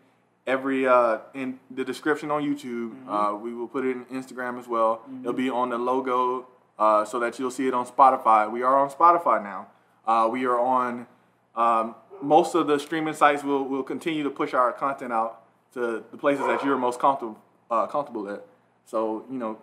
[0.47, 2.95] every uh, in the description on YouTube.
[3.07, 5.01] Uh, we will put it in Instagram as well.
[5.21, 6.47] It'll be on the logo
[6.77, 8.51] uh, so that you'll see it on Spotify.
[8.51, 9.67] We are on Spotify now.
[10.05, 11.07] Uh, we are on
[11.55, 13.43] um, most of the streaming sites.
[13.43, 15.43] Will will continue to push our content out
[15.73, 17.39] to the places that you're most comfortable
[17.69, 18.45] uh, comfortable at.
[18.85, 19.59] So you know,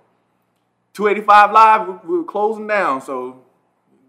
[0.95, 2.05] 285 live.
[2.05, 3.01] We're closing down.
[3.03, 3.43] So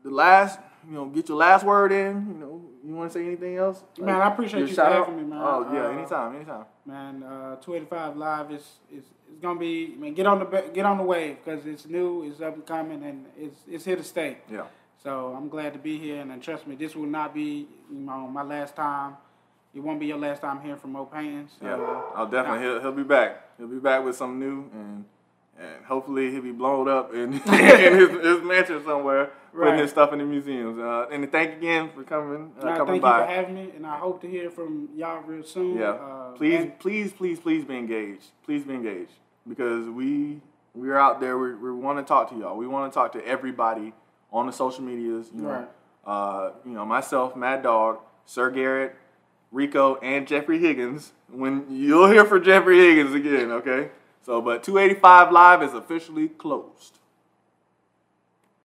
[0.03, 2.28] the last, you know, get your last word in.
[2.28, 3.84] You know, you want to say anything else?
[3.99, 5.06] Man, I appreciate you shout for out?
[5.07, 5.40] having me, man.
[5.41, 6.65] Oh yeah, Uh, anytime, anytime.
[6.86, 8.61] man, uh, 285 Live is
[8.91, 9.95] is is gonna be.
[9.98, 13.03] Man, get on the get on the wave because it's new, it's up and coming,
[13.03, 14.38] and it's it's here to stay.
[14.49, 14.64] Yeah.
[15.03, 17.99] So I'm glad to be here, and, then trust me, this will not be you
[17.99, 19.18] know my last time.
[19.73, 21.48] It won't be your last time hearing from Mo Payne.
[21.60, 22.65] So, Yeah, I'll definitely.
[22.65, 23.41] He'll, he'll be back.
[23.57, 25.06] He'll be back with something new, and
[25.62, 27.40] and hopefully he'll be blown up in, in
[28.00, 30.80] his, his mansion somewhere, putting his stuff in the museums.
[30.80, 33.98] Uh, and thank again for coming, uh, coming thank you for having me, and I
[33.98, 35.78] hope to hear from y'all real soon.
[35.78, 35.92] Yeah.
[35.92, 38.26] Uh, please, and- please, please, please be engaged.
[38.44, 39.14] Please be engaged
[39.48, 40.42] because we
[40.74, 41.38] we're out there.
[41.38, 42.56] We, we want to talk to y'all.
[42.58, 43.94] We want to talk to everybody
[44.32, 45.28] on the social medias.
[45.36, 45.68] You know, Right.
[46.06, 48.96] uh, you know myself, Mad Dog, Sir Garrett,
[49.52, 51.12] Rico, and Jeffrey Higgins.
[51.30, 53.90] When you'll hear from Jeffrey Higgins again, okay?
[54.23, 56.99] So, but 285 Live is officially closed.